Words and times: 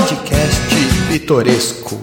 Podcast 0.00 0.60
Pitoresco. 1.10 2.00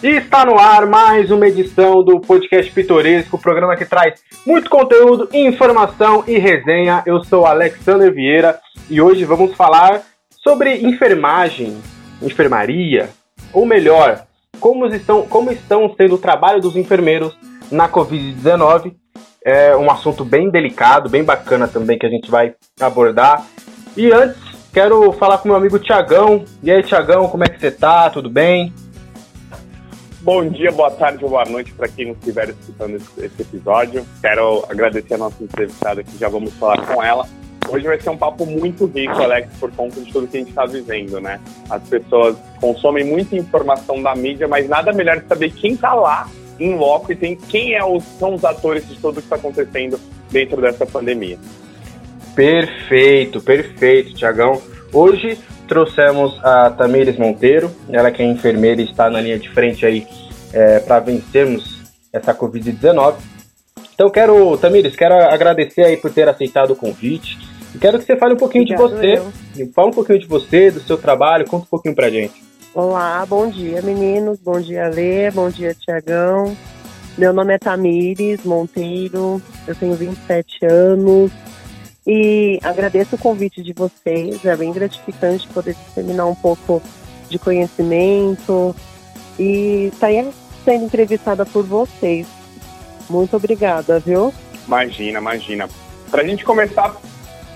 E 0.00 0.06
está 0.06 0.46
no 0.46 0.56
ar 0.56 0.86
mais 0.86 1.32
uma 1.32 1.48
edição 1.48 2.04
do 2.04 2.20
Podcast 2.20 2.70
Pitoresco, 2.70 3.36
programa 3.36 3.74
que 3.74 3.84
traz 3.84 4.22
muito 4.46 4.70
conteúdo, 4.70 5.28
informação 5.32 6.22
e 6.28 6.38
resenha. 6.38 7.02
Eu 7.04 7.24
sou 7.24 7.44
Alexander 7.44 8.14
Vieira 8.14 8.60
e 8.88 9.00
hoje 9.00 9.24
vamos 9.24 9.56
falar 9.56 10.02
sobre 10.30 10.76
enfermagem, 10.76 11.76
enfermaria, 12.22 13.10
ou 13.52 13.66
melhor, 13.66 14.24
como 14.60 14.86
estão, 14.86 15.26
como 15.26 15.50
estão 15.50 15.92
sendo 15.96 16.14
o 16.14 16.18
trabalho 16.18 16.60
dos 16.60 16.76
enfermeiros 16.76 17.36
na 17.68 17.88
Covid-19. 17.88 18.94
É 19.44 19.76
um 19.76 19.90
assunto 19.90 20.24
bem 20.24 20.50
delicado, 20.50 21.10
bem 21.10 21.24
bacana 21.24 21.66
também 21.66 21.98
que 21.98 22.06
a 22.06 22.10
gente 22.10 22.30
vai 22.30 22.54
abordar. 22.80 23.44
E 23.96 24.12
antes, 24.12 24.43
quero 24.74 25.12
falar 25.12 25.38
com 25.38 25.48
meu 25.48 25.56
amigo 25.56 25.78
Tiagão. 25.78 26.44
E 26.60 26.70
aí, 26.70 26.82
Tiagão, 26.82 27.28
como 27.28 27.44
é 27.44 27.46
que 27.46 27.60
você 27.60 27.70
tá? 27.70 28.10
Tudo 28.10 28.28
bem? 28.28 28.74
Bom 30.20 30.48
dia, 30.48 30.72
boa 30.72 30.90
tarde 30.90 31.22
ou 31.22 31.30
boa 31.30 31.44
noite 31.44 31.72
para 31.72 31.86
quem 31.86 32.10
estiver 32.10 32.48
escutando 32.48 32.96
esse 32.96 33.42
episódio. 33.42 34.04
Quero 34.20 34.64
agradecer 34.68 35.14
a 35.14 35.18
nossa 35.18 35.42
entrevistada 35.44 36.02
que 36.02 36.18
já 36.18 36.28
vamos 36.28 36.52
falar 36.54 36.84
com 36.86 37.00
ela. 37.00 37.24
Hoje 37.68 37.86
vai 37.86 38.00
ser 38.00 38.10
um 38.10 38.16
papo 38.16 38.44
muito 38.44 38.86
rico, 38.86 39.12
Alex, 39.12 39.48
por 39.60 39.70
conta 39.70 40.00
de 40.00 40.10
tudo 40.10 40.26
que 40.26 40.38
a 40.38 40.40
gente 40.40 40.50
está 40.50 40.66
vivendo, 40.66 41.20
né? 41.20 41.40
As 41.70 41.82
pessoas 41.88 42.36
consomem 42.60 43.04
muita 43.04 43.36
informação 43.36 44.02
da 44.02 44.14
mídia, 44.16 44.48
mas 44.48 44.68
nada 44.68 44.92
melhor 44.92 45.20
que 45.20 45.28
saber 45.28 45.50
quem 45.52 45.74
está 45.74 45.94
lá 45.94 46.28
em 46.58 46.76
loco 46.76 47.12
e 47.12 47.16
tem 47.16 47.36
quem 47.36 47.74
é 47.74 47.84
os, 47.84 48.02
são 48.18 48.34
os 48.34 48.44
atores 48.44 48.88
de 48.88 48.96
tudo 48.96 49.20
que 49.20 49.26
está 49.26 49.36
acontecendo 49.36 50.00
dentro 50.30 50.60
dessa 50.60 50.84
pandemia. 50.84 51.38
Perfeito, 52.34 53.40
perfeito, 53.40 54.14
Tiagão. 54.14 54.60
Hoje 54.92 55.38
trouxemos 55.68 56.38
a 56.44 56.70
Tamires 56.70 57.16
Monteiro, 57.16 57.70
ela 57.88 58.10
que 58.10 58.22
é 58.22 58.26
enfermeira 58.26 58.80
e 58.80 58.84
está 58.84 59.08
na 59.08 59.20
linha 59.20 59.38
de 59.38 59.48
frente 59.50 59.86
aí 59.86 60.06
é, 60.52 60.80
para 60.80 61.00
vencermos 61.00 61.82
essa 62.12 62.34
Covid-19. 62.34 63.14
Então 63.94 64.10
quero, 64.10 64.56
Tamires, 64.58 64.96
quero 64.96 65.14
agradecer 65.14 65.84
aí 65.84 65.96
por 65.96 66.12
ter 66.12 66.28
aceitado 66.28 66.72
o 66.72 66.76
convite. 66.76 67.38
E 67.74 67.78
quero 67.78 67.98
que 67.98 68.04
você 68.04 68.16
fale 68.16 68.34
um 68.34 68.38
pouquinho 68.38 68.64
Obrigado, 68.64 68.88
de 68.88 69.18
você. 69.18 69.62
Eu. 69.62 69.72
Fala 69.72 69.88
um 69.88 69.92
pouquinho 69.92 70.18
de 70.18 70.26
você, 70.26 70.70
do 70.70 70.80
seu 70.80 70.96
trabalho, 70.96 71.46
conta 71.48 71.64
um 71.64 71.68
pouquinho 71.68 71.94
pra 71.94 72.10
gente. 72.10 72.42
Olá, 72.74 73.24
bom 73.24 73.48
dia 73.48 73.80
meninos, 73.82 74.40
bom 74.40 74.60
dia 74.60 74.88
Lê, 74.88 75.30
bom 75.30 75.48
dia 75.48 75.74
Tiagão. 75.74 76.56
Meu 77.16 77.32
nome 77.32 77.54
é 77.54 77.58
Tamires 77.58 78.42
Monteiro, 78.44 79.40
eu 79.68 79.74
tenho 79.76 79.94
27 79.94 80.66
anos 80.66 81.30
e 82.06 82.58
agradeço 82.62 83.16
o 83.16 83.18
convite 83.18 83.62
de 83.62 83.72
vocês, 83.72 84.44
é 84.44 84.56
bem 84.56 84.72
gratificante 84.72 85.48
poder 85.48 85.74
disseminar 85.74 86.26
um 86.26 86.34
pouco 86.34 86.82
de 87.28 87.38
conhecimento 87.38 88.74
e 89.38 89.92
sair 89.98 90.30
sendo 90.64 90.84
entrevistada 90.84 91.44
por 91.46 91.64
vocês. 91.64 92.26
Muito 93.08 93.36
obrigada, 93.36 93.98
viu? 93.98 94.32
Imagina, 94.66 95.18
imagina. 95.18 95.68
Para 96.10 96.22
a 96.22 96.26
gente 96.26 96.44
começar 96.44 96.96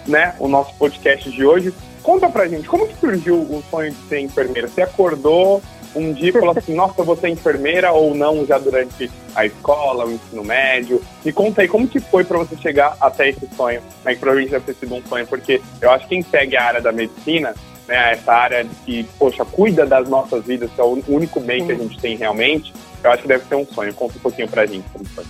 né, 0.07 0.35
o 0.39 0.49
nosso 0.49 0.75
podcast 0.77 1.31
de 1.31 1.45
hoje, 1.45 1.73
Conta 2.09 2.27
pra 2.31 2.49
gente, 2.49 2.67
como 2.67 2.89
que 2.89 2.99
surgiu 2.99 3.37
o 3.37 3.63
sonho 3.71 3.93
de 3.93 4.09
ser 4.09 4.21
enfermeira? 4.21 4.67
Você 4.67 4.81
acordou 4.81 5.63
um 5.95 6.13
dia 6.13 6.33
falou 6.33 6.55
assim, 6.57 6.75
nossa, 6.75 7.01
eu 7.01 7.05
vou 7.05 7.17
ser 7.17 7.29
enfermeira 7.29 7.93
ou 7.93 8.15
não 8.15 8.47
já 8.47 8.59
durante 8.59 9.11
a 9.35 9.47
escola, 9.47 10.07
o 10.07 10.13
ensino 10.13 10.45
médio? 10.45 11.03
Me 11.25 11.33
conta 11.33 11.63
aí, 11.63 11.69
como 11.69 11.89
que 11.89 12.01
foi 12.01 12.25
para 12.25 12.39
você 12.39 12.57
chegar 12.57 12.97
até 13.01 13.31
esse 13.31 13.49
sonho? 13.57 13.81
Né, 14.05 14.15
que 14.15 14.21
provavelmente 14.21 14.51
deve 14.51 14.65
ter 14.67 14.75
sido 14.75 14.95
um 14.95 15.03
sonho, 15.07 15.27
porque 15.27 15.61
eu 15.81 15.91
acho 15.91 16.05
que 16.07 16.17
quem 16.17 16.23
segue 16.23 16.57
a 16.57 16.65
área 16.65 16.81
da 16.81 16.93
medicina, 16.93 17.55
né, 17.87 18.13
essa 18.13 18.33
área 18.33 18.67
que, 18.85 19.05
poxa, 19.19 19.45
cuida 19.45 19.87
das 19.87 20.09
nossas 20.09 20.45
vidas, 20.45 20.71
que 20.71 20.81
é 20.81 20.85
o 20.85 21.03
único 21.09 21.41
bem 21.41 21.67
que 21.67 21.73
a 21.73 21.77
gente 21.77 21.99
tem 21.99 22.17
realmente, 22.17 22.73
eu 23.03 23.11
acho 23.11 23.23
que 23.23 23.29
deve 23.29 23.45
ser 23.45 23.55
um 23.55 23.67
sonho. 23.67 23.95
Conta 23.95 24.17
um 24.19 24.21
pouquinho 24.21 24.49
pra 24.49 24.67
gente 24.67 24.89
como 24.91 25.05
foi. 25.07 25.25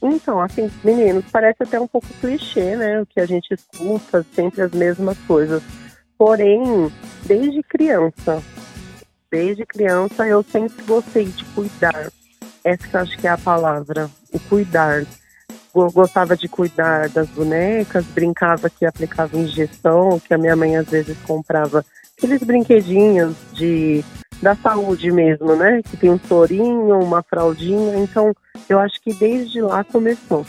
Então, 0.00 0.40
assim, 0.40 0.70
meninos, 0.84 1.24
parece 1.30 1.62
até 1.62 1.80
um 1.80 1.86
pouco 1.86 2.06
clichê, 2.20 2.76
né? 2.76 3.00
O 3.00 3.06
que 3.06 3.20
a 3.20 3.26
gente 3.26 3.52
escuta, 3.52 4.24
sempre 4.34 4.62
as 4.62 4.70
mesmas 4.70 5.18
coisas. 5.26 5.62
Porém, 6.16 6.90
desde 7.24 7.62
criança, 7.62 8.42
desde 9.30 9.66
criança 9.66 10.26
eu 10.26 10.42
sempre 10.42 10.84
gostei 10.84 11.26
de 11.26 11.44
cuidar. 11.46 12.10
Essa 12.64 12.88
que 12.88 12.96
eu 12.96 13.00
acho 13.00 13.18
que 13.18 13.26
é 13.26 13.30
a 13.30 13.38
palavra, 13.38 14.10
o 14.32 14.40
cuidar. 14.40 15.04
Eu 15.74 15.92
gostava 15.92 16.36
de 16.36 16.48
cuidar 16.48 17.08
das 17.08 17.28
bonecas, 17.28 18.04
brincava 18.06 18.68
que 18.68 18.84
aplicava 18.84 19.36
injeção, 19.36 20.18
que 20.18 20.34
a 20.34 20.38
minha 20.38 20.56
mãe 20.56 20.76
às 20.76 20.88
vezes 20.88 21.16
comprava 21.26 21.84
aqueles 22.16 22.42
brinquedinhos 22.42 23.36
de 23.52 24.04
da 24.42 24.54
saúde 24.54 25.10
mesmo, 25.10 25.56
né? 25.56 25.80
Que 25.82 25.96
tem 25.96 26.10
um 26.10 26.18
sorinho, 26.18 27.00
uma 27.00 27.22
fraldinha. 27.22 27.96
Então, 27.96 28.32
eu 28.68 28.78
acho 28.78 29.00
que 29.02 29.12
desde 29.14 29.60
lá 29.60 29.82
começou 29.84 30.44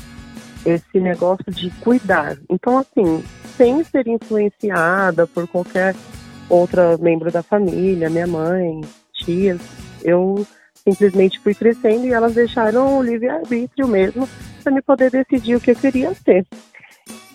esse 0.66 1.00
negócio 1.00 1.52
de 1.52 1.70
cuidar. 1.82 2.38
Então, 2.50 2.78
assim, 2.78 3.24
sem 3.58 3.84
ser 3.84 4.08
influenciada 4.08 5.26
por 5.28 5.48
qualquer 5.48 5.96
outra 6.50 6.98
membro 6.98 7.32
da 7.32 7.44
família, 7.44 8.10
minha 8.10 8.28
mãe, 8.28 8.82
tias, 9.14 9.60
eu 10.04 10.46
simplesmente 10.84 11.40
fui 11.40 11.54
crescendo 11.54 12.06
e 12.06 12.14
elas 12.14 12.34
deixaram 12.34 12.98
o 12.98 13.04
livre-arbítrio 13.04 13.88
mesmo 13.88 14.28
para 14.64 14.74
me 14.74 14.82
poder 14.82 15.12
decidir 15.12 15.56
o 15.56 15.62
que 15.62 15.72
eu 15.72 15.76
queria 15.76 16.14
ser. 16.14 16.46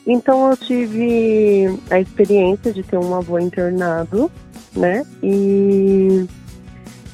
Então 0.06 0.50
eu 0.50 0.56
tive 0.56 1.66
a 1.90 1.98
experiência 1.98 2.72
de 2.72 2.82
ter 2.82 2.98
um 2.98 3.14
avô 3.14 3.38
internado, 3.38 4.30
né? 4.76 5.04
E 5.22 6.26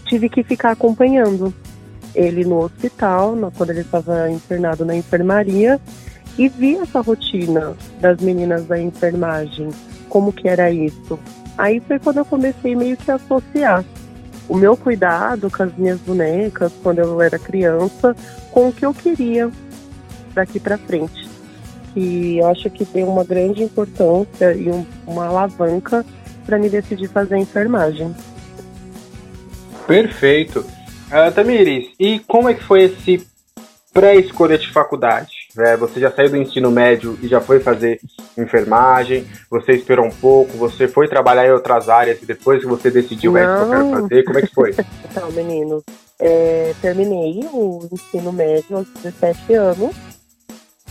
tive 0.06 0.28
que 0.28 0.42
ficar 0.42 0.72
acompanhando 0.72 1.54
ele 2.14 2.44
no 2.44 2.64
hospital, 2.64 3.36
quando 3.56 3.70
ele 3.70 3.82
estava 3.82 4.28
internado 4.28 4.84
na 4.84 4.96
enfermaria, 4.96 5.80
e 6.36 6.48
vi 6.48 6.76
essa 6.76 7.00
rotina 7.00 7.76
das 8.00 8.20
meninas 8.20 8.66
da 8.66 8.80
enfermagem, 8.80 9.68
como 10.08 10.32
que 10.32 10.48
era 10.48 10.70
isso. 10.70 11.18
Aí 11.60 11.78
foi 11.78 11.98
quando 11.98 12.16
eu 12.16 12.25
comecei 12.25 12.75
meio 12.75 12.97
que 12.97 13.10
a 13.10 13.16
associar 13.16 13.84
o 14.48 14.56
meu 14.56 14.75
cuidado 14.78 15.50
com 15.50 15.62
as 15.62 15.76
minhas 15.76 16.00
bonecas 16.00 16.72
quando 16.82 17.00
eu 17.00 17.21
era 17.21 17.38
criança 17.38 18.16
com 18.50 18.69
o 18.69 18.72
que 18.72 18.87
eu 18.87 18.94
queria 18.94 19.50
daqui 20.32 20.59
para 20.59 20.78
frente. 20.78 21.28
Que 21.93 22.38
eu 22.38 22.47
acho 22.47 22.71
que 22.71 22.87
tem 22.87 23.04
uma 23.04 23.25
grande 23.25 23.62
importância 23.62 24.54
e 24.54 24.71
um, 24.71 24.87
uma 25.06 25.26
alavanca 25.26 26.03
para 26.47 26.59
me 26.59 26.71
decidir 26.71 27.09
fazer 27.09 27.37
enfermagem. 27.37 28.16
Perfeito. 29.87 30.60
Uh, 30.60 31.31
Tamires, 31.34 31.88
e 31.98 32.21
como 32.21 32.48
é 32.48 32.54
que 32.54 32.65
foi 32.65 32.84
esse 32.84 33.27
pré-escolha 33.92 34.56
de 34.56 34.72
faculdade? 34.72 35.39
É, 35.58 35.76
você 35.76 35.98
já 35.98 36.10
saiu 36.10 36.30
do 36.30 36.36
ensino 36.36 36.70
médio 36.70 37.18
e 37.22 37.26
já 37.26 37.40
foi 37.40 37.58
fazer 37.60 38.00
enfermagem, 38.38 39.26
você 39.50 39.72
esperou 39.72 40.06
um 40.06 40.10
pouco, 40.10 40.56
você 40.56 40.86
foi 40.86 41.08
trabalhar 41.08 41.46
em 41.46 41.52
outras 41.52 41.88
áreas 41.88 42.22
e 42.22 42.26
depois 42.26 42.60
que 42.60 42.66
você 42.66 42.90
decidiu 42.90 43.36
é 43.36 43.42
isso 43.42 43.56
que 43.56 43.62
eu 43.62 43.70
quero 43.70 43.90
fazer, 43.90 44.24
como 44.24 44.38
é 44.38 44.42
que 44.42 44.54
foi? 44.54 44.74
então, 45.10 45.30
menino, 45.32 45.82
é, 46.18 46.72
terminei 46.80 47.40
o 47.52 47.88
ensino 47.90 48.32
médio 48.32 48.76
aos 48.76 48.88
17 49.02 49.54
anos 49.54 49.96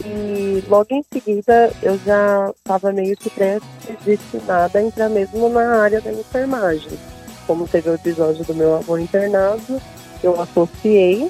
e 0.04 0.64
logo 0.68 0.88
em 0.92 1.04
seguida 1.12 1.72
eu 1.82 1.98
já 2.00 2.52
estava 2.56 2.92
meio 2.92 3.16
que 3.18 3.30
predestinada 3.30 4.80
a 4.80 4.82
entrar 4.82 5.10
mesmo 5.10 5.50
na 5.50 5.82
área 5.82 6.02
da 6.02 6.12
enfermagem. 6.12 6.98
Como 7.46 7.68
teve 7.68 7.90
o 7.90 7.96
episódio 7.96 8.44
do 8.46 8.54
meu 8.54 8.76
avô 8.76 8.98
internado, 8.98 9.82
eu 10.24 10.40
associei, 10.40 11.30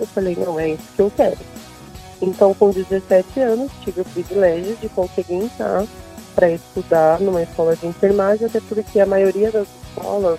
eu 0.00 0.06
falei, 0.06 0.36
não, 0.36 0.58
é 0.58 0.70
isso 0.70 0.82
que 0.96 1.02
eu 1.02 1.12
quero. 1.14 1.51
Então, 2.22 2.54
com 2.54 2.70
17 2.70 3.40
anos, 3.40 3.72
tive 3.82 4.02
o 4.02 4.04
privilégio 4.04 4.76
de 4.76 4.88
conseguir 4.88 5.34
entrar 5.34 5.84
para 6.36 6.48
estudar 6.50 7.20
numa 7.20 7.42
escola 7.42 7.74
de 7.74 7.84
enfermagem, 7.86 8.46
até 8.46 8.60
porque 8.60 9.00
a 9.00 9.06
maioria 9.06 9.50
das 9.50 9.66
escolas, 9.88 10.38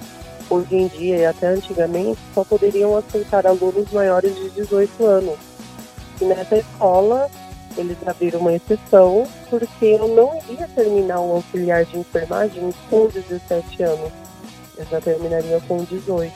hoje 0.50 0.76
em 0.76 0.88
dia 0.88 1.18
e 1.18 1.26
até 1.26 1.48
antigamente, 1.48 2.20
só 2.34 2.46
poderiam 2.46 2.96
aceitar 2.96 3.46
alunos 3.46 3.92
maiores 3.92 4.34
de 4.34 4.50
18 4.52 5.06
anos. 5.06 5.38
E 6.22 6.26
nessa 6.26 6.56
escola, 6.56 7.30
eles 7.76 7.98
abriram 8.06 8.40
uma 8.40 8.54
exceção, 8.54 9.28
porque 9.50 9.86
eu 9.86 10.08
não 10.08 10.38
iria 10.50 10.68
terminar 10.70 11.20
um 11.20 11.34
auxiliar 11.34 11.84
de 11.84 12.00
enfermagem 12.00 12.74
com 12.90 13.08
17 13.08 13.84
anos. 13.84 14.12
Eu 14.78 14.86
já 14.86 15.02
terminaria 15.02 15.60
com 15.68 15.84
18. 15.84 16.34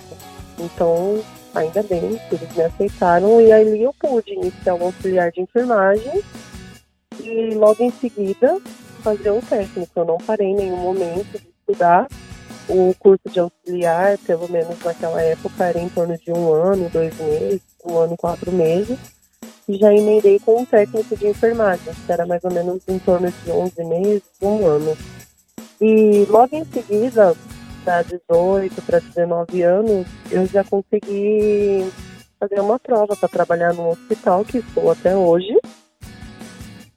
Então, 0.59 1.21
ainda 1.53 1.83
bem 1.83 2.19
que 2.29 2.35
eles 2.35 2.55
me 2.55 2.63
aceitaram 2.63 3.41
e 3.41 3.51
ali 3.51 3.83
eu 3.83 3.93
pude 3.99 4.33
iniciar 4.33 4.75
o 4.75 4.83
auxiliar 4.85 5.31
de 5.31 5.41
enfermagem 5.41 6.21
e 7.19 7.53
logo 7.55 7.83
em 7.83 7.91
seguida 7.91 8.59
fazer 9.01 9.31
um 9.31 9.41
técnico. 9.41 9.91
Eu 9.95 10.05
não 10.05 10.17
parei 10.17 10.47
em 10.47 10.55
nenhum 10.55 10.77
momento 10.77 11.39
de 11.39 11.47
estudar. 11.59 12.07
O 12.69 12.93
curso 12.99 13.29
de 13.29 13.39
auxiliar, 13.39 14.17
pelo 14.19 14.51
menos 14.51 14.77
naquela 14.83 15.21
época, 15.21 15.63
era 15.63 15.79
em 15.79 15.87
torno 15.87 16.17
de 16.17 16.31
um 16.31 16.51
ano, 16.51 16.89
dois 16.89 17.17
meses, 17.17 17.61
um 17.85 17.97
ano, 17.97 18.17
quatro 18.17 18.51
meses. 18.51 18.97
E 19.69 19.77
já 19.77 19.93
emendei 19.93 20.39
com 20.39 20.61
um 20.61 20.65
técnico 20.65 21.15
de 21.15 21.27
enfermagem, 21.27 21.93
que 22.05 22.11
era 22.11 22.25
mais 22.25 22.43
ou 22.43 22.51
menos 22.51 22.81
em 22.87 22.99
torno 22.99 23.31
de 23.31 23.51
11 23.51 23.83
meses, 23.85 24.23
um 24.41 24.65
ano. 24.65 24.97
E 25.79 26.25
logo 26.29 26.55
em 26.55 26.65
seguida, 26.65 27.35
para 27.87 28.01
18, 28.01 28.81
para 28.81 28.99
19 28.99 29.61
anos, 29.61 30.05
eu 30.29 30.45
já 30.45 30.61
consegui 30.61 31.89
fazer 32.37 32.59
uma 32.59 32.77
prova 32.77 33.15
para 33.15 33.29
trabalhar 33.29 33.73
no 33.73 33.91
hospital 33.91 34.43
que 34.43 34.57
estou 34.57 34.91
até 34.91 35.15
hoje. 35.15 35.57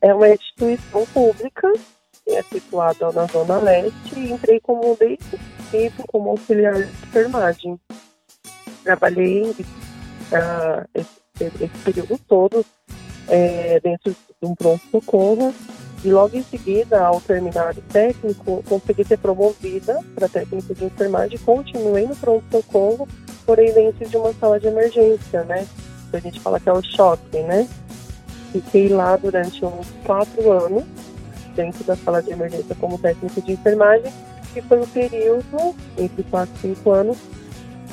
É 0.00 0.12
uma 0.12 0.28
instituição 0.28 1.06
pública, 1.06 1.72
é 2.26 2.42
situada 2.42 3.12
na 3.12 3.24
Zona 3.26 3.58
Leste, 3.58 4.18
e 4.18 4.32
entrei 4.32 4.58
como 4.58 4.98
tempo 5.70 6.02
como 6.08 6.30
auxiliar 6.30 6.74
de 6.74 6.90
enfermagem. 6.90 7.80
Trabalhei 8.82 9.42
uh, 9.42 10.88
esse, 10.92 11.20
esse, 11.40 11.78
período 11.84 12.18
todo 12.26 12.66
é, 13.28 13.78
dentro 13.78 14.10
de 14.10 14.48
um 14.48 14.56
pronto-socorro 14.56 15.54
e 16.02 16.10
logo 16.10 16.36
em 16.36 16.42
seguida, 16.42 17.04
ao 17.04 17.20
terminar 17.20 17.76
o 17.76 17.82
técnico, 17.82 18.62
consegui 18.66 19.04
ser 19.04 19.18
promovida 19.18 20.00
para 20.14 20.28
técnico 20.28 20.74
de 20.74 20.84
enfermagem, 20.84 21.38
continuei 21.38 22.06
no 22.06 22.16
pronto-socorro, 22.16 23.06
porém 23.44 23.72
dentro 23.72 24.08
de 24.08 24.16
uma 24.16 24.32
sala 24.34 24.58
de 24.58 24.66
emergência, 24.66 25.44
né? 25.44 25.66
A 26.12 26.18
gente 26.18 26.40
fala 26.40 26.58
que 26.58 26.68
é 26.68 26.72
o 26.72 26.82
choque, 26.82 27.38
né? 27.40 27.68
Fiquei 28.50 28.88
lá 28.88 29.16
durante 29.16 29.64
uns 29.64 29.86
quatro 30.04 30.50
anos, 30.50 30.84
dentro 31.54 31.84
da 31.84 31.94
sala 31.96 32.22
de 32.22 32.32
emergência 32.32 32.74
como 32.76 32.98
técnico 32.98 33.42
de 33.42 33.52
enfermagem, 33.52 34.12
e 34.56 34.62
foi 34.62 34.80
um 34.80 34.86
período, 34.86 35.74
entre 35.98 36.22
quatro 36.24 36.54
e 36.56 36.60
cinco 36.74 36.90
anos, 36.92 37.18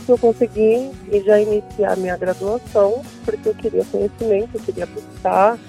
que 0.06 0.12
eu 0.13 0.18
consegui 0.18 0.92
já 1.25 1.42
iniciar 1.42 1.98
minha 1.98 2.15
graduação, 2.15 3.01
porque 3.25 3.50
eu 3.50 3.53
queria 3.53 3.83
conhecimento, 3.86 4.51
eu 4.56 4.62
queria 4.62 4.86
buscar, 4.86 5.60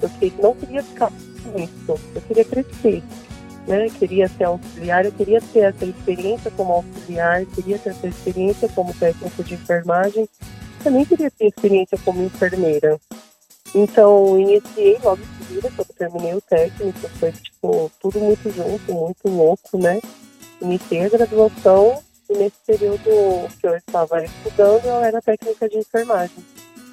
eu 0.00 0.32
não 0.40 0.54
queria 0.54 0.82
ficar 0.82 1.10
isso, 1.56 2.00
eu 2.14 2.22
queria 2.22 2.44
crescer, 2.44 3.02
né? 3.66 3.88
Queria 3.90 4.28
ser 4.28 4.44
auxiliar, 4.44 5.04
eu 5.04 5.12
queria 5.12 5.40
ter 5.40 5.60
essa 5.60 5.84
experiência 5.84 6.50
como 6.50 6.72
auxiliar, 6.72 7.44
queria 7.46 7.78
ter 7.78 7.90
essa 7.90 8.06
experiência 8.06 8.68
como 8.70 8.94
técnico 8.94 9.44
de 9.44 9.54
enfermagem, 9.54 10.28
também 10.82 11.04
queria 11.04 11.30
ter 11.30 11.46
experiência 11.46 11.98
como 12.04 12.22
enfermeira. 12.22 12.98
Então, 13.74 14.38
iniciei 14.38 14.98
logo 15.02 15.20
em 15.22 15.44
seguida, 15.44 15.70
quando 15.76 15.88
terminei 15.88 16.34
o 16.34 16.40
técnico, 16.40 17.08
foi 17.18 17.32
tipo 17.32 17.90
tudo 18.00 18.18
muito 18.20 18.50
junto, 18.50 18.92
muito 18.92 19.28
louco, 19.28 19.76
né? 19.76 20.00
Iniciei 20.60 21.04
a 21.04 21.08
graduação 21.08 22.02
e 22.30 22.38
nesse 22.38 22.56
período 22.66 23.04
que 23.60 23.66
eu 23.66 23.76
estava 23.76 24.24
estudando, 24.24 24.84
eu 24.86 25.04
era 25.04 25.20
técnica 25.20 25.68
de 25.68 25.78
enfermagem 25.78 26.44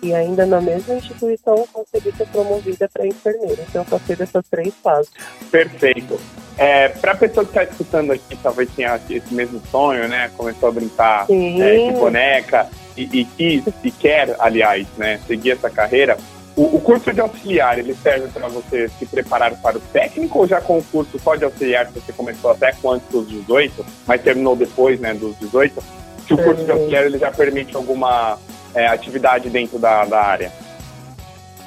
e 0.02 0.14
ainda 0.14 0.46
na 0.46 0.62
mesma 0.62 0.96
instituição 0.96 1.68
consegui 1.72 2.12
ser 2.16 2.28
promovida 2.28 2.90
para 2.92 3.08
enfermeira. 3.08 3.64
Então 3.68 3.82
eu 3.82 3.86
passei 3.86 4.16
dessas 4.16 4.46
três 4.50 4.74
fases. 4.84 5.12
Perfeito. 5.52 6.20
É, 6.58 6.90
para 6.90 7.12
a 7.12 7.16
pessoa 7.16 7.46
que 7.46 7.52
está 7.52 7.64
escutando 7.64 8.12
aqui, 8.12 8.38
talvez 8.42 8.70
tenha 8.76 9.00
esse 9.10 9.34
mesmo 9.34 9.62
sonho, 9.70 10.08
né? 10.08 10.32
Começou 10.38 10.70
a 10.70 10.72
brincar 10.72 11.26
é, 11.30 11.90
de 11.90 11.92
boneca 11.92 12.70
e, 12.98 13.04
e 13.04 13.26
quis 13.26 13.64
e 13.84 13.92
quer, 13.92 14.36
aliás, 14.40 14.88
né, 14.98 15.20
seguir 15.28 15.52
essa 15.52 15.70
carreira. 15.70 16.18
O, 16.56 16.78
o 16.78 16.82
curso 16.82 17.12
de 17.12 17.20
auxiliar, 17.20 17.78
ele 17.78 17.94
serve 17.96 18.28
para 18.30 18.48
você 18.48 18.88
se 18.88 19.06
preparar 19.06 19.54
para 19.62 19.78
o 19.78 19.82
técnico 19.82 20.40
ou 20.40 20.48
já 20.48 20.62
com 20.62 20.78
o 20.78 20.84
curso 20.84 21.20
só 21.20 21.36
de 21.36 21.44
auxiliar, 21.44 21.88
que 21.88 22.00
você 22.00 22.14
começou 22.14 22.52
até 22.52 22.72
com 22.72 22.92
antes 22.92 23.08
dos 23.10 23.28
18, 23.28 23.86
mas 24.08 24.22
terminou 24.22 24.56
depois, 24.56 25.00
né, 25.00 25.14
dos 25.14 25.38
18? 25.40 25.84
Que 26.26 26.34
o 26.34 26.38
curso 26.38 26.64
de 26.64 26.72
auxiliar 26.72 27.06
ele 27.06 27.18
já 27.18 27.30
permite 27.32 27.76
alguma 27.76 28.40
é, 28.76 28.88
atividade 28.88 29.50
dentro 29.50 29.80
da, 29.80 30.06
da 30.06 30.22
área? 30.22 30.52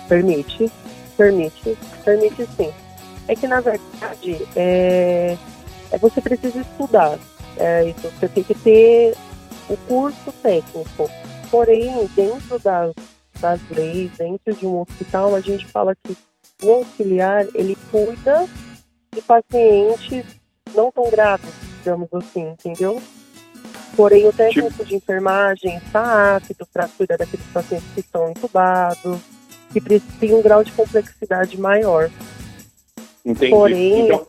Permite, 0.08 0.70
permite, 1.16 1.76
permite 2.04 2.46
sim. 2.56 2.72
É 3.26 3.34
que 3.34 3.46
na 3.46 3.60
verdade 3.60 4.46
é, 4.54 5.36
é 5.90 5.98
você 5.98 6.20
precisa 6.20 6.60
estudar. 6.60 7.18
É 7.56 7.84
isso, 7.84 8.08
você 8.08 8.28
tem 8.28 8.44
que 8.44 8.54
ter 8.54 9.16
o 9.68 9.76
curso 9.88 10.32
técnico. 10.42 11.10
Porém, 11.50 12.08
dentro 12.14 12.58
das, 12.58 12.92
das 13.40 13.60
leis, 13.70 14.12
dentro 14.16 14.54
de 14.54 14.66
um 14.66 14.82
hospital, 14.82 15.34
a 15.34 15.40
gente 15.40 15.66
fala 15.66 15.94
que 16.04 16.16
o 16.62 16.72
auxiliar 16.72 17.46
ele 17.54 17.76
cuida 17.90 18.46
de 19.14 19.22
pacientes 19.22 20.24
não 20.74 20.92
tão 20.92 21.10
graves, 21.10 21.50
digamos 21.78 22.08
assim, 22.12 22.48
entendeu? 22.48 23.00
Porém, 23.96 24.26
o 24.26 24.32
técnico 24.32 24.70
tipo... 24.70 24.84
de 24.84 24.94
enfermagem 24.94 25.76
está 25.76 26.36
apto 26.36 26.66
para 26.72 26.88
cuidar 26.88 27.16
daqueles 27.16 27.46
pacientes 27.46 27.88
que 27.94 28.00
estão 28.00 28.30
entubados, 28.30 29.20
que 29.72 29.80
têm 30.20 30.34
um 30.34 30.42
grau 30.42 30.62
de 30.62 30.72
complexidade 30.72 31.60
maior. 31.60 32.10
Entendi. 33.24 33.50
Porém, 33.50 34.06
então, 34.06 34.26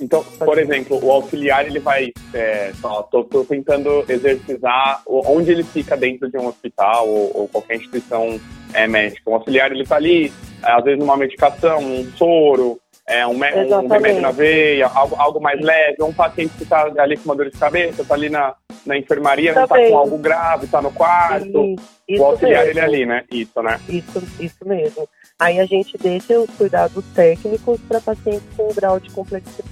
então 0.00 0.24
por 0.38 0.58
exemplo, 0.58 0.98
o 1.04 1.10
auxiliar 1.12 1.66
ele 1.66 1.78
vai, 1.78 2.12
é, 2.32 2.70
estou 2.70 3.44
tentando 3.44 4.04
exercitar 4.08 5.02
onde 5.06 5.52
ele 5.52 5.62
fica 5.62 5.96
dentro 5.96 6.30
de 6.30 6.36
um 6.36 6.48
hospital 6.48 7.08
ou, 7.08 7.30
ou 7.34 7.48
qualquer 7.48 7.76
instituição 7.76 8.40
é, 8.72 8.86
médica. 8.86 9.30
O 9.30 9.34
auxiliar 9.34 9.70
ele 9.70 9.82
está 9.82 9.96
ali, 9.96 10.32
às 10.62 10.82
vezes 10.82 10.98
numa 10.98 11.16
medicação, 11.16 11.78
um 11.78 12.10
soro, 12.16 12.80
é, 13.06 13.26
um, 13.26 13.32
um, 13.32 13.88
remédio 13.88 14.22
na 14.22 14.30
veia, 14.30 14.86
algo, 14.86 15.14
algo 15.18 15.40
mais 15.40 15.60
leve, 15.60 16.02
um 16.02 16.12
paciente 16.12 16.54
que 16.56 16.62
está 16.62 16.90
ali 16.98 17.16
com 17.16 17.26
uma 17.26 17.36
dor 17.36 17.50
de 17.50 17.58
cabeça, 17.58 18.00
está 18.00 18.14
ali 18.14 18.30
na, 18.30 18.54
na 18.86 18.96
enfermaria, 18.96 19.50
está 19.50 19.68
com 19.68 19.98
algo 19.98 20.16
grave, 20.16 20.64
está 20.64 20.80
no 20.80 20.90
quarto, 20.90 21.76
isso, 22.08 22.22
o 22.22 22.24
auxiliar 22.24 22.64
mesmo. 22.64 22.70
ele 22.70 22.80
ali, 22.80 23.06
né? 23.06 23.24
Isso, 23.30 23.62
né? 23.62 23.78
Isso, 23.88 24.22
isso 24.40 24.66
mesmo. 24.66 25.06
Aí 25.38 25.60
a 25.60 25.66
gente 25.66 25.98
deixa 25.98 26.38
os 26.38 26.48
cuidados 26.56 27.04
técnicos 27.14 27.78
para 27.86 28.00
pacientes 28.00 28.46
com 28.56 28.70
um 28.70 28.74
grau 28.74 28.98
de 28.98 29.10
complexidade, 29.10 29.70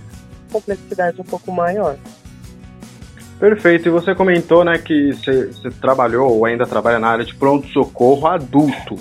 complexidade 0.51 1.21
um 1.21 1.25
pouco 1.25 1.51
maior. 1.51 1.97
Perfeito. 3.41 3.89
E 3.89 3.91
você 3.91 4.15
comentou, 4.15 4.65
né, 4.65 4.79
que 4.79 5.13
você 5.13 5.71
trabalhou 5.81 6.37
ou 6.37 6.45
ainda 6.45 6.67
trabalha 6.67 6.99
na 6.99 7.09
área 7.09 7.25
de 7.25 7.35
pronto-socorro 7.35 8.27
adulto. 8.27 8.97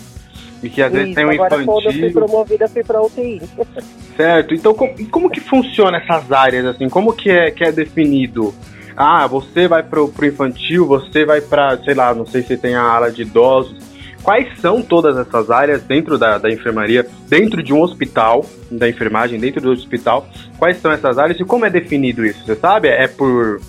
E 0.63 0.69
que 0.69 0.81
às 0.81 0.91
Isso, 0.91 1.01
vezes 1.01 1.15
tem 1.15 1.25
um 1.25 1.31
agora, 1.31 1.61
infantil. 1.61 1.91
Eu 1.91 1.99
fui 1.99 2.11
promovida, 2.11 2.67
fui 2.67 2.83
para 2.83 3.01
UTI. 3.01 3.41
Certo. 4.15 4.53
Então, 4.53 4.73
como, 4.73 5.09
como 5.09 5.29
que 5.29 5.39
funciona 5.39 5.97
essas 5.97 6.31
áreas, 6.31 6.65
assim? 6.65 6.87
Como 6.89 7.13
que 7.13 7.29
é, 7.29 7.49
que 7.49 7.63
é 7.63 7.71
definido? 7.71 8.53
Ah, 8.95 9.25
você 9.25 9.67
vai 9.67 9.81
pro, 9.81 10.09
pro 10.09 10.25
infantil, 10.25 10.85
você 10.85 11.25
vai 11.25 11.41
para, 11.41 11.77
sei 11.77 11.93
lá, 11.93 12.13
não 12.13 12.25
sei 12.25 12.43
se 12.43 12.57
tem 12.57 12.75
a 12.75 12.83
ala 12.83 13.11
de 13.11 13.23
idosos. 13.23 13.91
Quais 14.21 14.59
são 14.59 14.83
todas 14.83 15.17
essas 15.17 15.49
áreas 15.49 15.81
dentro 15.81 16.17
da, 16.17 16.37
da 16.37 16.51
enfermaria, 16.51 17.07
dentro 17.27 17.63
de 17.63 17.73
um 17.73 17.81
hospital, 17.81 18.45
da 18.69 18.87
enfermagem, 18.87 19.39
dentro 19.39 19.61
do 19.61 19.71
hospital? 19.71 20.27
Quais 20.59 20.77
são 20.77 20.91
essas 20.91 21.17
áreas 21.17 21.39
e 21.39 21.43
como 21.43 21.65
é 21.65 21.69
definido 21.71 22.23
isso? 22.23 22.45
Você 22.45 22.55
sabe? 22.55 22.87
É 22.87 23.07
por 23.07 23.59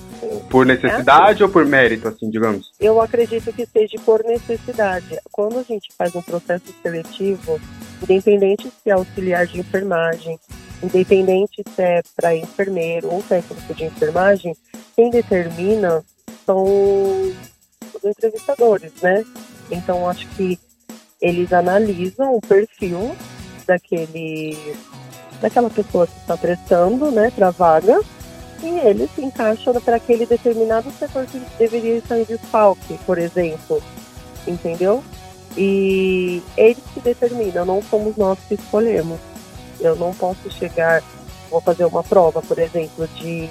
por 0.50 0.66
necessidade 0.66 1.30
é 1.30 1.32
assim. 1.34 1.42
ou 1.44 1.48
por 1.48 1.64
mérito, 1.64 2.08
assim, 2.08 2.30
digamos? 2.30 2.72
Eu 2.80 3.00
acredito 3.00 3.52
que 3.52 3.66
seja 3.66 3.96
por 4.04 4.22
necessidade. 4.24 5.18
Quando 5.30 5.58
a 5.58 5.62
gente 5.62 5.88
faz 5.96 6.14
um 6.14 6.22
processo 6.22 6.64
seletivo, 6.82 7.60
independente 8.02 8.64
se 8.82 8.90
é 8.90 8.92
auxiliar 8.92 9.46
de 9.46 9.60
enfermagem, 9.60 10.38
independente 10.82 11.62
se 11.74 11.82
é 11.82 12.02
para 12.16 12.36
enfermeiro 12.36 13.08
ou 13.12 13.22
técnico 13.22 13.74
de 13.74 13.84
enfermagem, 13.84 14.56
quem 14.96 15.10
determina 15.10 16.04
são 16.44 16.64
os 16.64 18.04
entrevistadores, 18.04 18.92
né? 19.00 19.24
Então, 19.70 20.08
acho 20.08 20.26
que 20.30 20.58
eles 21.20 21.52
analisam 21.52 22.34
o 22.34 22.40
perfil 22.40 23.14
daquele 23.66 24.76
daquela 25.40 25.68
pessoa 25.68 26.06
que 26.06 26.16
está 26.18 26.36
prestando, 26.36 27.10
né, 27.10 27.32
para 27.34 27.50
vaga 27.50 28.00
e 28.62 28.78
eles 28.78 29.10
se 29.14 29.22
encaixam 29.22 29.74
para 29.80 29.96
aquele 29.96 30.24
determinado 30.24 30.90
setor 30.92 31.26
que 31.26 31.40
deveria 31.58 31.96
estar 31.96 32.18
em 32.18 32.24
desfalque, 32.24 32.98
por 33.04 33.18
exemplo, 33.18 33.82
entendeu? 34.46 35.02
E 35.56 36.42
eles 36.56 36.82
que 36.94 37.00
determinam, 37.00 37.64
não 37.64 37.82
somos 37.82 38.16
nós 38.16 38.38
que 38.48 38.54
escolhemos. 38.54 39.18
Eu 39.80 39.96
não 39.96 40.14
posso 40.14 40.50
chegar, 40.50 41.02
vou 41.50 41.60
fazer 41.60 41.84
uma 41.84 42.02
prova, 42.02 42.40
por 42.40 42.58
exemplo, 42.58 43.06
de, 43.16 43.48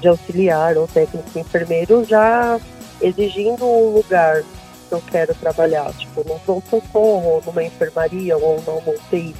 de 0.00 0.08
auxiliar 0.08 0.76
ou 0.76 0.86
técnico 0.86 1.38
enfermeiro, 1.38 2.04
já 2.04 2.58
exigindo 3.00 3.64
um 3.64 3.94
lugar 3.94 4.42
que 4.88 4.94
eu 4.94 5.02
quero 5.10 5.34
trabalhar, 5.34 5.92
tipo, 5.94 6.24
num 6.26 6.38
pronto-socorro, 6.38 7.42
numa 7.44 7.62
enfermaria 7.62 8.36
ou 8.36 8.62
numa 8.62 8.94
UTI. 8.94 9.34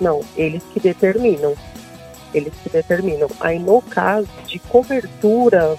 Não, 0.00 0.20
eles 0.36 0.62
que 0.72 0.80
determinam 0.80 1.54
eles 2.34 2.52
que 2.62 2.68
determinam. 2.68 3.28
Aí 3.40 3.58
no 3.58 3.80
caso 3.82 4.28
de 4.46 4.58
cobertura, 4.58 5.76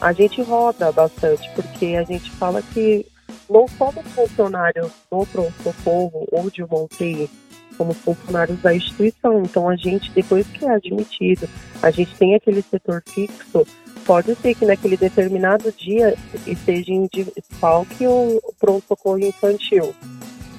a 0.00 0.12
gente 0.12 0.42
roda 0.42 0.92
bastante, 0.92 1.48
porque 1.54 1.96
a 1.96 2.02
gente 2.04 2.30
fala 2.32 2.62
que 2.62 3.06
não 3.48 3.66
somos 3.68 4.04
funcionários 4.14 4.90
do 5.10 5.26
pronto-socorro 5.26 6.26
ou 6.30 6.50
de 6.50 6.62
uma 6.62 6.82
UTI, 6.82 7.30
somos 7.76 7.96
funcionários 7.98 8.60
da 8.60 8.74
instituição. 8.74 9.42
Então 9.42 9.68
a 9.68 9.76
gente, 9.76 10.10
depois 10.12 10.46
que 10.46 10.64
é 10.64 10.70
admitido, 10.70 11.48
a 11.82 11.90
gente 11.90 12.14
tem 12.16 12.34
aquele 12.34 12.62
setor 12.62 13.02
fixo, 13.06 13.66
pode 14.04 14.34
ser 14.36 14.54
que 14.54 14.66
naquele 14.66 14.96
determinado 14.96 15.72
dia 15.72 16.14
esteja 16.46 16.92
em 16.92 17.08
desfalque 17.12 18.06
o 18.06 18.40
pronto-socorro 18.58 19.18
infantil, 19.18 19.94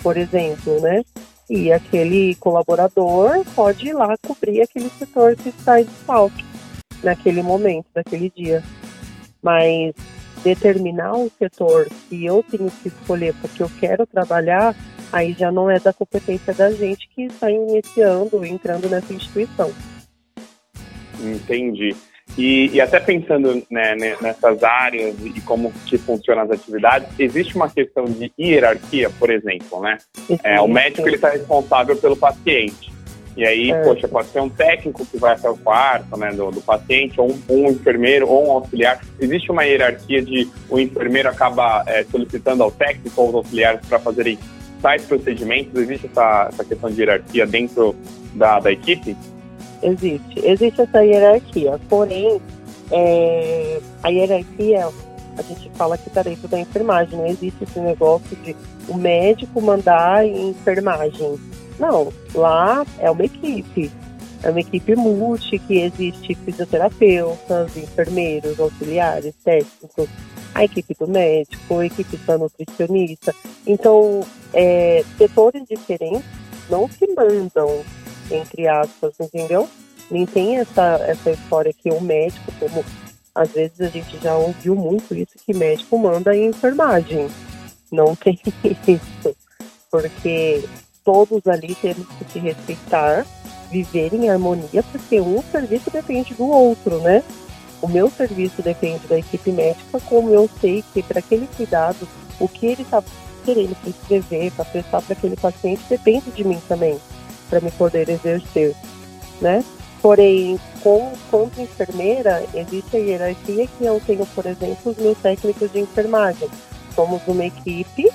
por 0.02 0.18
exemplo, 0.18 0.80
né? 0.82 1.04
E 1.50 1.72
aquele 1.72 2.36
colaborador 2.36 3.44
pode 3.56 3.88
ir 3.88 3.94
lá 3.94 4.16
cobrir 4.26 4.62
aquele 4.62 4.90
setor 4.90 5.36
que 5.36 5.50
está 5.50 5.80
em 5.80 5.86
desfalque. 5.86 6.44
naquele 7.04 7.42
momento, 7.44 7.86
naquele 7.96 8.32
dia. 8.36 8.64
Mas 9.42 9.94
determinar 10.44 11.14
o 11.14 11.32
setor 11.38 11.88
que 12.10 12.26
eu 12.26 12.44
tenho 12.44 12.70
que 12.70 12.88
escolher 12.88 13.34
porque 13.42 13.62
eu 13.62 13.72
quero 13.80 14.06
trabalhar, 14.08 14.76
aí 15.12 15.34
já 15.34 15.52
não 15.52 15.70
é 15.70 15.80
da 15.80 15.94
competência 15.94 16.54
da 16.54 16.72
gente 16.72 17.08
que 17.10 17.24
está 17.24 17.50
iniciando, 17.52 18.44
entrando 18.46 18.90
nessa 18.90 19.14
instituição. 19.14 19.72
Entendi. 21.20 21.96
E, 22.38 22.70
e 22.74 22.82
até 22.82 23.00
pensando 23.00 23.64
né, 23.70 23.96
nessas 24.22 24.62
áreas 24.62 25.16
e 25.24 25.40
como 25.42 25.72
que 25.86 25.98
funcionam 25.98 26.44
as 26.44 26.52
atividades, 26.52 27.08
existe 27.18 27.56
uma 27.56 27.70
questão 27.70 28.06
de 28.06 28.32
hierarquia, 28.38 29.10
por 29.12 29.30
exemplo, 29.30 29.80
né? 29.82 29.98
É, 30.44 30.60
o 30.60 30.68
médico 30.68 31.08
ele 31.08 31.16
está 31.16 31.30
responsável 31.30 31.96
pelo 31.96 32.18
paciente. 32.18 32.94
E 33.38 33.46
aí, 33.46 33.72
é. 33.72 33.84
poxa, 33.84 34.08
pode 34.08 34.30
ser 34.30 34.40
um 34.40 34.50
técnico 34.50 35.06
que 35.06 35.18
vai 35.18 35.34
até 35.34 35.50
o 35.50 35.58
quarto 35.58 36.18
né, 36.18 36.32
do, 36.32 36.52
do 36.52 36.62
paciente, 36.62 37.20
ou 37.20 37.32
um, 37.32 37.42
um, 37.50 37.68
enfermeiro, 37.70 38.28
ou 38.28 38.48
um 38.48 38.52
auxiliar. 38.52 39.02
Existe 39.20 39.52
uma 39.52 39.64
hierarquia 39.64 40.22
de 40.22 40.50
o 40.70 40.80
enfermeiro 40.80 41.30
acaba 41.30 41.84
é, 41.86 42.04
solicitando 42.06 42.64
ao 42.64 42.72
técnico 42.72 43.22
ou 43.22 43.28
aos 43.28 43.36
auxiliares 43.36 43.86
para 43.88 44.00
fazerem 44.00 44.40
tais 44.82 45.04
procedimentos? 45.04 45.74
Existe 45.82 46.08
essa, 46.08 46.50
essa 46.52 46.64
questão 46.64 46.90
de 46.90 47.02
hierarquia 47.02 47.46
dentro 47.46 47.94
da, 48.34 48.60
da 48.60 48.72
equipe? 48.72 49.16
Existe. 49.82 50.40
Existe 50.44 50.82
essa 50.82 51.04
hierarquia. 51.04 51.80
Porém, 51.90 52.42
é, 52.92 53.80
a 54.04 54.10
hierarquia, 54.10 54.88
a 55.38 55.42
gente 55.42 55.70
fala 55.76 55.98
que 55.98 56.08
está 56.08 56.24
dentro 56.24 56.48
da 56.48 56.60
enfermagem. 56.60 57.18
Não 57.18 57.28
existe 57.28 57.64
esse 57.64 57.80
negócio 57.80 58.36
de 58.38 58.56
o 58.88 58.96
médico 58.96 59.62
mandar 59.62 60.26
em 60.26 60.50
enfermagem 60.50 61.40
não, 61.80 62.12
lá 62.34 62.86
é 63.00 63.10
uma 63.10 63.26
equipe. 63.26 63.92
É 64.44 64.50
uma 64.50 64.60
equipe 64.60 64.96
multi 64.96 65.58
que 65.58 65.80
existe 65.80 66.36
fisioterapeutas, 66.36 67.76
enfermeiros, 67.76 68.60
auxiliares, 68.60 69.34
técnicos, 69.44 70.08
a 70.54 70.64
equipe 70.64 70.94
do 70.94 71.08
médico, 71.08 71.80
a 71.80 71.86
equipe 71.86 72.18
da 72.18 72.38
nutricionista. 72.38 73.34
Então, 73.66 74.22
é, 74.54 75.04
setores 75.18 75.64
diferentes 75.68 76.24
não 76.70 76.88
se 76.88 77.08
mandam, 77.08 77.82
entre 78.32 78.68
aspas, 78.68 79.14
entendeu? 79.20 79.70
Nem 80.10 80.26
tem 80.26 80.58
essa, 80.58 81.00
essa 81.08 81.32
história 81.32 81.74
que 81.74 81.90
o 81.90 82.02
médico, 82.02 82.52
como 82.60 82.84
às 83.34 83.52
vezes 83.52 83.82
a 83.82 83.88
gente 83.88 84.18
já 84.20 84.36
ouviu 84.36 84.76
muito 84.76 85.14
isso, 85.14 85.34
que 85.46 85.54
médico 85.54 85.98
manda 85.98 86.36
em 86.36 86.48
enfermagem. 86.48 87.28
Não 87.92 88.16
tem 88.16 88.40
isso. 88.88 89.36
Porque 89.92 90.64
todos 91.04 91.46
ali 91.48 91.76
temos 91.76 92.08
que 92.08 92.32
se 92.32 92.40
respeitar, 92.40 93.26
viver 93.70 94.14
em 94.14 94.30
harmonia, 94.30 94.84
porque 94.92 95.20
um 95.20 95.42
serviço 95.52 95.90
depende 95.92 96.34
do 96.34 96.48
outro, 96.48 97.00
né? 97.02 97.24
O 97.82 97.88
meu 97.88 98.10
serviço 98.10 98.62
depende 98.62 99.06
da 99.08 99.20
equipe 99.20 99.52
médica, 99.52 100.00
como 100.00 100.30
eu 100.32 100.50
sei 100.60 100.84
que 100.94 101.04
para 101.04 101.20
aquele 101.20 101.48
cuidado, 101.56 102.08
o 102.40 102.48
que 102.48 102.66
ele 102.68 102.82
está 102.82 103.04
querendo 103.44 103.76
prescrever, 103.82 104.52
para 104.54 104.66
prestar 104.66 105.02
para 105.02 105.14
aquele 105.14 105.36
paciente, 105.36 105.84
depende 105.88 106.32
de 106.32 106.44
mim 106.44 106.60
também, 106.68 107.00
para 107.50 107.62
me 107.62 107.72
poder 107.72 108.10
exercer, 108.10 108.76
né? 109.42 109.64
Porém, 110.02 110.60
com, 110.84 111.12
enfermeira, 111.58 112.46
existe 112.54 112.96
a 112.96 113.00
hierarquia 113.00 113.68
que 113.68 113.86
eu 113.86 114.00
tenho, 114.06 114.26
por 114.28 114.46
exemplo, 114.46 114.92
os 114.92 114.98
meus 114.98 115.18
técnicos 115.18 115.72
de 115.72 115.80
enfermagem. 115.80 116.48
Somos 116.94 117.22
uma 117.28 117.46
equipe 117.46 118.10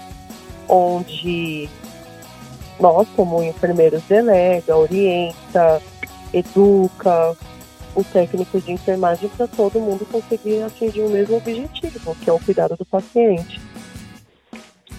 onde 0.69 1.69
nós, 2.79 3.09
como 3.17 3.43
enfermeiros, 3.43 4.03
delega, 4.05 4.77
orienta, 4.77 5.83
educa 6.33 7.37
o 7.95 8.05
técnico 8.05 8.61
de 8.61 8.73
enfermagem 8.73 9.29
para 9.31 9.49
todo 9.49 9.81
mundo 9.81 10.07
conseguir 10.07 10.63
atingir 10.63 11.01
o 11.01 11.11
mesmo 11.11 11.37
objetivo, 11.37 12.15
que 12.15 12.31
é 12.31 12.33
o 12.33 12.39
cuidado 12.39 12.77
do 12.77 12.85
paciente. 12.85 13.61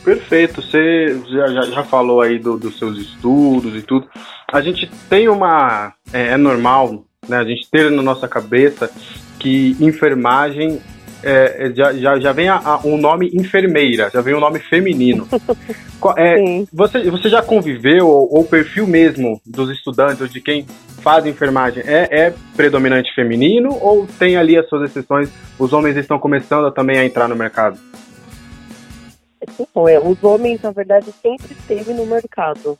Perfeito, 0.03 0.61
você 0.61 1.19
já, 1.29 1.47
já, 1.47 1.61
já 1.61 1.83
falou 1.83 2.21
aí 2.21 2.39
do, 2.39 2.57
dos 2.57 2.77
seus 2.77 2.97
estudos 2.97 3.75
e 3.75 3.81
tudo. 3.81 4.07
A 4.51 4.61
gente 4.61 4.89
tem 5.09 5.29
uma. 5.29 5.93
É, 6.11 6.29
é 6.29 6.37
normal 6.37 7.05
né, 7.27 7.37
a 7.37 7.43
gente 7.43 7.69
ter 7.69 7.91
na 7.91 8.01
nossa 8.01 8.27
cabeça 8.27 8.89
que 9.37 9.75
enfermagem 9.79 10.81
é, 11.23 11.67
é, 11.67 11.73
já, 11.73 11.93
já, 11.93 12.19
já 12.19 12.31
vem 12.31 12.49
a, 12.49 12.55
a, 12.55 12.79
um 12.83 12.97
nome 12.97 13.29
enfermeira, 13.33 14.09
já 14.11 14.21
vem 14.21 14.33
um 14.33 14.39
nome 14.39 14.59
feminino. 14.59 15.27
é, 16.17 16.35
você, 16.73 17.09
você 17.09 17.29
já 17.29 17.41
conviveu, 17.41 18.07
ou 18.07 18.41
o 18.41 18.43
perfil 18.43 18.87
mesmo 18.87 19.39
dos 19.45 19.69
estudantes, 19.69 20.21
ou 20.21 20.27
de 20.27 20.41
quem 20.41 20.65
faz 21.01 21.25
enfermagem, 21.25 21.83
é, 21.85 22.07
é 22.11 22.33
predominante 22.55 23.13
feminino, 23.13 23.77
ou 23.81 24.07
tem 24.17 24.35
ali 24.35 24.57
as 24.57 24.67
suas 24.67 24.89
exceções, 24.89 25.29
os 25.59 25.73
homens 25.73 25.95
estão 25.95 26.17
começando 26.19 26.71
também 26.71 26.97
a 26.97 27.05
entrar 27.05 27.27
no 27.27 27.35
mercado? 27.35 27.79
É, 29.41 29.99
os 29.99 30.23
homens, 30.23 30.61
na 30.61 30.71
verdade, 30.71 31.11
sempre 31.21 31.53
esteve 31.53 31.93
no 31.93 32.05
mercado. 32.05 32.77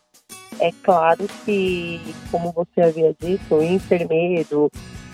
É 0.60 0.72
claro 0.84 1.28
que, 1.44 2.00
como 2.30 2.52
você 2.52 2.82
havia 2.82 3.16
dito, 3.20 3.64
enfermeiro, 3.64 4.70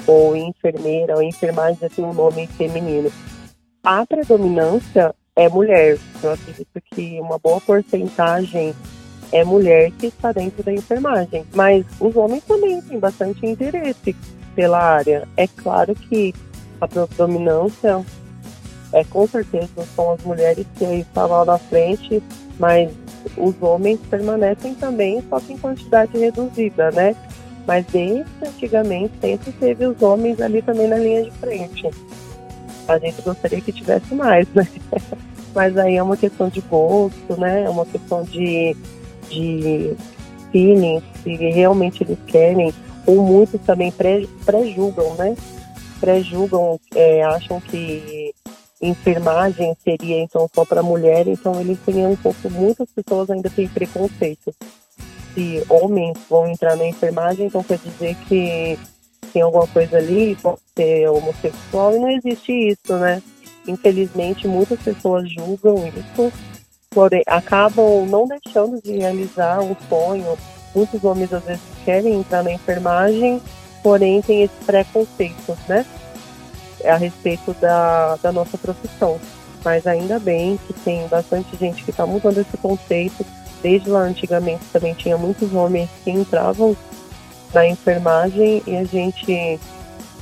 ou 0.06 0.36
enfermeira, 0.36 1.16
ou 1.16 1.24
enfermagem 1.24 1.90
tem 1.90 2.04
um 2.04 2.14
nome 2.14 2.48
feminino. 2.48 3.12
A 3.84 4.06
predominância 4.06 5.16
é 5.36 5.48
mulher. 5.48 5.98
Eu 6.22 6.34
acredito 6.34 6.82
que 6.92 7.20
uma 7.22 7.38
boa 7.40 7.62
porcentagem 7.62 8.76
é 9.32 9.44
mulher 9.44 9.92
que 9.92 10.08
está 10.08 10.32
dentro 10.32 10.64
da 10.64 10.74
enfermagem. 10.74 11.46
Mas 11.54 11.86
os 12.00 12.16
homens 12.16 12.44
também 12.44 12.82
têm 12.82 13.00
bastante 13.00 13.46
interesse 13.46 14.16
pela 14.56 14.80
área. 14.80 15.28
É 15.38 15.48
claro 15.48 15.96
que 15.96 16.34
a 16.82 16.88
predominância 16.88 18.04
é 18.94 19.04
com 19.04 19.28
certeza 19.28 19.68
são 19.96 20.12
as 20.12 20.24
mulheres 20.24 20.66
que 20.76 20.86
estão 20.86 21.28
lá 21.28 21.46
na 21.46 21.58
frente, 21.58 22.22
mas 22.60 22.90
os 23.36 23.56
homens 23.62 24.00
permanecem 24.10 24.74
também, 24.76 25.22
só 25.30 25.40
que 25.40 25.54
em 25.54 25.58
quantidade 25.58 26.18
reduzida, 26.18 26.92
né? 26.92 27.16
Mas 27.66 27.86
desde 27.88 28.26
antigamente 28.42 29.14
sempre 29.20 29.52
teve 29.54 29.86
os 29.86 30.02
homens 30.02 30.40
ali 30.40 30.62
também 30.62 30.88
na 30.88 30.98
linha 30.98 31.24
de 31.24 31.32
frente. 31.32 31.90
A 32.88 32.98
gente 32.98 33.22
gostaria 33.22 33.60
que 33.60 33.74
tivesse 33.74 34.14
mais, 34.16 34.48
né? 34.54 34.66
Mas 35.54 35.78
aí 35.78 35.96
é 35.98 36.04
uma 36.04 36.16
questão 36.16 36.48
de 36.48 36.62
gosto, 36.62 37.38
né? 37.38 37.64
É 37.64 37.70
uma 37.70 37.86
questão 37.86 38.24
de, 38.24 38.76
de 39.30 39.94
feeling, 40.52 41.02
se 41.24 41.36
realmente 41.36 42.04
eles 42.04 42.18
querem, 42.28 42.74
ou 43.06 43.22
muitos 43.24 43.60
também 43.62 43.92
pré-julgam, 43.92 45.16
né? 45.16 45.36
Pré-julgam, 46.00 46.80
é, 46.96 47.24
acham 47.24 47.60
que 47.60 48.27
enfermagem 48.82 49.76
seria 49.84 50.22
então 50.22 50.48
só 50.54 50.64
para 50.66 50.84
mulher, 50.84 51.28
então 51.28 51.60
eles 51.60 51.80
têm 51.86 52.06
um 52.06 52.16
pouco, 52.16 52.50
muitas 52.50 52.90
pessoas 52.92 53.30
ainda 53.30 53.50
têm 53.50 53.68
preconceito 53.68 54.54
se 55.38 55.64
homens 55.70 56.18
vão 56.28 56.48
entrar 56.48 56.76
na 56.76 56.88
enfermagem, 56.88 57.46
então 57.46 57.64
quer 57.64 57.78
dizer 57.78 58.16
que 58.28 58.80
tem 59.32 59.44
alguma 59.44 59.68
coisa 59.68 59.98
ali, 59.98 60.36
pode 60.42 60.60
ser 60.76 61.08
homossexual, 61.08 61.96
e 61.96 62.00
não 62.00 62.10
existe 62.10 62.52
isso, 62.52 62.98
né? 62.98 63.22
Infelizmente, 63.68 64.48
muitas 64.48 64.80
pessoas 64.80 65.32
julgam 65.32 65.88
isso, 65.88 66.34
porém, 66.90 67.22
acabam 67.28 68.08
não 68.08 68.28
deixando 68.28 68.82
de 68.82 68.98
realizar 68.98 69.60
um 69.62 69.76
sonho. 69.88 70.36
Muitos 70.74 71.04
homens, 71.04 71.32
às 71.32 71.44
vezes, 71.44 71.62
querem 71.86 72.16
entrar 72.16 72.44
na 72.44 72.54
enfermagem, 72.54 73.40
porém, 73.84 74.22
tem 74.22 74.44
esse 74.44 74.56
preconceito, 74.66 75.56
né? 75.68 75.86
A 76.88 76.96
respeito 76.98 77.54
da, 77.60 78.18
da 78.18 78.32
nossa 78.32 78.58
profissão. 78.58 79.20
Mas 79.64 79.86
ainda 79.86 80.20
bem 80.20 80.60
que 80.66 80.74
tem 80.74 81.08
bastante 81.08 81.56
gente 81.58 81.84
que 81.84 81.92
está 81.92 82.06
mudando 82.06 82.40
esse 82.40 82.56
conceito, 82.58 83.26
desde 83.62 83.90
lá 83.90 84.02
antigamente 84.02 84.64
também 84.72 84.94
tinha 84.94 85.18
muitos 85.18 85.54
homens 85.54 85.90
que 86.04 86.12
entravam 86.12 86.76
na 87.54 87.68
enfermagem 87.68 88.62
e 88.66 88.76
a 88.76 88.84
gente 88.84 89.60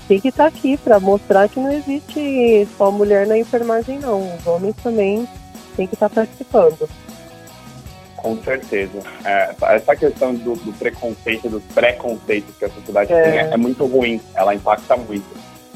tem 0.07 0.19
que 0.19 0.29
estar 0.29 0.43
tá 0.43 0.49
aqui 0.49 0.77
para 0.77 0.99
mostrar 0.99 1.49
que 1.49 1.59
não 1.59 1.71
existe 1.71 2.67
só 2.77 2.91
mulher 2.91 3.25
na 3.27 3.37
enfermagem 3.37 3.99
não, 3.99 4.35
os 4.35 4.47
homens 4.47 4.75
também 4.81 5.27
têm 5.75 5.87
que 5.87 5.95
estar 5.95 6.09
tá 6.09 6.15
participando. 6.15 6.87
Com 8.15 8.41
certeza. 8.41 8.99
É, 9.23 9.53
essa 9.75 9.95
questão 9.95 10.33
do, 10.33 10.55
do, 10.55 10.73
preconceito, 10.73 11.47
dos 11.47 11.63
preconceitos 11.65 12.55
que 12.57 12.65
a 12.65 12.69
sociedade 12.69 13.13
é. 13.13 13.21
tem 13.21 13.39
é 13.39 13.57
muito 13.57 13.85
ruim, 13.85 14.19
ela 14.33 14.55
impacta 14.55 14.97
muito. 14.97 15.25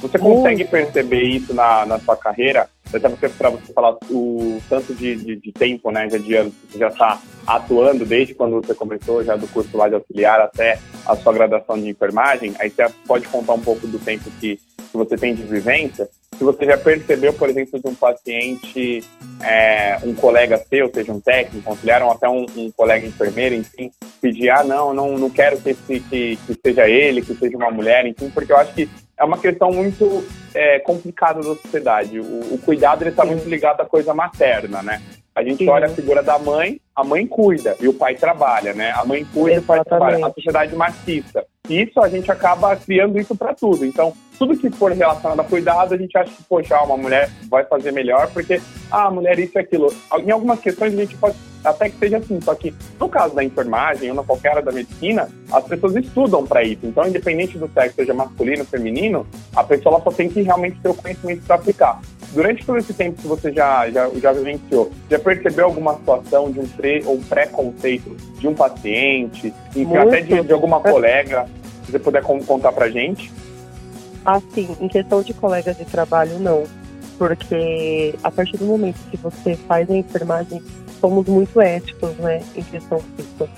Você 0.01 0.17
consegue 0.17 0.63
perceber 0.65 1.23
isso 1.23 1.53
na, 1.53 1.85
na 1.85 1.99
sua 1.99 2.15
carreira? 2.15 2.69
Até 2.91 3.07
você, 3.07 3.29
para 3.29 3.49
você 3.49 3.71
falar 3.71 3.95
o 4.09 4.59
tanto 4.67 4.93
de, 4.95 5.15
de, 5.15 5.35
de, 5.35 5.51
tempo, 5.51 5.91
né, 5.91 6.07
de 6.07 6.35
anos 6.35 6.53
que 6.53 6.73
você 6.73 6.79
já 6.79 6.87
está 6.87 7.21
atuando, 7.45 8.05
desde 8.05 8.33
quando 8.33 8.61
você 8.61 8.73
começou, 8.73 9.23
já 9.23 9.35
do 9.35 9.47
curso 9.47 9.75
lá 9.77 9.87
de 9.87 9.95
auxiliar 9.95 10.41
até 10.41 10.79
a 11.05 11.15
sua 11.15 11.33
graduação 11.33 11.77
de 11.79 11.89
enfermagem, 11.89 12.53
aí 12.59 12.69
você 12.69 12.87
pode 13.05 13.27
contar 13.27 13.53
um 13.53 13.61
pouco 13.61 13.85
do 13.85 13.99
tempo 13.99 14.29
que, 14.39 14.55
que 14.55 14.97
você 14.97 15.15
tem 15.17 15.35
de 15.35 15.43
vivência. 15.43 16.09
Se 16.35 16.43
você 16.43 16.65
já 16.65 16.77
percebeu, 16.77 17.33
por 17.33 17.49
exemplo, 17.49 17.79
de 17.79 17.87
um 17.87 17.93
paciente, 17.93 19.03
é, 19.43 19.99
um 20.03 20.15
colega 20.15 20.57
seu, 20.69 20.89
seja 20.91 21.11
um 21.11 21.19
técnico, 21.19 21.69
auxiliar, 21.69 22.01
ou 22.01 22.11
até 22.11 22.29
um, 22.29 22.45
um, 22.55 22.71
colega 22.71 23.05
enfermeiro, 23.05 23.55
enfim, 23.55 23.91
pedir, 24.21 24.49
ah, 24.49 24.63
não, 24.63 24.93
não, 24.93 25.17
não 25.17 25.29
quero 25.29 25.57
que, 25.59 25.73
que, 25.73 25.99
que 25.99 26.59
seja 26.65 26.87
ele, 26.87 27.21
que 27.21 27.35
seja 27.35 27.57
uma 27.57 27.69
mulher, 27.69 28.05
enfim, 28.05 28.29
porque 28.29 28.53
eu 28.53 28.57
acho 28.57 28.73
que 28.73 28.89
é 29.19 29.23
uma 29.23 29.37
questão 29.37 29.71
muito 29.71 30.25
é, 30.53 30.79
complicada 30.79 31.39
da 31.39 31.55
sociedade. 31.55 32.19
O, 32.19 32.53
o 32.53 32.59
cuidado 32.63 33.07
está 33.07 33.25
muito 33.25 33.47
ligado 33.47 33.81
à 33.81 33.85
coisa 33.85 34.13
materna, 34.13 34.81
né? 34.81 35.01
A 35.35 35.43
gente 35.43 35.59
Sim. 35.59 35.69
olha 35.69 35.85
a 35.85 35.89
figura 35.89 36.23
da 36.23 36.39
mãe, 36.39 36.81
a 36.95 37.03
mãe 37.03 37.25
cuida 37.27 37.75
e 37.79 37.87
o 37.87 37.93
pai 37.93 38.15
trabalha, 38.15 38.73
né? 38.73 38.91
A 38.91 39.05
mãe 39.05 39.25
cuida 39.25 39.57
e 39.57 39.59
o 39.59 39.63
pai 39.63 39.83
trabalha. 39.83 40.25
A 40.25 40.33
sociedade 40.33 40.75
machista. 40.75 41.45
E 41.69 41.83
isso 41.83 42.01
a 42.01 42.09
gente 42.09 42.31
acaba 42.31 42.75
criando 42.75 43.19
isso 43.19 43.35
para 43.35 43.53
tudo. 43.53 43.85
Então, 43.85 44.13
tudo 44.37 44.57
que 44.57 44.69
for 44.69 44.91
relacionado 44.91 45.39
a 45.39 45.43
cuidado, 45.43 45.93
a 45.93 45.97
gente 45.97 46.17
acha 46.17 46.31
que, 46.31 46.43
poxa, 46.43 46.81
uma 46.81 46.97
mulher 46.97 47.29
vai 47.49 47.63
fazer 47.63 47.91
melhor, 47.91 48.29
porque, 48.33 48.59
ah, 48.89 49.05
a 49.05 49.11
mulher 49.11 49.37
isso 49.37 49.57
e 49.57 49.59
aquilo. 49.59 49.93
Em 50.17 50.31
algumas 50.31 50.59
questões 50.59 50.93
a 50.93 50.97
gente 50.97 51.15
pode 51.15 51.35
até 51.63 51.89
que 51.89 51.97
seja 51.97 52.17
assim, 52.17 52.39
só 52.41 52.55
que 52.55 52.73
no 52.99 53.09
caso 53.09 53.35
da 53.35 53.43
enfermagem 53.43 54.09
ou 54.09 54.15
na 54.15 54.23
qualquer 54.23 54.49
área 54.49 54.61
da 54.61 54.71
medicina, 54.71 55.29
as 55.51 55.63
pessoas 55.65 55.95
estudam 55.95 56.45
para 56.45 56.63
isso. 56.63 56.85
Então, 56.85 57.07
independente 57.07 57.57
do 57.57 57.69
sexo, 57.73 57.95
seja 57.95 58.13
masculino 58.13 58.59
ou 58.59 58.65
feminino, 58.65 59.27
a 59.55 59.63
pessoa 59.63 60.01
só 60.01 60.11
tem 60.11 60.29
que 60.29 60.41
realmente 60.41 60.79
ter 60.81 60.89
o 60.89 60.93
conhecimento 60.93 61.43
para 61.45 61.55
aplicar. 61.55 61.99
Durante 62.33 62.65
todo 62.65 62.77
esse 62.77 62.93
tempo 62.93 63.19
que 63.21 63.27
você 63.27 63.51
já, 63.51 63.89
já, 63.89 64.09
já 64.09 64.31
vivenciou, 64.31 64.91
já 65.09 65.17
percebeu 65.17 65.65
alguma 65.65 65.95
situação 65.95 66.51
de 66.51 66.59
um, 66.59 66.67
pre, 66.67 67.03
ou 67.05 67.15
um 67.15 67.21
preconceito 67.21 68.15
de 68.37 68.47
um 68.47 68.53
paciente, 68.53 69.53
enfim, 69.75 69.97
até 69.97 70.21
de, 70.21 70.43
de 70.43 70.53
alguma 70.53 70.79
colega, 70.79 71.47
se 71.85 71.91
você 71.91 71.99
puder 71.99 72.21
contar 72.21 72.71
pra 72.71 72.89
gente? 72.89 73.31
Assim, 74.23 74.75
em 74.79 74.87
questão 74.87 75.23
de 75.23 75.33
colegas 75.33 75.75
de 75.75 75.85
trabalho, 75.85 76.37
não. 76.39 76.63
Porque 77.17 78.13
a 78.23 78.31
partir 78.31 78.57
do 78.57 78.65
momento 78.65 78.97
que 79.09 79.17
você 79.17 79.55
faz 79.55 79.89
a 79.89 79.95
enfermagem, 79.95 80.61
somos 80.99 81.25
muito 81.27 81.59
éticos, 81.59 82.15
né, 82.17 82.41
em 82.55 82.63
questão 82.63 82.99
física. 82.99 83.49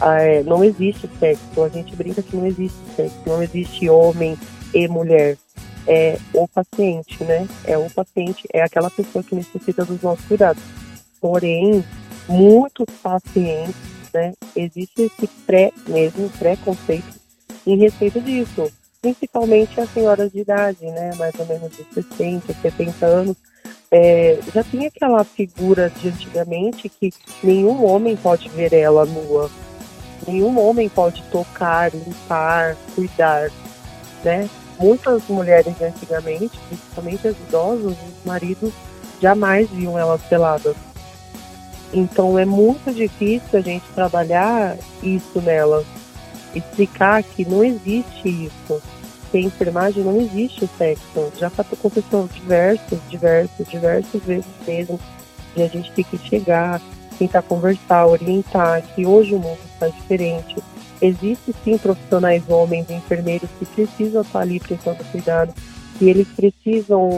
Ah, 0.00 0.20
é, 0.20 0.42
não 0.42 0.64
existe 0.64 1.08
sexo, 1.18 1.62
a 1.62 1.68
gente 1.68 1.94
brinca 1.94 2.22
que 2.22 2.36
não 2.36 2.46
existe 2.46 2.78
sexo, 2.96 3.16
não 3.26 3.42
existe 3.42 3.88
homem 3.88 4.36
e 4.72 4.88
mulher. 4.88 5.36
É 5.86 6.18
o 6.32 6.48
paciente, 6.48 7.22
né? 7.24 7.46
É 7.64 7.76
o 7.76 7.90
paciente, 7.90 8.48
é 8.52 8.62
aquela 8.62 8.90
pessoa 8.90 9.22
que 9.22 9.34
necessita 9.34 9.84
dos 9.84 10.00
nossos 10.00 10.24
cuidados. 10.24 10.62
Porém, 11.20 11.84
muitos 12.26 12.86
pacientes, 13.02 13.74
né, 14.12 14.32
existe 14.56 15.02
esse 15.02 15.26
pré 15.46 15.70
mesmo, 15.86 16.30
preconceito 16.30 17.20
em 17.66 17.76
respeito 17.76 18.20
disso 18.20 18.70
principalmente 19.04 19.78
as 19.78 19.92
senhoras 19.92 20.32
de 20.32 20.40
idade, 20.40 20.86
né, 20.86 21.10
mais 21.16 21.34
ou 21.38 21.44
menos 21.44 21.70
de 21.76 21.84
60, 21.92 22.54
70 22.54 23.04
anos, 23.04 23.36
é, 23.96 24.40
já 24.52 24.64
tinha 24.64 24.88
aquela 24.88 25.22
figura 25.22 25.88
de 25.88 26.08
antigamente 26.08 26.88
que 26.88 27.12
nenhum 27.44 27.84
homem 27.84 28.16
pode 28.16 28.48
ver 28.48 28.72
ela 28.72 29.06
nua, 29.06 29.48
nenhum 30.26 30.58
homem 30.58 30.88
pode 30.88 31.22
tocar, 31.30 31.94
limpar, 31.94 32.76
cuidar, 32.92 33.52
né? 34.24 34.50
Muitas 34.80 35.22
mulheres 35.28 35.78
de 35.78 35.84
antigamente, 35.84 36.58
principalmente 36.66 37.28
as 37.28 37.36
idosas, 37.36 37.92
os 37.92 38.24
maridos 38.26 38.72
jamais 39.22 39.70
viam 39.70 39.96
elas 39.96 40.20
peladas. 40.22 40.74
Então 41.92 42.36
é 42.36 42.44
muito 42.44 42.92
difícil 42.92 43.60
a 43.60 43.62
gente 43.62 43.84
trabalhar 43.94 44.76
isso 45.04 45.40
nelas, 45.40 45.86
explicar 46.52 47.22
que 47.22 47.48
não 47.48 47.62
existe 47.62 48.28
isso 48.28 48.82
que 49.34 49.38
a 49.38 49.40
enfermagem 49.40 50.04
não 50.04 50.20
existe 50.20 50.64
o 50.64 50.68
sexo. 50.78 51.32
Já 51.36 51.48
aconteceu 51.48 52.28
diversas, 52.32 53.00
diversas, 53.10 53.66
diversas 53.66 54.22
vezes 54.22 54.46
mesmo, 54.64 55.00
e 55.56 55.62
a 55.62 55.66
gente 55.66 55.90
tem 55.90 56.04
que 56.04 56.16
chegar, 56.18 56.80
tentar 57.18 57.42
conversar, 57.42 58.06
orientar, 58.06 58.82
que 58.94 59.04
hoje 59.04 59.34
o 59.34 59.40
mundo 59.40 59.58
está 59.72 59.88
diferente. 59.88 60.56
Existem 61.02 61.52
sim 61.64 61.76
profissionais 61.76 62.48
homens, 62.48 62.88
enfermeiros 62.88 63.50
que 63.58 63.66
precisam 63.66 64.22
estar 64.22 64.38
ali 64.38 64.60
prestando 64.60 65.02
cuidado, 65.10 65.52
que 65.98 66.08
eles 66.08 66.28
precisam 66.28 67.10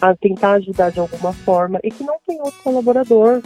ah, 0.00 0.16
tentar 0.16 0.52
ajudar 0.52 0.92
de 0.92 0.98
alguma 0.98 1.34
forma 1.34 1.78
e 1.84 1.90
que 1.90 2.02
não 2.02 2.16
tem 2.26 2.40
outro 2.40 2.58
colaborador 2.64 3.42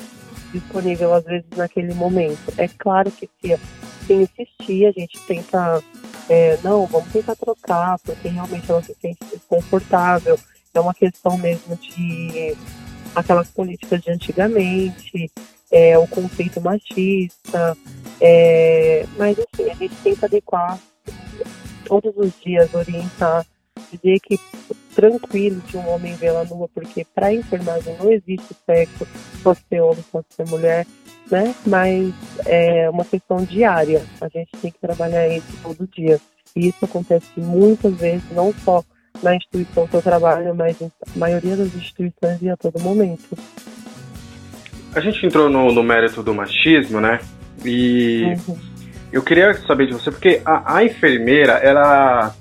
disponível 0.52 1.14
às 1.14 1.24
vezes 1.24 1.46
naquele 1.56 1.92
momento. 1.94 2.54
É 2.56 2.68
claro 2.68 3.10
que 3.10 3.28
se, 3.42 3.58
se 4.06 4.14
insistir, 4.14 4.86
a 4.86 4.92
gente 4.92 5.18
tenta 5.26 5.82
é, 6.28 6.58
não, 6.62 6.86
vamos 6.86 7.10
tentar 7.12 7.34
trocar, 7.36 7.98
porque 8.00 8.28
realmente 8.28 8.70
ela 8.70 8.82
se 8.82 8.94
sente 9.00 9.18
desconfortável. 9.32 10.38
É 10.74 10.80
uma 10.80 10.94
questão 10.94 11.36
mesmo 11.38 11.76
de 11.76 12.56
aquelas 13.14 13.48
políticas 13.48 14.00
de 14.02 14.10
antigamente, 14.10 15.30
é, 15.70 15.98
o 15.98 16.06
conceito 16.06 16.60
machista, 16.60 17.76
é, 18.20 19.06
mas 19.16 19.38
assim, 19.38 19.70
a 19.70 19.74
gente 19.74 19.94
tenta 20.02 20.26
adequar 20.26 20.78
todos 21.84 22.14
os 22.16 22.32
dias, 22.40 22.72
orientar, 22.74 23.44
dizer 23.90 24.20
que 24.20 24.38
tranquilo 24.94 25.60
de 25.62 25.76
um 25.76 25.88
homem 25.88 26.14
ver 26.14 26.26
ela 26.26 26.44
nua, 26.44 26.68
porque 26.68 27.04
para 27.14 27.28
a 27.28 27.34
enfermagem 27.34 27.96
não 27.98 28.10
existe 28.10 28.54
sexo, 28.66 29.06
pode 29.42 29.60
ser 29.68 29.80
homem, 29.80 30.04
pode 30.12 30.26
ser 30.30 30.46
mulher, 30.48 30.86
né? 31.30 31.54
Mas 31.66 32.12
é 32.46 32.88
uma 32.90 33.04
questão 33.04 33.38
diária. 33.44 34.02
A 34.20 34.28
gente 34.28 34.50
tem 34.60 34.70
que 34.70 34.78
trabalhar 34.78 35.28
isso 35.28 35.46
todo 35.62 35.88
dia. 35.88 36.20
E 36.56 36.68
isso 36.68 36.84
acontece 36.84 37.28
muitas 37.36 37.94
vezes, 37.94 38.24
não 38.32 38.52
só 38.64 38.82
na 39.22 39.34
instituição 39.34 39.86
que 39.86 39.94
eu 39.94 40.02
trabalho, 40.02 40.54
mas 40.54 40.80
em 40.80 40.90
maioria 41.16 41.56
das 41.56 41.74
instituições 41.74 42.40
e 42.40 42.48
a 42.48 42.56
todo 42.56 42.80
momento. 42.80 43.36
A 44.94 45.00
gente 45.00 45.24
entrou 45.26 45.48
no, 45.50 45.72
no 45.72 45.82
mérito 45.82 46.22
do 46.22 46.34
machismo, 46.34 47.00
né? 47.00 47.20
E 47.64 48.36
uhum. 48.46 48.56
eu 49.12 49.22
queria 49.22 49.54
saber 49.66 49.86
de 49.86 49.92
você, 49.92 50.10
porque 50.10 50.40
a, 50.44 50.76
a 50.76 50.84
enfermeira, 50.84 51.52
ela 51.54 52.34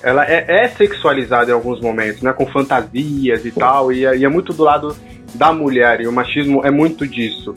ela 0.00 0.24
é, 0.24 0.44
é, 0.46 0.68
sexualizada 0.68 1.50
em 1.50 1.54
alguns 1.54 1.80
momentos, 1.80 2.22
né? 2.22 2.32
Com 2.32 2.46
fantasias 2.46 3.44
e 3.44 3.50
tal, 3.50 3.92
e, 3.92 4.00
e 4.00 4.24
é 4.24 4.28
muito 4.28 4.52
do 4.52 4.62
lado 4.62 4.96
da 5.34 5.52
mulher, 5.52 6.00
e 6.00 6.06
o 6.06 6.12
machismo 6.12 6.64
é 6.64 6.70
muito 6.70 7.06
disso. 7.06 7.54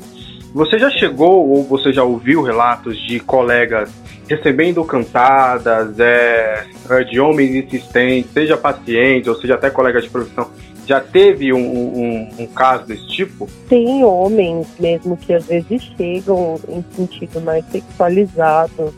Você 0.53 0.77
já 0.77 0.89
chegou 0.89 1.47
ou 1.49 1.63
você 1.63 1.93
já 1.93 2.03
ouviu 2.03 2.41
relatos 2.41 2.97
de 3.07 3.19
colegas 3.21 3.89
recebendo 4.27 4.83
cantadas 4.83 5.97
é, 5.99 6.65
é, 6.89 7.03
de 7.03 7.19
homens 7.19 7.55
insistentes, 7.55 8.31
seja 8.31 8.57
pacientes 8.57 9.27
ou 9.27 9.35
seja 9.35 9.55
até 9.55 9.69
colegas 9.69 10.03
de 10.03 10.09
profissão? 10.09 10.49
Já 10.85 10.99
teve 10.99 11.53
um, 11.53 11.59
um, 11.59 12.29
um, 12.39 12.47
caso 12.47 12.85
desse 12.85 13.07
tipo? 13.07 13.47
Tem 13.69 14.03
homens 14.03 14.67
mesmo 14.77 15.15
que 15.15 15.33
às 15.33 15.45
vezes 15.45 15.83
chegam 15.95 16.59
em 16.67 16.83
sentido 16.95 17.39
mais 17.39 17.63
sexualizado, 17.71 18.93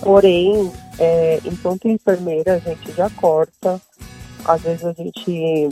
porém, 0.00 0.72
é, 0.98 1.40
enquanto 1.44 1.88
enfermeira, 1.88 2.54
a 2.54 2.58
gente 2.58 2.92
já 2.92 3.10
corta. 3.10 3.80
Às 4.44 4.62
vezes 4.62 4.84
a 4.84 4.92
gente 4.92 5.68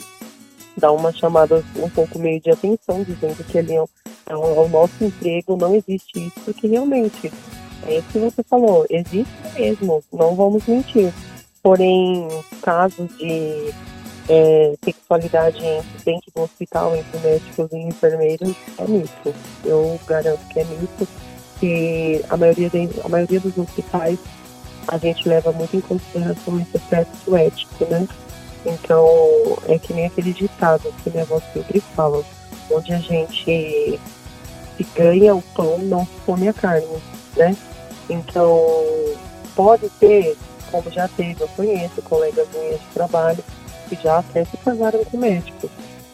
dá 0.77 0.91
uma 0.93 1.13
chamada 1.13 1.63
um 1.77 1.89
pouco 1.89 2.19
meio 2.19 2.41
de 2.41 2.51
atenção, 2.51 3.03
dizendo 3.03 3.43
que 3.45 3.57
ele 3.57 3.75
é 3.75 3.83
é 4.27 4.37
o 4.37 4.69
nosso 4.69 5.05
emprego, 5.05 5.57
não 5.57 5.75
existe 5.75 6.27
isso, 6.27 6.41
porque 6.45 6.67
realmente, 6.67 7.33
é 7.87 7.99
isso 7.99 8.09
que 8.13 8.19
você 8.19 8.43
falou, 8.43 8.87
existe 8.89 9.33
mesmo, 9.55 10.03
não 10.13 10.35
vamos 10.35 10.67
mentir. 10.67 11.13
Porém, 11.63 12.29
casos 12.61 13.09
de 13.19 13.73
é, 14.29 14.75
sexualidade 14.85 15.61
dentro 16.05 16.31
do 16.35 16.43
hospital 16.43 16.97
entre 16.97 17.19
médicos 17.21 17.73
e 17.73 17.77
enfermeiros 17.77 18.55
é 18.79 18.87
mito. 18.87 19.35
Eu 19.65 20.01
garanto 20.07 20.45
que 20.49 20.61
é 20.61 20.65
mito, 20.65 21.09
que 21.61 22.25
a 22.29 22.37
maioria, 22.37 22.69
de, 22.69 22.89
a 23.05 23.09
maioria 23.09 23.41
dos 23.41 23.57
hospitais 23.57 24.19
a 24.89 24.99
gente 24.99 25.29
leva 25.29 25.53
muito 25.53 25.77
em 25.77 25.81
consideração 25.81 26.61
esse 26.61 26.77
aspecto 26.77 27.37
ético, 27.37 27.85
né? 27.85 28.07
Então, 28.67 29.07
é 29.69 29.79
que 29.79 29.93
nem 29.93 30.07
aquele 30.07 30.33
ditado 30.33 30.93
que 31.03 31.11
minha 31.11 31.23
avó 31.23 31.41
sempre 31.53 31.81
fala 31.81 32.25
onde 32.75 32.93
a 32.93 32.99
gente 32.99 34.01
se 34.77 34.87
ganha 34.95 35.35
o 35.35 35.43
pão, 35.55 35.79
não 35.79 36.05
se 36.05 36.13
come 36.25 36.49
a 36.49 36.53
carne, 36.53 36.87
né? 37.37 37.57
Então, 38.09 38.75
pode 39.55 39.89
ter, 40.01 40.37
como 40.71 40.91
já 40.91 41.09
teve, 41.09 41.43
eu 41.43 41.49
conheço 41.49 42.03
colegas 42.03 42.49
minhas 42.53 42.81
de 42.81 42.87
trabalho 42.95 43.45
que 43.89 43.97
já 44.03 44.19
até 44.19 44.45
se 44.45 44.57
casaram 44.57 45.05
com 45.05 45.19
médicos, 45.19 45.71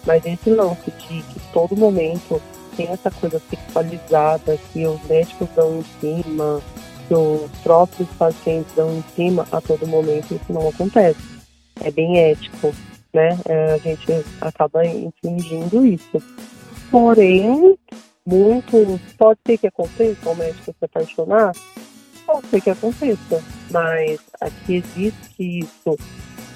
mas 0.07 0.25
esse 0.25 0.51
lance 0.51 0.91
de 0.91 1.23
que 1.23 1.41
todo 1.53 1.77
momento 1.77 2.41
tem 2.77 2.89
essa 2.89 3.11
coisa 3.11 3.41
sexualizada, 3.51 4.59
que 4.73 4.87
os 4.87 5.03
médicos 5.05 5.49
dão 5.55 5.79
em 5.79 5.85
cima, 6.01 6.61
que 7.07 7.15
os 7.15 7.51
próprios 7.63 8.09
pacientes 8.11 8.73
dão 8.75 8.91
em 8.91 9.05
cima 9.17 9.47
a 9.51 9.61
todo 9.61 9.87
momento, 9.87 10.35
isso 10.35 10.53
não 10.53 10.69
acontece. 10.69 11.21
É 11.81 11.91
bem 11.91 12.19
ético 12.19 12.73
né? 13.13 13.39
É, 13.47 13.73
a 13.75 13.79
gente 13.79 14.07
acaba 14.41 14.85
infringindo 14.87 15.87
isso. 15.87 16.23
Porém, 16.91 17.77
muito 18.27 19.01
pode 19.17 19.41
ser 19.47 19.59
que 19.59 19.67
aconteça, 19.67 20.29
o 20.29 20.35
médico 20.35 20.75
se 20.79 20.85
apaixonar, 20.85 21.53
pode 22.27 22.47
ser 22.49 22.61
que 22.61 22.71
aconteça, 22.71 23.43
mas 23.71 24.21
aqui 24.41 24.77
existe 24.77 25.61
isso 25.61 25.97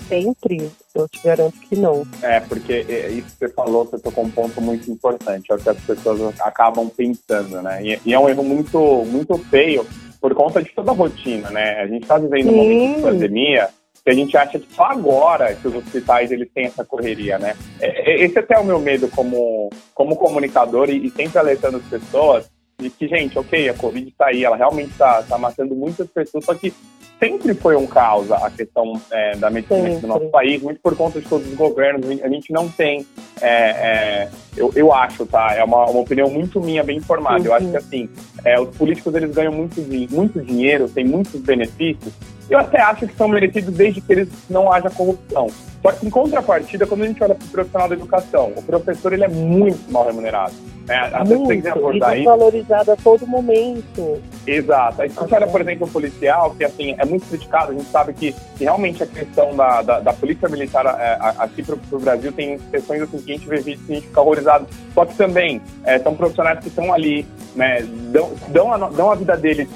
sempre, 0.08 0.70
eu 0.94 1.08
te 1.08 1.22
garanto 1.24 1.58
que 1.60 1.76
não. 1.76 2.06
É, 2.22 2.40
porque 2.40 2.84
é, 2.86 3.08
isso 3.08 3.28
que 3.28 3.38
você 3.38 3.48
falou, 3.48 3.86
você 3.86 3.98
tocou 3.98 4.24
um 4.24 4.30
ponto 4.30 4.60
muito 4.60 4.90
importante, 4.90 5.50
é 5.50 5.54
o 5.54 5.58
que 5.58 5.70
as 5.70 5.80
pessoas 5.80 6.38
acabam 6.40 6.90
pensando, 6.90 7.62
né? 7.62 7.82
E, 7.82 8.00
e 8.04 8.12
é 8.12 8.18
um 8.18 8.28
erro 8.28 8.44
muito, 8.44 8.78
muito 9.06 9.38
feio 9.38 9.86
por 10.20 10.34
conta 10.34 10.62
de 10.62 10.70
toda 10.70 10.90
a 10.90 10.94
rotina, 10.94 11.50
né? 11.50 11.80
A 11.80 11.86
gente 11.86 12.02
está 12.02 12.18
vivendo 12.18 12.50
Sim. 12.50 12.50
um 12.50 12.56
momento 12.56 12.96
de 12.96 13.02
pandemia 13.02 13.68
que 14.04 14.10
a 14.10 14.14
gente 14.14 14.36
acha 14.36 14.58
que 14.58 14.72
só 14.74 14.84
agora 14.84 15.54
que 15.54 15.68
os 15.68 15.74
hospitais 15.74 16.32
eles 16.32 16.48
têm 16.52 16.66
essa 16.66 16.84
correria, 16.84 17.38
né? 17.38 17.56
É, 17.80 18.12
é 18.12 18.24
esse 18.24 18.38
até 18.38 18.56
é 18.56 18.58
o 18.58 18.64
meu 18.64 18.80
medo 18.80 19.08
como, 19.08 19.70
como 19.94 20.16
comunicador 20.16 20.90
e, 20.90 21.06
e 21.06 21.10
sempre 21.10 21.38
alertando 21.38 21.76
as 21.78 21.84
pessoas 21.84 22.50
de 22.78 22.90
que, 22.90 23.06
gente, 23.06 23.38
ok, 23.38 23.68
a 23.68 23.74
Covid 23.74 24.08
está 24.08 24.26
aí, 24.26 24.44
ela 24.44 24.56
realmente 24.56 24.90
está 24.90 25.22
tá 25.22 25.38
matando 25.38 25.74
muitas 25.74 26.08
pessoas, 26.08 26.44
só 26.44 26.54
que 26.54 26.74
sempre 27.22 27.54
foi 27.54 27.76
um 27.76 27.86
caos 27.86 28.32
a 28.32 28.50
questão 28.50 29.00
é, 29.12 29.36
da 29.36 29.48
medicina 29.48 30.00
do 30.00 30.06
nosso 30.08 30.28
país, 30.30 30.60
muito 30.60 30.80
por 30.80 30.96
conta 30.96 31.20
de 31.20 31.28
todos 31.28 31.46
os 31.46 31.54
governos. 31.54 32.04
A 32.20 32.28
gente 32.28 32.52
não 32.52 32.68
tem, 32.68 33.06
é, 33.40 33.46
é, 33.48 34.28
eu, 34.56 34.72
eu 34.74 34.92
acho, 34.92 35.24
tá? 35.24 35.54
É 35.54 35.62
uma, 35.62 35.86
uma 35.86 36.00
opinião 36.00 36.28
muito 36.28 36.60
minha, 36.60 36.82
bem 36.82 36.96
informada. 36.96 37.38
Uhum. 37.38 37.46
Eu 37.46 37.54
acho 37.54 37.70
que 37.70 37.76
assim, 37.76 38.08
é, 38.44 38.58
os 38.58 38.76
políticos 38.76 39.14
eles 39.14 39.32
ganham 39.32 39.52
muito, 39.52 39.80
muito 40.10 40.40
dinheiro, 40.40 40.88
têm 40.88 41.04
muitos 41.04 41.40
benefícios. 41.40 42.12
Eu 42.50 42.58
até 42.58 42.80
acho 42.80 43.06
que 43.06 43.16
são 43.16 43.28
merecidos 43.28 43.74
desde 43.74 44.00
que 44.00 44.12
eles 44.12 44.28
não 44.50 44.72
haja 44.72 44.90
corrupção. 44.90 45.48
Só 45.82 45.90
que, 45.90 46.06
em 46.06 46.10
contrapartida, 46.10 46.86
quando 46.86 47.02
a 47.02 47.06
gente 47.06 47.22
olha 47.22 47.34
para 47.34 47.44
o 47.44 47.50
profissional 47.50 47.88
da 47.88 47.94
educação, 47.94 48.52
o 48.56 48.62
professor 48.62 49.12
ele 49.12 49.24
é 49.24 49.28
muito 49.28 49.90
mal 49.90 50.06
remunerado. 50.06 50.52
Né? 50.86 50.96
Até 50.96 51.34
muito, 51.34 51.68
abordar 51.68 52.18
e 52.18 52.24
valorizado 52.24 52.92
a 52.92 52.96
todo 52.96 53.26
momento. 53.26 54.20
Exato. 54.46 55.02
Aí 55.02 55.10
se 55.10 55.16
você 55.16 55.34
olha, 55.34 55.46
por 55.46 55.60
exemplo, 55.60 55.86
o 55.86 55.90
policial, 55.90 56.54
que 56.54 56.64
assim, 56.64 56.94
é 56.98 57.04
muito 57.04 57.26
criticado, 57.26 57.72
a 57.72 57.74
gente 57.74 57.90
sabe 57.90 58.12
que, 58.12 58.32
que 58.56 58.64
realmente 58.64 59.02
a 59.02 59.06
questão 59.06 59.56
da, 59.56 59.82
da, 59.82 60.00
da 60.00 60.12
polícia 60.12 60.48
militar 60.48 60.84
é, 60.86 61.18
aqui 61.38 61.62
para 61.62 61.76
o 61.92 62.00
Brasil 62.00 62.32
tem 62.32 62.58
questões 62.58 63.02
assim, 63.02 63.18
que 63.18 63.32
a 63.32 63.34
gente 63.34 63.48
vê 63.48 63.56
vídeos 63.56 63.86
que 63.86 63.92
a 63.92 63.94
gente 63.96 64.06
fica 64.06 64.20
horrorizado. 64.20 64.66
Só 64.94 65.04
que 65.04 65.16
também 65.16 65.60
é, 65.84 65.98
são 65.98 66.14
profissionais 66.14 66.58
que 66.60 66.68
estão 66.68 66.92
ali, 66.92 67.26
né, 67.54 67.82
dão, 68.12 68.32
dão, 68.48 68.72
a, 68.72 68.78
dão 68.88 69.10
a 69.10 69.14
vida 69.14 69.36
deles 69.36 69.68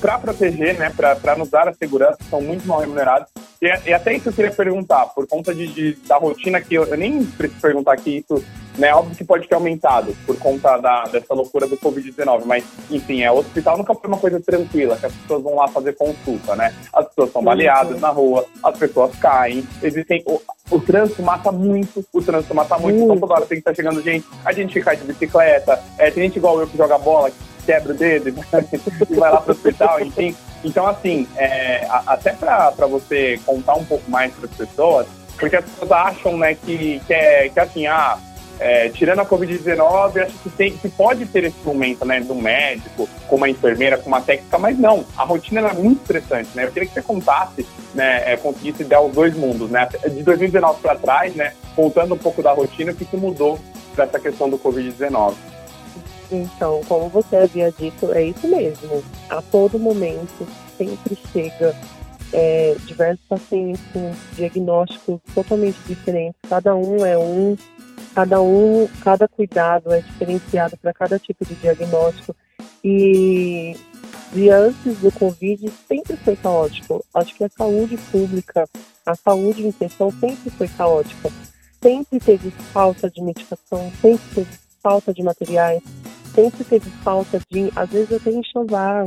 para 0.00 0.18
proteger, 0.18 0.78
né, 0.78 0.90
para 0.90 1.36
nos 1.36 1.50
dar 1.50 1.68
a 1.68 1.74
segurança, 1.74 2.18
são 2.28 2.40
muito 2.40 2.66
mal 2.66 2.80
remunerados. 2.80 3.28
E, 3.60 3.66
e, 3.90 3.94
até 3.94 4.14
isso 4.14 4.28
eu 4.28 4.32
queria 4.32 4.50
perguntar, 4.50 5.06
por 5.06 5.26
conta 5.26 5.54
de, 5.54 5.68
de 5.68 5.92
da 6.06 6.16
rotina 6.16 6.60
que 6.60 6.74
eu, 6.74 6.84
eu, 6.84 6.96
nem 6.96 7.24
preciso 7.24 7.60
perguntar 7.60 7.92
aqui 7.92 8.18
isso, 8.18 8.44
né, 8.76 8.92
óbvio 8.92 9.14
que 9.14 9.24
pode 9.24 9.46
ter 9.46 9.54
aumentado 9.54 10.16
por 10.26 10.36
conta 10.38 10.78
da, 10.78 11.04
dessa 11.04 11.32
loucura 11.32 11.66
do 11.68 11.76
Covid-19, 11.76 12.44
mas, 12.44 12.64
enfim, 12.90 13.22
é, 13.22 13.30
o 13.30 13.36
hospital 13.36 13.78
nunca 13.78 13.94
foi 13.94 14.08
uma 14.08 14.18
coisa 14.18 14.40
tranquila, 14.40 14.96
que 14.96 15.06
as 15.06 15.12
pessoas 15.12 15.42
vão 15.42 15.54
lá 15.54 15.68
fazer 15.68 15.94
consulta, 15.94 16.56
né? 16.56 16.74
As 16.92 17.06
pessoas 17.06 17.30
são 17.30 17.42
baleadas 17.42 18.00
na 18.00 18.08
rua, 18.08 18.44
as 18.64 18.76
pessoas 18.76 19.14
caem, 19.16 19.66
existem... 19.82 20.22
O, 20.26 20.40
o 20.70 20.80
trânsito 20.80 21.22
mata 21.22 21.52
muito, 21.52 22.04
o 22.12 22.22
trânsito 22.22 22.54
mata 22.54 22.78
muito, 22.78 22.98
então 22.98 23.18
toda 23.18 23.34
hora 23.34 23.46
tem 23.46 23.60
que 23.60 23.60
estar 23.60 23.74
chegando 23.74 24.02
gente, 24.02 24.26
a 24.42 24.52
gente 24.52 24.72
que 24.72 24.80
cai 24.80 24.96
de 24.96 25.04
bicicleta, 25.04 25.78
é, 25.98 26.10
tem 26.10 26.24
gente 26.24 26.38
igual 26.38 26.58
eu 26.58 26.66
que 26.66 26.78
joga 26.78 26.96
bola, 26.98 27.30
quebra 27.64 27.92
o 27.92 27.96
dedo 27.96 28.28
e 28.28 29.14
vai 29.14 29.30
lá 29.30 29.40
para 29.40 29.52
o 29.52 29.54
hospital, 29.54 30.00
enfim. 30.00 30.34
Então, 30.64 30.86
assim, 30.86 31.26
é, 31.36 31.86
até 32.06 32.32
para 32.32 32.86
você 32.86 33.40
contar 33.44 33.74
um 33.74 33.84
pouco 33.84 34.10
mais 34.10 34.32
para 34.34 34.46
as 34.46 34.56
pessoas, 34.56 35.06
porque 35.38 35.56
as 35.56 35.64
pessoas 35.64 35.92
acham 35.92 36.36
né, 36.36 36.54
que, 36.54 37.00
que, 37.06 37.12
é, 37.12 37.48
que 37.48 37.58
assim, 37.58 37.86
ah, 37.86 38.18
é, 38.60 38.88
tirando 38.90 39.20
a 39.20 39.26
Covid-19, 39.26 40.22
acho 40.22 40.38
que, 40.38 40.50
tem, 40.50 40.76
que 40.76 40.88
pode 40.88 41.26
ter 41.26 41.44
esse 41.44 41.58
momento 41.64 42.04
né, 42.04 42.20
do 42.20 42.34
médico, 42.34 43.08
com 43.26 43.36
uma 43.36 43.48
enfermeira, 43.48 43.98
com 43.98 44.06
uma 44.06 44.20
técnica, 44.20 44.56
mas 44.56 44.78
não, 44.78 45.04
a 45.16 45.24
rotina 45.24 45.60
é 45.60 45.72
muito 45.72 46.02
estressante, 46.02 46.50
né? 46.54 46.64
Eu 46.64 46.70
queria 46.70 46.86
que 46.86 46.94
você 46.94 47.02
contasse, 47.02 47.66
né, 47.92 48.32
é, 48.32 48.36
conseguisse 48.36 48.84
dar 48.84 49.00
os 49.00 49.12
dois 49.12 49.34
mundos, 49.34 49.68
né? 49.68 49.88
De 50.04 50.22
2019 50.22 50.80
para 50.80 50.94
trás, 50.94 51.34
né, 51.34 51.54
voltando 51.74 52.14
um 52.14 52.18
pouco 52.18 52.40
da 52.40 52.52
rotina, 52.52 52.92
o 52.92 52.94
que, 52.94 53.04
que 53.04 53.16
mudou 53.16 53.58
para 53.96 54.04
essa 54.04 54.20
questão 54.20 54.48
do 54.48 54.58
Covid-19? 54.58 55.34
Então, 56.32 56.80
como 56.88 57.08
você 57.08 57.36
havia 57.36 57.70
dito, 57.70 58.12
é 58.12 58.24
isso 58.24 58.48
mesmo. 58.48 59.04
A 59.28 59.42
todo 59.42 59.78
momento 59.78 60.46
sempre 60.78 61.16
chega 61.32 61.76
é, 62.32 62.74
diversos 62.86 63.24
pacientes 63.28 63.82
com 63.92 64.12
diagnósticos 64.34 65.20
totalmente 65.34 65.78
diferentes. 65.86 66.40
Cada 66.48 66.74
um 66.74 67.04
é 67.04 67.18
um, 67.18 67.56
cada 68.14 68.40
um, 68.40 68.88
cada 69.02 69.28
cuidado 69.28 69.92
é 69.92 70.00
diferenciado 70.00 70.76
para 70.78 70.94
cada 70.94 71.18
tipo 71.18 71.44
de 71.44 71.54
diagnóstico. 71.56 72.34
E, 72.82 73.76
e 74.34 74.48
antes 74.48 74.98
do 74.98 75.12
Covid 75.12 75.70
sempre 75.86 76.16
foi 76.16 76.36
caótico. 76.36 77.04
Acho 77.14 77.34
que 77.34 77.44
a 77.44 77.50
saúde 77.50 77.98
pública, 78.10 78.66
a 79.04 79.14
saúde 79.14 79.66
em 79.66 79.72
questão 79.72 80.10
sempre 80.10 80.50
foi 80.50 80.68
caótica. 80.68 81.30
Sempre 81.82 82.20
teve 82.20 82.50
falta 82.72 83.10
de 83.10 83.20
medicação, 83.20 83.92
sempre 84.00 84.24
teve 84.34 84.62
falta 84.82 85.12
de 85.12 85.22
materiais, 85.22 85.82
sempre 86.34 86.64
teve 86.64 86.90
falta 87.02 87.40
de, 87.50 87.70
às 87.76 87.90
vezes 87.90 88.12
até 88.12 88.30
enxoval. 88.30 89.06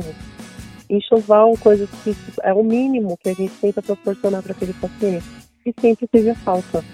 Enxoval, 0.88 1.54
coisas 1.58 1.88
que 2.02 2.14
é 2.42 2.52
o 2.52 2.62
mínimo 2.62 3.16
que 3.16 3.28
a 3.28 3.34
gente 3.34 3.52
tenta 3.60 3.82
proporcionar 3.82 4.42
para 4.42 4.52
aquele 4.52 4.72
paciente. 4.74 5.26
E 5.64 5.74
sempre 5.80 6.06
teve 6.06 6.30
a 6.30 6.34
falta. 6.34 6.84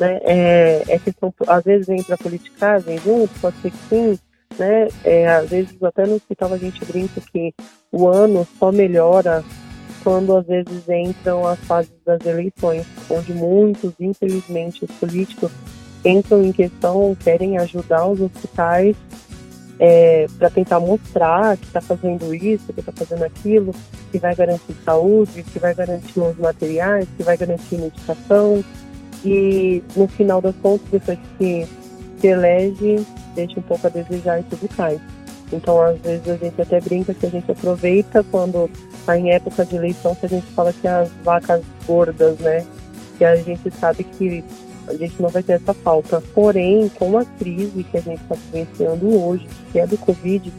Né? 0.00 0.18
É, 0.22 0.82
é 0.88 0.98
questão, 0.98 1.32
às 1.46 1.62
vezes 1.62 1.88
entra 1.88 2.14
a 2.14 2.18
politicagem 2.18 2.98
junto, 2.98 3.40
pode 3.40 3.56
ser 3.58 3.70
que 3.70 3.76
sim, 3.88 4.18
né? 4.58 4.88
É, 5.04 5.28
às 5.28 5.50
vezes 5.50 5.80
até 5.82 6.06
no 6.06 6.14
hospital 6.14 6.52
a 6.52 6.58
gente 6.58 6.84
brinca 6.84 7.20
que 7.20 7.54
o 7.92 8.08
ano 8.08 8.46
só 8.58 8.72
melhora 8.72 9.44
quando 10.02 10.36
às 10.36 10.46
vezes 10.46 10.88
entram 10.88 11.46
as 11.46 11.58
fases 11.60 11.92
das 12.04 12.24
eleições, 12.26 12.86
onde 13.08 13.32
muitos, 13.32 13.92
infelizmente, 14.00 14.84
os 14.84 14.90
políticos 14.92 15.50
entram 16.04 16.42
em 16.42 16.52
questão, 16.52 17.14
querem 17.14 17.56
ajudar 17.58 18.06
os 18.06 18.20
hospitais 18.20 18.96
é, 19.78 20.26
para 20.38 20.50
tentar 20.50 20.80
mostrar 20.80 21.56
que 21.56 21.66
está 21.66 21.80
fazendo 21.80 22.34
isso, 22.34 22.72
que 22.72 22.80
está 22.80 22.92
fazendo 22.92 23.24
aquilo, 23.24 23.74
que 24.10 24.18
vai 24.18 24.34
garantir 24.34 24.74
saúde, 24.84 25.42
que 25.42 25.58
vai 25.58 25.74
garantir 25.74 26.20
os 26.20 26.36
materiais, 26.36 27.08
que 27.16 27.22
vai 27.22 27.36
garantir 27.36 27.76
medicação. 27.76 28.64
E 29.24 29.82
no 29.96 30.06
final 30.06 30.40
das 30.40 30.54
contas, 30.56 30.86
depois 30.90 31.18
que 31.38 31.66
se 32.20 32.26
elege, 32.26 33.06
deixa 33.34 33.58
um 33.58 33.62
pouco 33.62 33.86
a 33.86 33.90
desejar 33.90 34.40
e 34.40 34.42
tudo 34.44 34.68
cai. 34.76 35.00
Então, 35.52 35.80
às 35.80 35.98
vezes, 36.00 36.28
a 36.28 36.36
gente 36.36 36.60
até 36.60 36.80
brinca 36.80 37.14
que 37.14 37.26
a 37.26 37.30
gente 37.30 37.50
aproveita 37.50 38.24
quando 38.30 38.70
está 38.92 39.18
em 39.18 39.30
época 39.30 39.64
de 39.64 39.76
eleição, 39.76 40.14
que 40.14 40.26
a 40.26 40.28
gente 40.28 40.46
fala 40.48 40.72
que 40.72 40.86
as 40.86 41.10
vacas 41.22 41.62
gordas, 41.86 42.38
né? 42.38 42.64
Que 43.18 43.24
a 43.24 43.36
gente 43.36 43.70
sabe 43.78 44.04
que 44.04 44.44
a 44.86 44.94
gente 44.94 45.20
não 45.20 45.28
vai 45.28 45.42
ter 45.42 45.54
essa 45.54 45.74
falta. 45.74 46.20
Porém, 46.34 46.88
com 46.90 47.16
a 47.18 47.24
crise 47.24 47.84
que 47.84 47.96
a 47.96 48.00
gente 48.00 48.22
está 48.22 48.34
vivenciando 48.34 49.22
hoje, 49.22 49.46
que 49.72 49.78
é 49.78 49.86
do 49.86 49.98
Covid, 49.98 50.52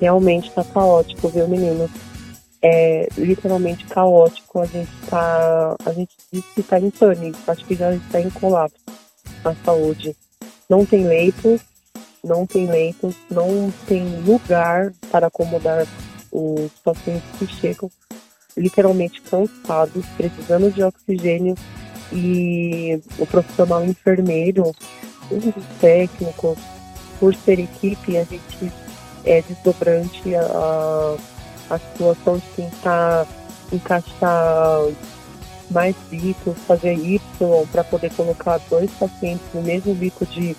realmente 0.00 0.48
está 0.48 0.64
caótico, 0.64 1.28
viu, 1.28 1.48
meninos? 1.48 1.90
É 2.60 3.08
literalmente 3.16 3.84
caótico. 3.86 4.60
A 4.60 4.66
gente 4.66 4.90
está. 5.02 5.76
A 5.84 5.92
gente 5.92 6.12
diz 6.32 6.44
que 6.54 6.60
está 6.60 6.78
em 6.78 6.90
pânico, 6.90 7.38
acho 7.46 7.64
que 7.64 7.74
já 7.74 7.94
está 7.94 8.20
em 8.20 8.30
colapso 8.30 8.76
a 9.44 9.54
saúde. 9.64 10.16
Não 10.68 10.86
tem 10.86 11.04
leitos, 11.06 11.60
não 12.22 12.46
tem 12.46 12.66
leitos, 12.66 13.16
não 13.30 13.72
tem 13.86 14.04
lugar 14.22 14.92
para 15.10 15.26
acomodar 15.26 15.86
os 16.30 16.70
pacientes 16.84 17.28
que 17.38 17.46
chegam 17.46 17.90
literalmente 18.56 19.20
cansados, 19.22 20.04
precisando 20.16 20.70
de 20.70 20.82
oxigênio 20.82 21.54
e 22.12 23.00
o 23.18 23.26
profissional 23.26 23.84
enfermeiro, 23.84 24.72
os 25.30 25.54
técnicos, 25.80 26.58
por 27.18 27.34
ser 27.34 27.58
equipe, 27.60 28.16
a 28.16 28.24
gente 28.24 28.72
é 29.24 29.42
desdobrante 29.42 30.34
a, 30.34 31.16
a 31.70 31.78
situação 31.78 32.36
de 32.38 32.44
tentar 32.56 33.26
encaixar 33.72 34.80
mais 35.70 35.96
bicos, 36.10 36.58
fazer 36.66 36.94
Y 36.94 37.20
para 37.70 37.84
poder 37.84 38.12
colocar 38.14 38.60
dois 38.68 38.90
pacientes 38.92 39.46
no 39.54 39.62
mesmo 39.62 39.94
bico 39.94 40.26
de, 40.26 40.56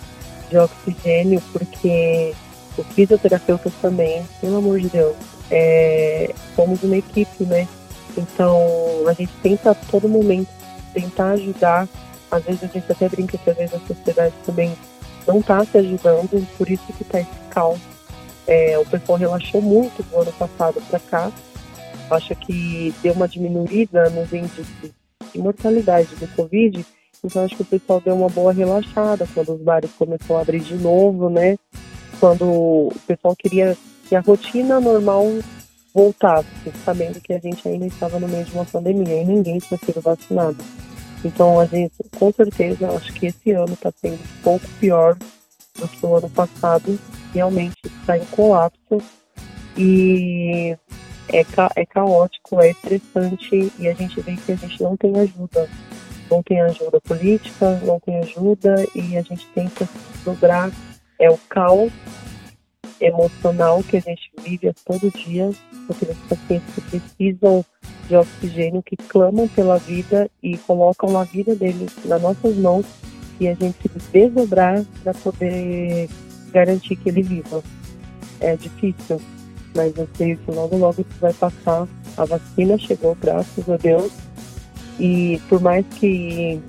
de 0.49 0.57
oxigênio, 0.57 1.41
porque 1.51 2.33
os 2.77 2.85
fisioterapeutas 2.87 3.73
também, 3.81 4.25
pelo 4.41 4.57
amor 4.57 4.79
de 4.79 4.89
Deus, 4.89 5.15
é, 5.51 6.33
somos 6.55 6.81
uma 6.81 6.97
equipe, 6.97 7.43
né? 7.43 7.67
Então 8.17 8.59
a 9.07 9.13
gente 9.13 9.31
tenta 9.43 9.71
a 9.71 9.75
todo 9.75 10.09
momento 10.09 10.62
tentar 10.93 11.31
ajudar. 11.31 11.87
Às 12.31 12.43
vezes 12.43 12.63
a 12.63 12.67
gente 12.67 12.91
até 12.91 13.09
brinca 13.09 13.37
que 13.37 13.49
às 13.49 13.57
vezes 13.57 13.75
a 13.75 13.79
sociedade 13.79 14.33
também 14.45 14.75
não 15.27 15.39
está 15.39 15.63
se 15.65 15.77
ajudando, 15.77 16.47
por 16.57 16.69
isso 16.69 16.83
que 16.93 17.03
está 17.03 17.19
esse 17.19 17.29
caos. 17.49 17.79
É, 18.45 18.77
o 18.77 18.85
pessoal 18.85 19.17
relaxou 19.17 19.61
muito 19.61 20.03
do 20.03 20.17
ano 20.17 20.31
passado 20.33 20.81
para 20.89 20.99
cá. 20.99 21.31
Acho 22.11 22.35
que 22.35 22.93
deu 23.01 23.13
uma 23.13 23.27
diminuída 23.27 24.09
nos 24.09 24.31
índices 24.33 24.67
de 25.33 25.39
mortalidade 25.39 26.15
do 26.15 26.27
Covid. 26.35 26.85
Então 27.23 27.43
acho 27.45 27.55
que 27.55 27.61
o 27.61 27.65
pessoal 27.65 28.01
deu 28.01 28.15
uma 28.15 28.27
boa 28.27 28.51
relaxada 28.51 29.27
quando 29.33 29.53
os 29.53 29.61
bares 29.61 29.91
começaram 29.97 30.37
a 30.37 30.41
abrir 30.41 30.59
de 30.59 30.75
novo, 30.75 31.29
né? 31.29 31.57
Quando 32.19 32.43
o 32.43 32.93
pessoal 33.07 33.35
queria 33.35 33.77
que 34.07 34.15
a 34.15 34.19
rotina 34.19 34.79
normal 34.79 35.25
voltasse, 35.93 36.47
sabendo 36.83 37.21
que 37.21 37.33
a 37.33 37.39
gente 37.39 37.67
ainda 37.67 37.85
estava 37.85 38.19
no 38.19 38.27
meio 38.27 38.45
de 38.45 38.53
uma 38.53 38.65
pandemia 38.65 39.21
e 39.21 39.25
ninguém 39.25 39.59
tinha 39.59 39.77
sido 39.77 40.01
vacinado. 40.01 40.57
Então, 41.23 41.59
a 41.59 41.65
gente, 41.65 41.93
com 42.17 42.31
certeza, 42.33 42.89
acho 42.91 43.13
que 43.13 43.27
esse 43.27 43.51
ano 43.51 43.73
está 43.73 43.91
sendo 44.01 44.15
um 44.15 44.41
pouco 44.43 44.67
pior 44.79 45.15
do 45.79 45.87
que 45.87 46.05
o 46.05 46.15
ano 46.15 46.29
passado. 46.29 46.99
Realmente 47.33 47.77
está 47.85 48.17
em 48.17 48.25
colapso. 48.25 48.97
E 49.77 50.77
é, 51.29 51.43
ca 51.43 51.71
é 51.75 51.85
caótico, 51.85 52.61
é 52.61 52.71
estressante 52.71 53.71
e 53.79 53.87
a 53.87 53.93
gente 53.93 54.19
vê 54.21 54.35
que 54.35 54.51
a 54.51 54.55
gente 54.55 54.81
não 54.81 54.97
tem 54.97 55.17
ajuda. 55.17 55.69
Não 56.29 56.41
tem 56.41 56.61
ajuda 56.61 56.99
política, 57.01 57.79
não 57.83 57.99
tem 57.99 58.17
ajuda 58.19 58.75
e 58.95 59.17
a 59.17 59.21
gente 59.21 59.47
tenta 59.47 59.87
dobrar. 60.25 60.71
É 61.19 61.29
o 61.29 61.37
caos 61.49 61.91
emocional 63.03 63.83
que 63.83 63.97
a 63.97 63.99
gente 63.99 64.31
vive 64.41 64.69
a 64.69 64.73
todo 64.85 65.11
dia, 65.11 65.51
aqueles 65.89 66.17
pacientes 66.29 66.73
que 66.73 66.81
precisam 66.81 67.65
de 68.07 68.15
oxigênio, 68.15 68.81
que 68.81 68.95
clamam 68.95 69.47
pela 69.49 69.77
vida 69.77 70.29
e 70.41 70.57
colocam 70.57 71.17
a 71.17 71.23
vida 71.23 71.55
deles 71.55 71.91
nas 72.05 72.21
nossas 72.21 72.55
mãos 72.55 72.85
e 73.39 73.47
a 73.47 73.53
gente 73.53 73.89
desdobrar 74.11 74.83
para 75.03 75.13
poder 75.13 76.09
garantir 76.51 76.95
que 76.95 77.09
ele 77.09 77.23
viva. 77.23 77.61
É 78.39 78.55
difícil, 78.55 79.21
mas 79.75 79.95
eu 79.97 80.07
sei 80.15 80.35
que 80.35 80.51
logo 80.51 80.77
logo 80.77 81.01
isso 81.01 81.19
vai 81.19 81.33
passar. 81.33 81.87
A 82.15 82.25
vacina 82.25 82.77
chegou, 82.77 83.17
graças 83.19 83.69
a 83.69 83.77
Deus, 83.77 84.11
e 84.99 85.41
por 85.49 85.59
mais 85.61 85.85
que 85.99 86.61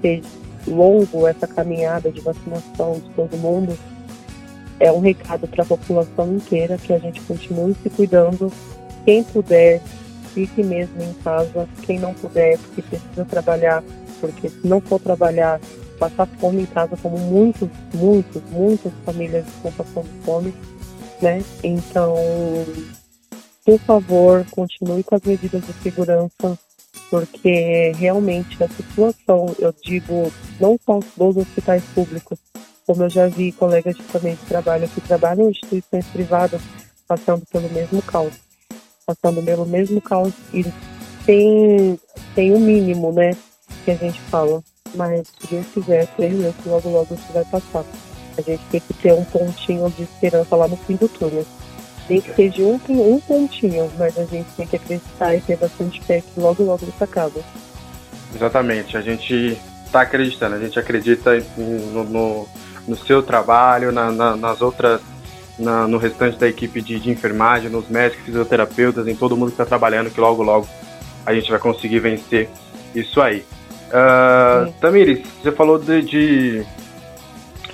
seja 0.00 0.22
longo 0.66 1.26
essa 1.26 1.46
caminhada 1.46 2.10
de 2.10 2.20
vacinação 2.20 2.94
de 2.94 3.10
todo 3.10 3.36
mundo, 3.38 3.76
é 4.82 4.90
um 4.90 4.98
recado 4.98 5.46
para 5.46 5.62
a 5.62 5.66
população 5.66 6.34
inteira 6.34 6.76
que 6.76 6.92
a 6.92 6.98
gente 6.98 7.20
continue 7.20 7.72
se 7.80 7.88
cuidando. 7.88 8.52
Quem 9.04 9.22
puder, 9.22 9.80
fique 10.34 10.62
mesmo 10.64 11.00
em 11.00 11.12
casa. 11.22 11.68
Quem 11.82 12.00
não 12.00 12.12
puder, 12.12 12.58
porque 12.58 12.82
precisa 12.82 13.24
trabalhar, 13.24 13.84
porque 14.20 14.48
se 14.48 14.66
não 14.66 14.80
for 14.80 14.98
trabalhar, 14.98 15.60
passar 16.00 16.26
fome 16.40 16.62
em 16.62 16.66
casa, 16.66 16.96
como 17.00 17.16
muitos, 17.16 17.68
muitos, 17.94 18.42
muitas 18.50 18.92
famílias 19.04 19.46
estão 19.46 19.70
passando 19.70 20.08
fome, 20.24 20.52
né? 21.20 21.44
Então, 21.62 22.16
por 23.64 23.78
favor, 23.78 24.44
continue 24.50 25.04
com 25.04 25.14
as 25.14 25.22
medidas 25.22 25.64
de 25.64 25.72
segurança, 25.74 26.58
porque 27.08 27.92
realmente 27.94 28.60
a 28.64 28.68
situação, 28.68 29.54
eu 29.60 29.72
digo, 29.80 30.32
não 30.58 30.76
só 30.84 30.98
dos 31.16 31.36
hospitais 31.36 31.84
públicos, 31.94 32.40
como 32.92 33.04
eu 33.04 33.10
já 33.10 33.26
vi 33.26 33.52
colegas 33.52 33.96
também 34.12 34.34
de 34.34 34.42
trabalho 34.42 34.86
que 34.86 35.00
trabalham 35.00 35.46
em 35.46 35.50
instituições 35.50 36.04
privadas 36.08 36.60
passando 37.08 37.42
pelo 37.50 37.70
mesmo 37.70 38.02
caos, 38.02 38.34
passando 39.06 39.42
pelo 39.42 39.64
mesmo 39.64 39.98
caos 40.02 40.34
e 40.52 40.62
tem, 41.24 41.98
tem 42.34 42.52
um 42.52 42.60
mínimo, 42.60 43.10
né, 43.10 43.34
que 43.86 43.92
a 43.92 43.94
gente 43.94 44.20
fala. 44.22 44.62
Mas 44.94 45.26
se 45.40 45.46
Deus 45.46 45.66
quiser, 45.72 46.06
creio 46.16 46.42
eu 46.42 46.52
que 46.52 46.68
logo 46.68 46.90
logo 46.90 47.14
isso 47.14 47.32
vai 47.32 47.44
passar. 47.46 47.84
A 48.36 48.42
gente 48.42 48.62
tem 48.70 48.80
que 48.80 48.92
ter 48.94 49.14
um 49.14 49.24
pontinho 49.24 49.90
de 49.90 50.02
esperança 50.02 50.54
lá 50.54 50.68
no 50.68 50.76
fim 50.76 50.96
do 50.96 51.08
túnel. 51.08 51.46
Nem 52.10 52.20
que 52.20 52.34
seja 52.34 52.62
um, 52.62 52.78
um 52.88 53.20
pontinho, 53.20 53.90
mas 53.98 54.18
a 54.18 54.24
gente 54.26 54.50
tem 54.54 54.66
que 54.66 54.76
acreditar 54.76 55.34
e 55.34 55.40
ter 55.40 55.56
bastante 55.56 55.98
fé 56.02 56.20
que 56.20 56.38
logo 56.38 56.62
logo 56.62 56.84
isso 56.84 57.02
acaba. 57.02 57.40
Exatamente, 58.34 58.98
a 58.98 59.00
gente 59.00 59.58
está 59.86 60.02
acreditando, 60.02 60.56
a 60.56 60.58
gente 60.58 60.78
acredita 60.78 61.38
no, 61.56 62.04
no, 62.04 62.48
no 62.86 62.96
seu 62.96 63.22
trabalho, 63.22 63.92
na, 63.92 64.10
na, 64.10 64.36
nas 64.36 64.60
outras, 64.60 65.00
na, 65.58 65.86
no 65.86 65.98
restante 65.98 66.38
da 66.38 66.48
equipe 66.48 66.80
de, 66.80 66.98
de, 66.98 67.10
enfermagem, 67.10 67.70
nos 67.70 67.88
médicos, 67.88 68.24
fisioterapeutas, 68.24 69.06
em 69.06 69.14
todo 69.14 69.36
mundo 69.36 69.48
que 69.48 69.54
está 69.54 69.66
trabalhando, 69.66 70.10
que 70.10 70.20
logo 70.20 70.42
logo 70.42 70.68
a 71.24 71.32
gente 71.32 71.50
vai 71.50 71.60
conseguir 71.60 72.00
vencer 72.00 72.48
isso 72.94 73.20
aí. 73.20 73.44
Uh, 73.88 74.72
Tamires, 74.80 75.20
você 75.42 75.52
falou 75.52 75.78
de, 75.78 76.02
de, 76.02 76.66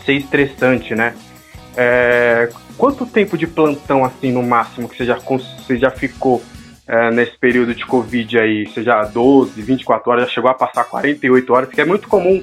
ser 0.05 0.15
estressante, 0.15 0.95
né? 0.95 1.15
É, 1.77 2.49
quanto 2.77 3.07
tempo 3.07 3.39
de 3.39 3.47
plantão, 3.47 4.05
assim, 4.05 4.33
no 4.33 4.43
máximo, 4.43 4.89
que 4.89 4.97
você 4.97 5.05
já, 5.05 5.17
você 5.17 5.77
já 5.77 5.91
ficou 5.91 6.43
é, 6.89 7.11
nesse 7.13 7.39
período 7.39 7.73
de 7.73 7.87
Covid 7.87 8.37
aí? 8.39 8.67
Você 8.67 8.83
já 8.83 9.05
12, 9.05 9.63
24 9.63 10.11
horas, 10.11 10.25
já 10.25 10.31
chegou 10.31 10.51
a 10.51 10.55
passar 10.55 10.85
48 10.85 11.53
horas, 11.53 11.69
que 11.69 11.81
é 11.81 11.85
muito 11.85 12.09
comum 12.09 12.43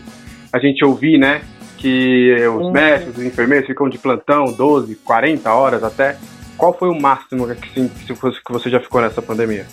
a 0.54 0.60
gente 0.60 0.86
ouvir, 0.86 1.18
né? 1.18 1.42
Que 1.86 2.48
os 2.48 2.72
médicos, 2.72 3.18
os 3.18 3.24
enfermeiros 3.24 3.68
ficam 3.68 3.88
de 3.88 3.98
plantão 3.98 4.46
12, 4.46 4.96
40 4.96 5.54
horas 5.54 5.84
até. 5.84 6.18
Qual 6.58 6.74
foi 6.74 6.90
o 6.90 7.00
máximo 7.00 7.48
que, 7.56 7.90
que 7.90 8.14
você 8.50 8.70
já 8.70 8.80
ficou 8.80 9.02
nessa 9.02 9.22
pandemia? 9.22 9.68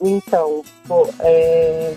Então, 0.00 0.62
pô, 0.86 1.08
é, 1.20 1.94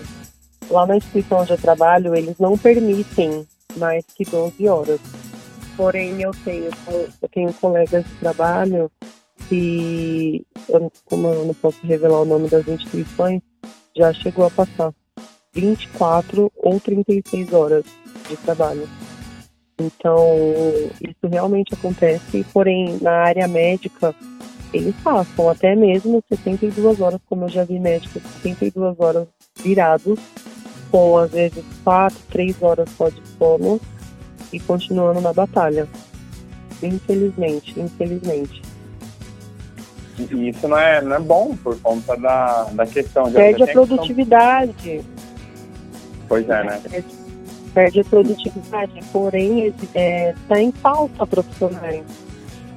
Lá 0.70 0.86
na 0.86 0.96
instituição 0.96 1.40
onde 1.40 1.52
eu 1.52 1.58
trabalho, 1.58 2.14
eles 2.14 2.38
não 2.38 2.56
permitem 2.56 3.46
mais 3.76 4.04
que 4.14 4.24
12 4.24 4.68
horas. 4.68 5.00
Porém, 5.76 6.22
eu 6.22 6.30
tenho, 6.44 6.70
eu 6.88 7.28
tenho 7.30 7.52
colegas 7.54 8.04
de 8.04 8.14
trabalho 8.14 8.90
que, 9.48 10.46
eu, 10.68 10.90
como 11.04 11.28
eu 11.28 11.44
não 11.44 11.54
posso 11.54 11.78
revelar 11.84 12.22
o 12.22 12.24
nome 12.24 12.48
das 12.48 12.66
instituições, 12.66 13.42
já 13.94 14.12
chegou 14.12 14.46
a 14.46 14.50
passar 14.50 14.94
24 15.52 16.50
ou 16.56 16.80
36 16.80 17.52
horas 17.52 17.84
de 18.28 18.36
trabalho. 18.38 18.88
Então, 19.82 20.18
isso 21.00 21.26
realmente 21.30 21.74
acontece, 21.74 22.44
porém, 22.52 22.98
na 23.00 23.12
área 23.12 23.48
médica, 23.48 24.14
eles 24.72 24.94
passam 25.02 25.48
até 25.48 25.74
mesmo 25.74 26.22
72 26.28 27.00
horas, 27.00 27.20
como 27.28 27.44
eu 27.44 27.48
já 27.48 27.64
vi 27.64 27.78
médicos, 27.78 28.22
72 28.42 28.98
horas 28.98 29.26
virados 29.62 30.18
com 30.90 31.16
às 31.16 31.30
vezes 31.30 31.64
quatro, 31.82 32.18
três 32.30 32.62
horas 32.62 32.88
só 32.90 33.08
de 33.08 33.22
sono 33.38 33.80
e 34.52 34.60
continuando 34.60 35.20
na 35.20 35.32
batalha. 35.32 35.88
Infelizmente, 36.82 37.78
infelizmente. 37.80 38.62
E 40.18 40.50
isso 40.50 40.68
não 40.68 40.78
é, 40.78 41.00
não 41.00 41.16
é 41.16 41.20
bom 41.20 41.56
por 41.56 41.80
conta 41.80 42.14
da, 42.16 42.64
da 42.64 42.86
questão 42.86 43.24
de. 43.24 43.32
Perde 43.32 43.62
a 43.62 43.66
produtividade. 43.68 45.02
Pois 46.28 46.48
é, 46.48 46.64
né? 46.64 46.80
Perde, 46.88 47.21
perde 47.74 48.00
a 48.00 48.04
produtividade, 48.04 49.00
porém 49.12 49.68
está 49.68 49.86
é, 49.94 50.34
tá 50.48 50.60
em 50.60 50.72
falta 50.72 51.26
profissionais. 51.26 52.04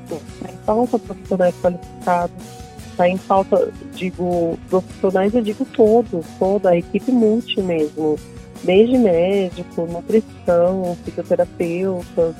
Está 0.10 0.52
em 0.52 0.58
falta 0.66 1.00
profissionais 1.00 1.56
qualificados 1.62 2.66
está 2.96 3.10
em 3.10 3.18
falta, 3.18 3.72
digo, 3.94 4.58
profissionais, 4.70 5.36
eu 5.36 5.42
digo 5.42 5.66
todos, 5.66 6.26
toda 6.40 6.70
a 6.70 6.78
equipe 6.78 7.12
multi 7.12 7.62
mesmo, 7.62 8.18
desde 8.64 8.98
médico, 8.98 9.86
nutrição, 9.86 10.98
fisioterapeutas. 11.04 12.36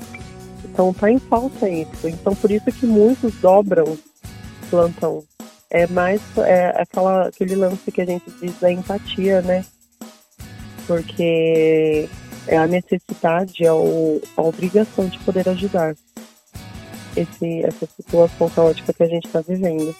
Então 0.64 0.90
está 0.90 1.10
em 1.10 1.18
falta 1.18 1.68
isso. 1.68 2.08
Então 2.08 2.34
por 2.34 2.50
isso 2.50 2.64
que 2.72 2.86
muitos 2.86 3.34
dobram 3.34 3.98
plantão. 4.70 5.22
É 5.70 5.86
mais 5.86 6.20
é 6.38 6.80
aquela, 6.80 7.28
aquele 7.28 7.54
lance 7.54 7.92
que 7.92 8.00
a 8.00 8.06
gente 8.06 8.30
diz 8.40 8.58
da 8.58 8.72
empatia, 8.72 9.42
né? 9.42 9.64
Porque 10.86 12.08
é 12.46 12.56
a 12.56 12.66
necessidade, 12.66 13.64
é 13.64 13.72
o, 13.72 14.20
a 14.36 14.42
obrigação 14.42 15.06
de 15.06 15.18
poder 15.20 15.48
ajudar 15.48 15.94
esse, 17.16 17.64
essa 17.64 17.86
situação 17.86 18.48
caótica 18.50 18.92
que 18.92 19.02
a 19.02 19.06
gente 19.06 19.26
está 19.26 19.40
vivendo. 19.40 19.94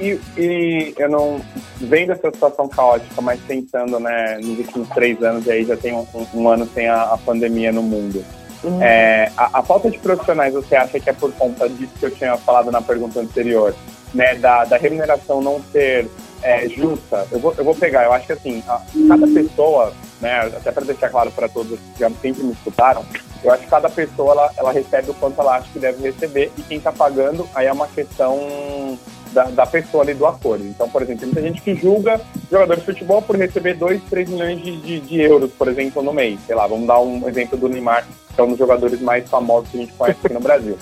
E, 0.00 0.18
e, 0.38 0.94
eu 0.96 1.10
não 1.10 1.40
vendo 1.76 2.12
essa 2.12 2.30
situação 2.30 2.68
caótica, 2.68 3.20
mas 3.20 3.38
pensando 3.40 4.00
né, 4.00 4.38
nos 4.42 4.58
últimos 4.58 4.88
três 4.90 5.22
anos, 5.22 5.46
e 5.46 5.50
aí 5.50 5.64
já 5.64 5.76
tem 5.76 5.92
um, 5.92 6.06
um 6.34 6.48
ano 6.48 6.68
sem 6.72 6.88
a, 6.88 7.02
a, 7.02 7.18
pandemia 7.18 7.70
no 7.70 7.82
mundo. 7.82 8.24
Uhum. 8.62 8.82
É, 8.82 9.30
a, 9.36 9.58
a, 9.58 9.62
falta 9.62 9.90
de 9.90 9.98
profissionais, 9.98 10.54
você 10.54 10.74
acha 10.74 10.98
que 10.98 11.10
é 11.10 11.12
por 11.12 11.30
conta 11.32 11.68
disso 11.68 11.92
que 11.98 12.06
eu 12.06 12.10
tinha 12.10 12.34
falado 12.38 12.70
na 12.70 12.80
pergunta 12.80 13.20
anterior, 13.20 13.74
né, 14.14 14.36
da, 14.36 14.64
da 14.64 14.78
remuneração 14.78 15.42
não 15.42 15.62
ser 15.70 16.08
é, 16.42 16.66
justa? 16.66 17.26
Eu 17.30 17.38
vou, 17.38 17.54
eu 17.58 17.64
vou 17.64 17.74
pegar, 17.74 18.04
eu 18.04 18.12
acho 18.14 18.26
que 18.26 18.32
assim, 18.32 18.62
a, 18.66 18.80
cada 19.06 19.26
pessoa, 19.26 19.92
né, 20.24 20.40
até 20.56 20.72
para 20.72 20.86
deixar 20.86 21.10
claro 21.10 21.30
para 21.30 21.48
todos 21.50 21.78
que 21.78 22.00
já 22.00 22.10
sempre 22.10 22.42
me 22.42 22.52
escutaram, 22.52 23.04
eu 23.42 23.52
acho 23.52 23.64
que 23.64 23.68
cada 23.68 23.90
pessoa 23.90 24.32
ela, 24.32 24.50
ela 24.56 24.72
recebe 24.72 25.10
o 25.10 25.14
quanto 25.14 25.38
ela 25.38 25.56
acha 25.56 25.68
que 25.70 25.78
deve 25.78 26.02
receber 26.02 26.50
e 26.56 26.62
quem 26.62 26.78
está 26.78 26.90
pagando 26.90 27.46
aí 27.54 27.66
é 27.66 27.72
uma 27.72 27.86
questão 27.86 28.98
da, 29.34 29.44
da 29.44 29.66
pessoa 29.66 30.02
ali 30.02 30.14
do 30.14 30.24
acordo. 30.26 30.64
Então, 30.64 30.88
por 30.88 31.02
exemplo, 31.02 31.20
tem 31.20 31.28
muita 31.28 31.42
gente 31.42 31.60
que 31.60 31.74
julga 31.74 32.18
jogadores 32.50 32.82
de 32.82 32.86
futebol 32.86 33.20
por 33.20 33.36
receber 33.36 33.74
2, 33.74 34.02
3 34.08 34.30
milhões 34.30 34.62
de, 34.62 34.76
de, 34.78 35.00
de, 35.00 35.20
euros, 35.20 35.52
por 35.52 35.68
exemplo, 35.68 36.02
no 36.02 36.14
mês. 36.14 36.40
Sei 36.46 36.54
lá, 36.54 36.66
vamos 36.66 36.86
dar 36.86 37.00
um 37.00 37.28
exemplo 37.28 37.58
do 37.58 37.68
Neymar, 37.68 38.06
que 38.34 38.40
é 38.40 38.44
um 38.44 38.48
dos 38.48 38.58
jogadores 38.58 39.00
mais 39.02 39.28
famosos 39.28 39.68
que 39.68 39.76
a 39.76 39.80
gente 39.80 39.92
conhece 39.92 40.20
aqui 40.24 40.32
no 40.32 40.40
Brasil. 40.40 40.78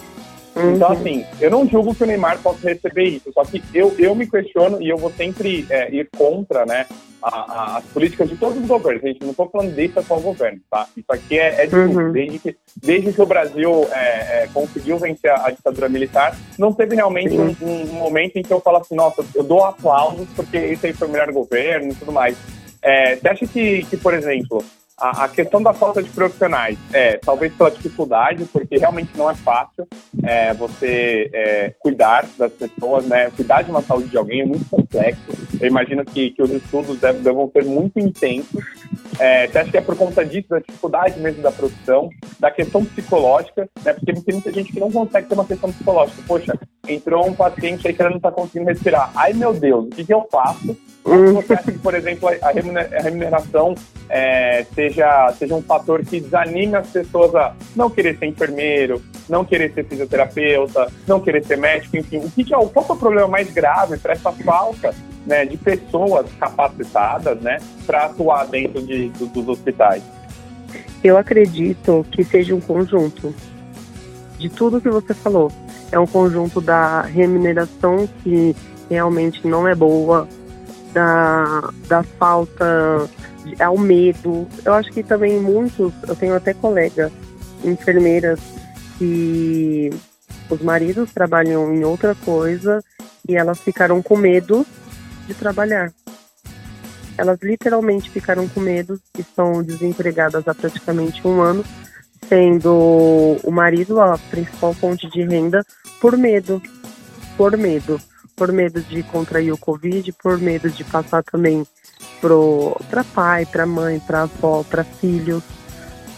Uhum. 0.55 0.75
Então, 0.75 0.93
assim, 0.93 1.25
eu 1.41 1.51
não 1.51 1.67
julgo 1.67 1.95
que 1.95 2.05
o 2.05 2.07
Neymar 2.07 2.39
possa 2.39 2.69
receber 2.69 3.05
isso, 3.05 3.33
só 3.33 3.43
que 3.45 3.63
eu, 3.73 3.95
eu 3.99 4.15
me 4.15 4.29
questiono 4.29 4.83
e 4.83 4.89
eu 4.89 4.99
vou 4.99 5.11
sempre 5.11 5.67
é, 5.71 5.91
ir 5.95 6.09
contra, 6.17 6.67
né, 6.67 6.87
a, 7.23 7.29
a, 7.29 7.77
as 7.79 7.85
políticas 7.87 8.29
de 8.29 8.37
todos 8.37 8.59
os 8.59 8.67
governos. 8.67 9.05
A 9.05 9.07
gente 9.07 9.23
não 9.23 9.31
estou 9.31 9.49
falando 9.49 9.75
desse 9.75 9.99
atual 9.99 10.21
governo, 10.21 10.61
tá? 10.71 10.87
Isso 10.97 11.11
aqui 11.11 11.39
é, 11.39 11.63
é 11.63 11.67
de 11.67 11.75
uhum. 11.75 12.13
desde, 12.13 12.39
que, 12.39 12.57
desde 12.77 13.13
que 13.13 13.23
o 13.23 13.27
Brasil 13.27 13.89
é, 13.93 14.43
é, 14.43 14.49
conseguiu 14.53 14.99
vencer 14.99 15.31
a, 15.31 15.47
a, 15.47 15.51
ditadura 15.51 15.89
militar, 15.89 16.37
não 16.59 16.73
teve 16.73 16.97
realmente 16.97 17.35
um, 17.35 17.55
um, 17.63 17.87
momento 17.95 18.37
em 18.37 18.43
que 18.43 18.53
eu 18.53 18.61
falo 18.61 18.79
assim, 18.79 18.95
nossa, 18.95 19.25
eu 19.35 19.45
dou 19.45 19.65
aplausos 19.65 20.29
porque 20.35 20.59
isso 20.59 20.85
aí 20.85 20.93
foi 20.93 21.09
o 21.09 21.11
melhor 21.11 21.33
governo 21.33 21.93
e 21.93 21.95
tudo 21.95 22.13
mais. 22.13 22.37
É, 22.83 23.17
você 23.17 23.29
acha 23.29 23.47
que, 23.47 23.85
que, 23.85 23.97
por 23.97 24.13
exemplo, 24.13 24.63
a, 25.03 25.25
a, 25.25 25.29
questão 25.29 25.61
da 25.61 25.75
falta 25.75 26.01
de 26.01 26.09
profissionais, 26.11 26.79
é, 26.93 27.17
talvez 27.17 27.53
pela 27.55 27.73
dificuldade, 27.73 28.45
porque 28.45 28.79
realmente 28.79 29.11
não 29.17 29.29
é 29.29 29.35
fácil 29.35 29.85
é, 30.23 30.55
você 30.55 31.29
é, 31.33 31.75
cuidar 31.81 32.25
das 32.39 32.53
pessoas, 32.53 33.05
né? 33.07 33.29
Cuidar 33.31 33.63
de 33.63 33.71
uma 33.73 33.83
saúde 33.83 34.09
de 34.09 34.17
alguém 34.17 34.43
é 34.43 34.47
muito 34.47 34.65
complexo. 34.71 35.21
Eu 35.61 35.67
imagino 35.67 36.05
que, 36.05 36.31
que 36.31 36.41
os 36.41 36.51
estudos 36.51 37.01
devem, 37.01 37.21
devam 37.21 37.51
ser 37.51 37.65
muito 37.65 37.99
intensos. 37.99 38.65
É, 39.19 39.49
você 39.49 39.59
acha 39.59 39.71
que 39.73 39.77
é 39.79 39.81
por 39.81 39.97
conta 39.97 40.25
disso, 40.25 40.51
da 40.51 40.61
dificuldade 40.61 41.19
mesmo 41.19 41.43
da 41.43 41.51
profissão, 41.51 42.09
da 42.39 42.53
questão 42.53 42.85
psicológica, 42.85 43.69
né? 43.85 43.93
Porque 43.95 44.13
tem 44.13 44.35
muita 44.35 44.53
gente 44.53 44.73
que 44.73 44.79
não 44.79 44.93
consegue 44.93 45.27
ter 45.27 45.35
uma 45.35 45.45
questão 45.45 45.73
psicológica. 45.73 46.23
Poxa, 46.29 46.57
entrou 46.87 47.27
um 47.27 47.35
paciente 47.35 47.89
aí 47.89 47.93
que 47.93 48.03
não 48.05 48.17
está 48.17 48.31
conseguindo 48.31 48.71
respirar. 48.71 49.11
Ai, 49.17 49.33
meu 49.33 49.53
Deus, 49.53 49.87
o 49.87 49.91
que, 49.91 50.05
que 50.05 50.15
eu 50.15 50.29
faço? 50.31 50.77
Você 51.05 51.55
acha 51.55 51.73
que, 51.73 51.79
por 51.79 51.95
exemplo, 51.95 52.29
a 52.29 53.01
remuneração 53.03 53.75
é, 54.09 54.65
seja, 54.73 55.33
seja 55.37 55.55
um 55.55 55.63
fator 55.63 56.05
que 56.05 56.21
desanime 56.21 56.77
as 56.77 56.89
pessoas 56.89 57.35
a 57.35 57.55
não 57.75 57.91
querer 57.91 58.17
ser 58.19 58.27
enfermeiro, 58.27 59.03
não 59.29 59.45
querer 59.45 59.73
ser 59.73 59.85
fisioterapeuta, 59.85 60.93
não 61.07 61.21
querer 61.21 61.45
ser 61.45 61.59
médico, 61.59 61.97
enfim. 61.97 62.19
O 62.19 62.31
que, 62.31 62.45
que 62.45 62.55
é, 62.55 62.57
o, 62.57 62.69
qual 62.69 62.87
é 62.89 62.93
o 62.93 62.97
problema 62.97 63.27
mais 63.27 63.51
grave 63.51 63.97
para 63.97 64.13
essa 64.13 64.31
falta 64.31 64.95
né, 65.27 65.45
de 65.45 65.57
pessoas 65.57 66.27
capacitadas 66.39 67.41
né, 67.41 67.59
para 67.85 68.07
atuar 68.07 68.47
dentro 68.47 68.81
de, 68.81 69.09
do, 69.11 69.27
dos 69.27 69.49
hospitais? 69.49 70.03
Eu 71.03 71.17
acredito 71.17 72.07
que 72.13 72.23
seja 72.23 72.55
um 72.55 72.61
conjunto 72.61 73.35
de 74.39 74.49
tudo 74.49 74.81
que 74.81 74.89
você 74.89 75.13
falou. 75.15 75.51
É 75.91 75.99
um 75.99 76.07
conjunto 76.07 76.61
da 76.61 77.03
remuneração 77.03 78.09
que 78.23 78.55
realmente 78.89 79.47
não 79.47 79.67
é 79.67 79.75
boa, 79.75 80.29
da, 80.93 81.71
da 81.89 82.03
falta 82.03 83.09
ao 83.61 83.79
medo. 83.79 84.47
Eu 84.65 84.75
acho 84.75 84.91
que 84.93 85.03
também 85.03 85.41
muitos, 85.41 85.93
eu 86.07 86.15
tenho 86.15 86.35
até 86.35 86.55
colegas 86.55 87.13
enfermeiras 87.65 88.41
que 88.99 89.91
os 90.51 90.61
maridos 90.61 91.13
trabalham 91.13 91.75
em 91.75 91.85
outra 91.85 92.15
coisa 92.15 92.83
e 93.29 93.37
elas 93.37 93.61
ficaram 93.61 94.03
com 94.03 94.17
medo 94.17 94.67
de 95.27 95.35
trabalhar. 95.35 95.93
Elas 97.17 97.39
literalmente 97.43 98.11
ficaram 98.11 98.49
com 98.49 98.61
medo, 98.61 98.99
estão 99.19 99.63
desempregadas 99.63 100.47
há 100.49 100.55
praticamente 100.55 101.27
um 101.27 101.41
ano, 101.41 101.65
sendo 102.29 103.39
o 103.43 103.51
marido 103.51 104.01
a 104.01 104.19
principal 104.19 104.73
fonte 104.73 105.09
de 105.11 105.23
renda 105.23 105.65
por 106.01 106.17
medo. 106.17 106.61
Por 107.37 107.57
medo 107.57 108.01
por 108.43 108.51
medo 108.51 108.81
de 108.81 109.05
contrair 109.05 109.53
o 109.53 109.57
Covid, 109.57 110.11
por 110.15 110.37
medo 110.37 110.69
de 110.69 110.83
passar 110.83 111.23
também 111.23 111.65
para 112.91 113.05
pai, 113.05 113.47
para 113.47 113.65
mãe, 113.65 114.01
para 114.01 114.23
avó, 114.23 114.65
para 114.69 114.83
filhos. 114.83 115.45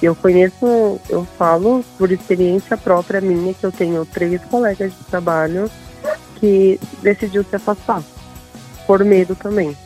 Eu 0.01 0.17
conheço, 0.17 0.99
eu 1.11 1.27
falo 1.37 1.85
por 1.99 2.11
experiência 2.11 2.79
própria 2.79 3.21
minha, 3.21 3.53
que 3.53 3.63
eu 3.63 3.71
tenho 3.71 4.07
três 4.07 4.43
colegas 4.47 4.91
de 4.97 5.05
trabalho 5.05 5.71
que 6.37 6.81
decidiu 7.03 7.45
se 7.45 7.57
afastar, 7.57 8.03
por 8.87 9.05
medo 9.05 9.37
também. 9.37 9.77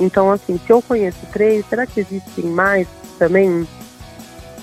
Então, 0.00 0.32
assim, 0.32 0.58
se 0.58 0.72
eu 0.72 0.82
conheço 0.82 1.24
três, 1.32 1.64
será 1.68 1.86
que 1.86 2.00
existem 2.00 2.46
mais 2.46 2.88
também? 3.16 3.64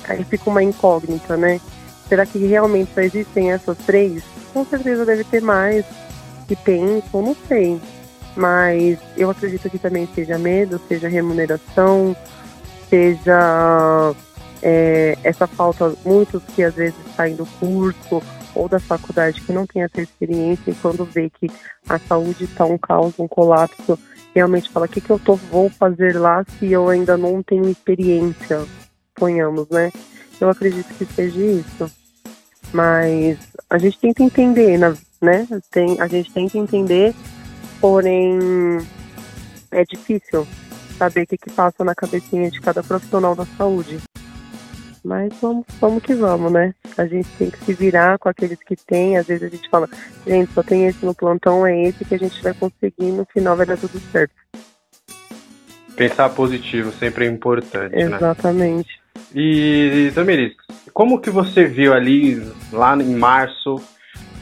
Aí 0.09 0.25
fica 0.25 0.49
uma 0.49 0.61
incógnita, 0.61 1.37
né? 1.37 1.61
Será 2.09 2.25
que 2.25 2.37
realmente 2.37 2.93
só 2.93 2.99
existem 2.99 3.49
essas 3.53 3.77
três? 3.77 4.21
Com 4.53 4.65
certeza 4.65 5.05
deve 5.05 5.23
ter 5.23 5.41
mais 5.41 5.85
que 6.47 6.55
pensam, 6.55 7.21
não 7.21 7.35
sei. 7.47 7.79
Mas 8.35 8.97
eu 9.17 9.29
acredito 9.29 9.69
que 9.69 9.77
também 9.77 10.07
seja 10.15 10.37
medo, 10.37 10.79
seja 10.87 11.07
remuneração, 11.07 12.15
seja 12.89 14.13
é, 14.61 15.17
essa 15.23 15.47
falta, 15.47 15.93
muitos 16.05 16.41
que 16.55 16.63
às 16.63 16.75
vezes 16.75 16.95
saem 17.15 17.35
do 17.35 17.45
curso 17.59 18.21
ou 18.53 18.67
da 18.67 18.79
faculdade 18.79 19.41
que 19.41 19.53
não 19.53 19.65
tem 19.65 19.83
essa 19.83 20.01
experiência 20.01 20.71
e 20.71 20.75
quando 20.75 21.05
vê 21.05 21.29
que 21.29 21.49
a 21.87 21.97
saúde 21.97 22.45
está 22.45 22.65
um 22.65 22.77
caos, 22.77 23.17
um 23.17 23.27
colapso, 23.27 23.97
realmente 24.35 24.69
fala, 24.69 24.85
o 24.85 24.89
que, 24.89 25.01
que 25.01 25.09
eu 25.09 25.19
tô, 25.19 25.35
vou 25.35 25.69
fazer 25.69 26.17
lá 26.17 26.43
se 26.57 26.71
eu 26.71 26.89
ainda 26.89 27.17
não 27.17 27.41
tenho 27.41 27.69
experiência, 27.69 28.65
ponhamos, 29.15 29.67
né? 29.69 29.91
Eu 30.39 30.49
acredito 30.49 30.87
que 30.95 31.05
seja 31.05 31.39
isso. 31.39 31.91
Mas 32.73 33.37
a 33.69 33.77
gente 33.77 33.99
tenta 33.99 34.23
entender, 34.23 34.77
na, 34.77 34.95
né? 35.21 35.47
Tem, 35.69 36.01
a 36.01 36.07
gente 36.07 36.31
tem 36.31 36.49
que 36.49 36.57
entender, 36.57 37.13
porém 37.79 38.39
é 39.71 39.83
difícil 39.85 40.47
saber 40.97 41.23
o 41.23 41.27
que, 41.27 41.37
que 41.37 41.51
passa 41.51 41.83
na 41.83 41.95
cabecinha 41.95 42.49
de 42.49 42.59
cada 42.59 42.83
profissional 42.83 43.35
da 43.35 43.45
saúde. 43.57 43.99
Mas 45.03 45.33
vamos, 45.41 45.65
vamos 45.79 46.03
que 46.03 46.13
vamos, 46.13 46.51
né? 46.51 46.75
A 46.95 47.07
gente 47.07 47.27
tem 47.37 47.49
que 47.49 47.57
se 47.65 47.73
virar 47.73 48.19
com 48.19 48.29
aqueles 48.29 48.59
que 48.61 48.75
tem. 48.75 49.17
Às 49.17 49.25
vezes 49.25 49.43
a 49.43 49.49
gente 49.49 49.67
fala, 49.69 49.89
gente, 50.27 50.53
só 50.53 50.61
tem 50.61 50.85
esse 50.85 51.03
no 51.03 51.15
plantão, 51.15 51.65
é 51.65 51.87
esse 51.87 52.05
que 52.05 52.13
a 52.13 52.19
gente 52.19 52.41
vai 52.43 52.53
conseguir, 52.53 53.11
no 53.11 53.25
final 53.25 53.57
vai 53.57 53.65
dar 53.65 53.77
tudo 53.77 53.99
certo. 54.11 54.33
Pensar 55.95 56.29
positivo 56.29 56.91
sempre 56.91 57.25
é 57.25 57.29
importante, 57.29 57.95
Exatamente. 57.95 58.11
né? 58.11 58.17
Exatamente. 58.17 59.01
E, 59.33 60.11
Tamiris, 60.13 60.53
como 60.93 61.19
que 61.19 61.29
você 61.29 61.65
viu 61.65 61.93
ali, 61.93 62.41
lá 62.71 62.95
em 62.95 63.15
março, 63.15 63.81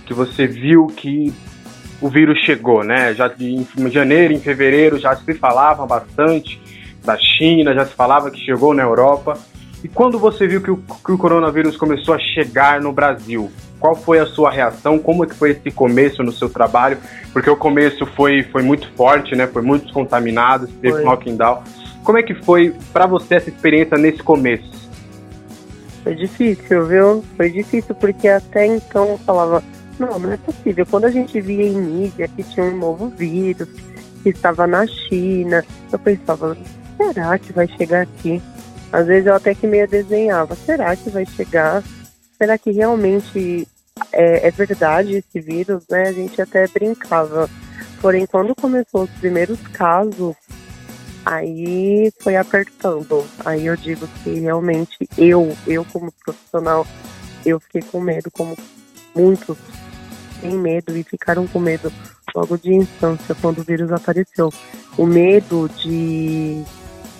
que 0.09 0.13
você 0.15 0.47
viu 0.47 0.87
que 0.87 1.31
o 2.01 2.09
vírus 2.09 2.39
chegou, 2.39 2.83
né? 2.83 3.13
Já 3.13 3.31
em 3.39 3.63
janeiro, 3.91 4.33
em 4.33 4.39
fevereiro 4.39 4.97
já 4.97 5.15
se 5.15 5.35
falava 5.35 5.85
bastante 5.85 6.59
da 7.05 7.15
China, 7.15 7.75
já 7.75 7.85
se 7.85 7.93
falava 7.93 8.31
que 8.31 8.39
chegou 8.43 8.73
na 8.73 8.81
Europa. 8.81 9.37
E 9.83 9.87
quando 9.87 10.17
você 10.17 10.47
viu 10.47 10.61
que 10.61 10.71
o, 10.71 10.77
que 10.77 11.11
o 11.11 11.17
coronavírus 11.17 11.77
começou 11.77 12.15
a 12.15 12.19
chegar 12.19 12.81
no 12.81 12.91
Brasil, 12.91 13.51
qual 13.79 13.95
foi 13.95 14.17
a 14.17 14.25
sua 14.25 14.49
reação? 14.49 14.97
Como 14.97 15.23
é 15.23 15.27
que 15.27 15.35
foi 15.35 15.51
esse 15.51 15.69
começo 15.69 16.23
no 16.23 16.31
seu 16.31 16.49
trabalho? 16.49 16.97
Porque 17.31 17.49
o 17.49 17.55
começo 17.55 18.03
foi, 18.07 18.41
foi 18.41 18.63
muito 18.63 18.91
forte, 18.93 19.35
né? 19.35 19.45
Foi 19.45 19.61
muitos 19.61 19.91
contaminados, 19.91 20.71
teve 20.81 20.93
foi. 20.93 21.03
lockdown. 21.03 21.61
Como 22.03 22.17
é 22.17 22.23
que 22.23 22.33
foi 22.33 22.73
para 22.91 23.05
você 23.05 23.35
essa 23.35 23.49
experiência 23.49 23.95
nesse 23.95 24.23
começo? 24.23 24.89
Foi 26.03 26.15
difícil, 26.15 26.87
viu? 26.87 27.23
Foi 27.37 27.51
difícil 27.51 27.93
porque 27.93 28.27
até 28.27 28.65
então 28.65 29.09
eu 29.09 29.17
falava 29.19 29.63
não, 29.99 30.17
não 30.17 30.31
é 30.31 30.37
possível. 30.37 30.85
Quando 30.85 31.05
a 31.05 31.11
gente 31.11 31.39
via 31.41 31.65
em 31.65 31.75
mídia 31.75 32.27
que 32.27 32.43
tinha 32.43 32.65
um 32.65 32.77
novo 32.77 33.09
vírus, 33.09 33.67
que 34.23 34.29
estava 34.29 34.65
na 34.65 34.85
China, 34.87 35.63
eu 35.91 35.99
pensava, 35.99 36.57
será 36.97 37.37
que 37.37 37.53
vai 37.53 37.67
chegar 37.67 38.01
aqui? 38.01 38.41
Às 38.91 39.07
vezes 39.07 39.27
eu 39.27 39.35
até 39.35 39.53
que 39.53 39.67
meio 39.67 39.87
desenhava, 39.87 40.55
será 40.55 40.95
que 40.95 41.09
vai 41.09 41.25
chegar? 41.25 41.83
Será 42.37 42.57
que 42.57 42.71
realmente 42.71 43.67
é, 44.11 44.47
é 44.47 44.51
verdade 44.51 45.15
esse 45.15 45.39
vírus, 45.39 45.83
né? 45.89 46.07
A 46.07 46.13
gente 46.13 46.41
até 46.41 46.67
brincava. 46.67 47.49
Porém, 48.01 48.25
quando 48.25 48.55
começou 48.55 49.03
os 49.03 49.09
primeiros 49.11 49.59
casos, 49.73 50.35
aí 51.25 52.11
foi 52.21 52.35
apertando. 52.37 53.25
Aí 53.45 53.65
eu 53.65 53.75
digo 53.75 54.07
que 54.23 54.39
realmente 54.39 54.97
eu, 55.17 55.55
eu 55.67 55.85
como 55.85 56.11
profissional, 56.25 56.87
eu 57.45 57.59
fiquei 57.59 57.81
com 57.81 57.99
medo, 57.99 58.31
como 58.31 58.57
muitos 59.13 59.57
têm 60.41 60.57
medo 60.57 60.95
e 60.95 61.03
ficaram 61.03 61.47
com 61.47 61.59
medo 61.59 61.91
logo 62.35 62.57
de 62.57 62.73
infância, 62.73 63.35
quando 63.41 63.59
o 63.59 63.63
vírus 63.63 63.91
apareceu. 63.91 64.51
O 64.97 65.05
medo 65.05 65.69
de, 65.77 66.63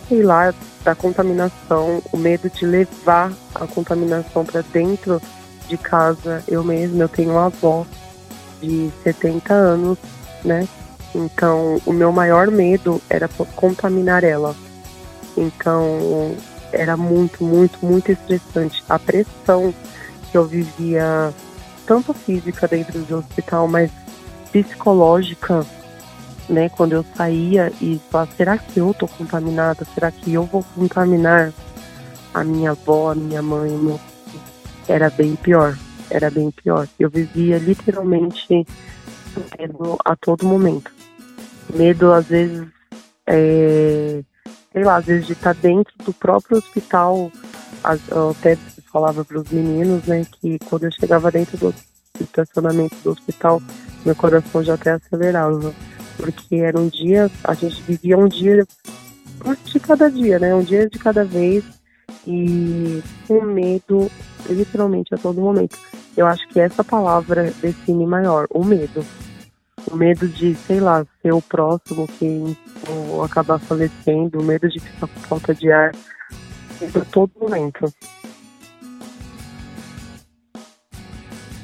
sei 0.08 0.24
lá, 0.24 0.54
da 0.84 0.96
contaminação, 0.96 2.02
o 2.12 2.18
medo 2.18 2.50
de 2.50 2.66
levar 2.66 3.32
a 3.56 3.68
contaminação 3.68 4.46
para 4.46 4.62
dentro 4.62 5.22
de 5.68 5.78
casa. 5.78 6.44
Eu 6.48 6.64
mesma, 6.64 7.04
eu 7.04 7.10
tenho 7.10 7.32
uma 7.32 7.46
avó 7.46 7.86
de 8.62 8.92
70 9.04 9.54
anos, 9.54 9.98
né? 10.44 10.68
Então, 11.14 11.82
o 11.86 11.94
meu 11.94 12.12
maior 12.12 12.52
medo 12.52 13.02
era 13.10 13.28
contaminar 13.56 14.24
ela. 14.24 14.56
Então, 15.36 16.36
era 16.72 16.96
muito, 16.96 17.44
muito, 17.44 17.84
muito 17.84 18.12
estressante. 18.12 18.84
A 18.88 19.00
pressão 19.00 19.74
que 20.32 20.38
eu 20.38 20.46
vivia 20.46 21.34
tanto 21.90 22.14
física 22.14 22.68
dentro 22.68 23.00
do 23.00 23.18
hospital, 23.18 23.68
mas 23.68 23.90
psicológica, 24.52 25.66
né? 26.48 26.70
Quando 26.70 26.94
eu 26.94 27.04
saía 27.16 27.74
e 27.82 28.00
falava, 28.12 28.32
será 28.38 28.58
que 28.60 28.80
eu 28.80 28.94
tô 28.94 29.08
contaminada? 29.08 29.84
Será 29.96 30.12
que 30.12 30.32
eu 30.32 30.44
vou 30.44 30.64
contaminar 30.76 31.52
a 32.32 32.44
minha 32.44 32.72
avó, 32.72 33.12
a 33.12 33.16
minha 33.16 33.42
mãe? 33.42 33.72
Meu... 33.72 34.00
Era 34.88 35.10
bem 35.10 35.36
pior, 35.36 35.76
era 36.12 36.30
bem 36.30 36.52
pior. 36.52 36.88
Eu 37.00 37.10
vivia 37.10 37.58
literalmente 37.58 38.68
medo 39.58 39.98
a 40.06 40.16
todo 40.16 40.46
momento. 40.46 40.92
Medo, 41.74 42.14
às 42.14 42.28
vezes, 42.28 42.68
é... 43.26 44.22
sei 44.72 44.84
lá, 44.84 44.98
às 44.98 45.06
vezes 45.06 45.26
de 45.26 45.34
estar 45.34 45.56
dentro 45.56 45.94
do 46.06 46.14
próprio 46.14 46.60
hospital, 46.60 47.32
até 47.84 48.60
falava 48.92 49.24
para 49.24 49.40
os 49.40 49.50
meninos, 49.50 50.04
né, 50.06 50.26
que 50.40 50.60
quando 50.70 50.86
eu 50.86 50.92
chegava 50.92 51.32
dentro 51.32 51.58
do 51.58 51.74
estacionamento 52.20 52.96
do 53.04 53.12
hospital, 53.12 53.62
meu 54.06 54.16
coração 54.16 54.64
já 54.64 54.74
até 54.74 54.92
acelerava, 54.92 55.74
porque 56.18 56.56
era 56.58 56.80
um 56.80 56.88
dia, 56.88 57.30
a 57.44 57.54
gente 57.54 57.82
vivia 57.84 58.18
um 58.18 58.28
dia 58.28 58.66
de 59.66 59.80
cada 59.80 60.10
dia, 60.10 60.40
né, 60.40 60.54
um 60.54 60.64
dia 60.64 60.90
de 60.90 61.00
cada 61.00 61.24
vez, 61.24 61.64
e 62.28 63.02
com 63.28 63.42
medo, 63.42 64.12
literalmente 64.50 65.14
a 65.14 65.18
todo 65.18 65.42
momento. 65.42 65.78
Eu 66.18 66.28
acho 66.28 66.48
que 66.50 66.60
essa 66.60 66.84
palavra 66.84 67.54
define 67.62 68.06
maior, 68.06 68.48
o 68.50 68.64
medo. 68.64 69.06
O 69.90 69.96
medo 69.96 70.28
de, 70.28 70.54
sei 70.56 70.80
lá, 70.80 71.06
ser 71.22 71.34
o 71.34 71.42
próximo 71.42 72.08
que 72.08 72.58
ou 72.88 73.24
acabar 73.24 73.58
falecendo, 73.60 74.40
o 74.40 74.44
medo 74.44 74.68
de 74.68 74.80
ficar 74.80 75.08
com 75.08 75.20
falta 75.22 75.56
de 75.56 75.72
ar 75.72 75.96
a 76.96 77.06
todo 77.06 77.32
momento. 77.40 77.92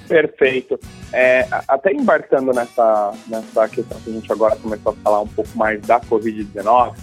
Perfeito. 0.08 0.80
É, 1.12 1.48
até 1.68 1.92
embarcando 1.92 2.52
nessa, 2.54 3.14
nessa 3.28 3.68
questão 3.70 4.00
que 4.00 4.10
a 4.10 4.14
gente 4.14 4.32
agora 4.32 4.56
começou 4.56 4.92
a 4.92 4.96
falar 5.04 5.22
um 5.22 5.28
pouco 5.28 5.50
mais 5.56 5.82
da 5.82 6.00
Covid-19, 6.00 6.94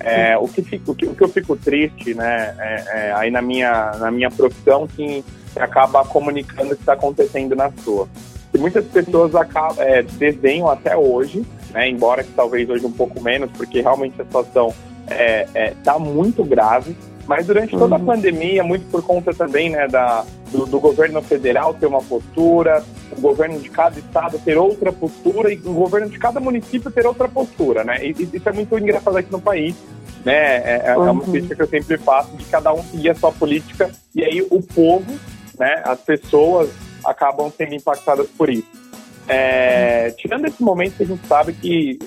é, 0.00 0.38
o, 0.38 0.46
que 0.46 0.62
fico, 0.62 0.92
o, 0.92 0.94
que, 0.94 1.06
o 1.06 1.14
que 1.14 1.24
eu 1.24 1.28
fico 1.28 1.56
triste, 1.56 2.14
né, 2.14 2.54
é, 2.58 2.84
é, 2.86 3.12
aí 3.12 3.30
na 3.30 3.42
minha, 3.42 3.92
na 3.98 4.10
minha 4.10 4.30
profissão, 4.30 4.86
que 4.86 5.24
acaba 5.56 6.04
comunicando 6.04 6.72
o 6.72 6.76
que 6.76 6.82
está 6.82 6.92
acontecendo 6.92 7.56
na 7.56 7.72
sua. 7.82 8.08
E 8.54 8.58
muitas 8.58 8.84
pessoas 8.86 9.34
acabam, 9.34 9.76
é, 9.80 10.02
desenham 10.02 10.68
até 10.68 10.96
hoje, 10.96 11.44
né, 11.72 11.88
embora 11.88 12.22
que 12.22 12.32
talvez 12.32 12.68
hoje 12.70 12.86
um 12.86 12.92
pouco 12.92 13.20
menos, 13.20 13.50
porque 13.52 13.80
realmente 13.80 14.20
a 14.20 14.24
situação 14.24 14.72
está 15.08 15.96
é, 15.96 15.98
muito 15.98 16.44
grave, 16.44 16.96
mas 17.26 17.46
durante 17.46 17.76
toda 17.76 17.96
a 17.96 17.98
uhum. 17.98 18.06
pandemia, 18.06 18.62
muito 18.62 18.88
por 18.90 19.02
conta 19.02 19.34
também 19.34 19.70
né, 19.70 19.86
da, 19.88 20.24
do, 20.50 20.66
do, 20.66 20.80
governo 20.80 21.22
federal 21.22 21.74
ter 21.74 21.86
uma 21.86 22.02
postura, 22.02 22.84
o 23.16 23.20
governo 23.20 23.58
de 23.58 23.68
cada 23.68 23.98
estado 23.98 24.38
ter 24.38 24.56
outra 24.56 24.92
postura 24.92 25.52
e 25.52 25.56
o 25.56 25.72
governo 25.72 26.08
de 26.08 26.18
cada 26.18 26.40
município 26.40 26.90
ter 26.90 27.06
outra 27.06 27.28
postura, 27.28 27.84
né? 27.84 28.04
E, 28.04 28.10
isso 28.10 28.48
é 28.48 28.52
muito 28.52 28.78
engraçado 28.78 29.16
aqui 29.16 29.30
no 29.30 29.40
país, 29.40 29.74
né? 30.24 30.32
É, 30.34 30.82
é, 30.86 30.96
uma 30.96 31.12
uhum. 31.12 31.20
crítica 31.20 31.54
que 31.54 31.62
eu 31.62 31.68
sempre 31.68 31.98
faço 31.98 32.36
de 32.36 32.44
cada 32.46 32.72
um 32.72 32.82
seguir 32.82 33.10
a 33.10 33.14
sua 33.14 33.32
política 33.32 33.90
e 34.14 34.24
aí 34.24 34.42
o 34.42 34.62
povo, 34.62 35.12
né? 35.58 35.82
As 35.84 36.00
pessoas 36.00 36.70
acabam 37.04 37.52
sendo 37.56 37.74
impactadas 37.74 38.26
por 38.36 38.50
isso. 38.50 38.87
É, 39.28 40.10
tirando 40.16 40.46
esse 40.46 40.62
momento 40.62 40.96
que 40.96 41.02
a 41.02 41.06
gente 41.06 41.26
sabe 41.26 41.52
que 41.52 41.98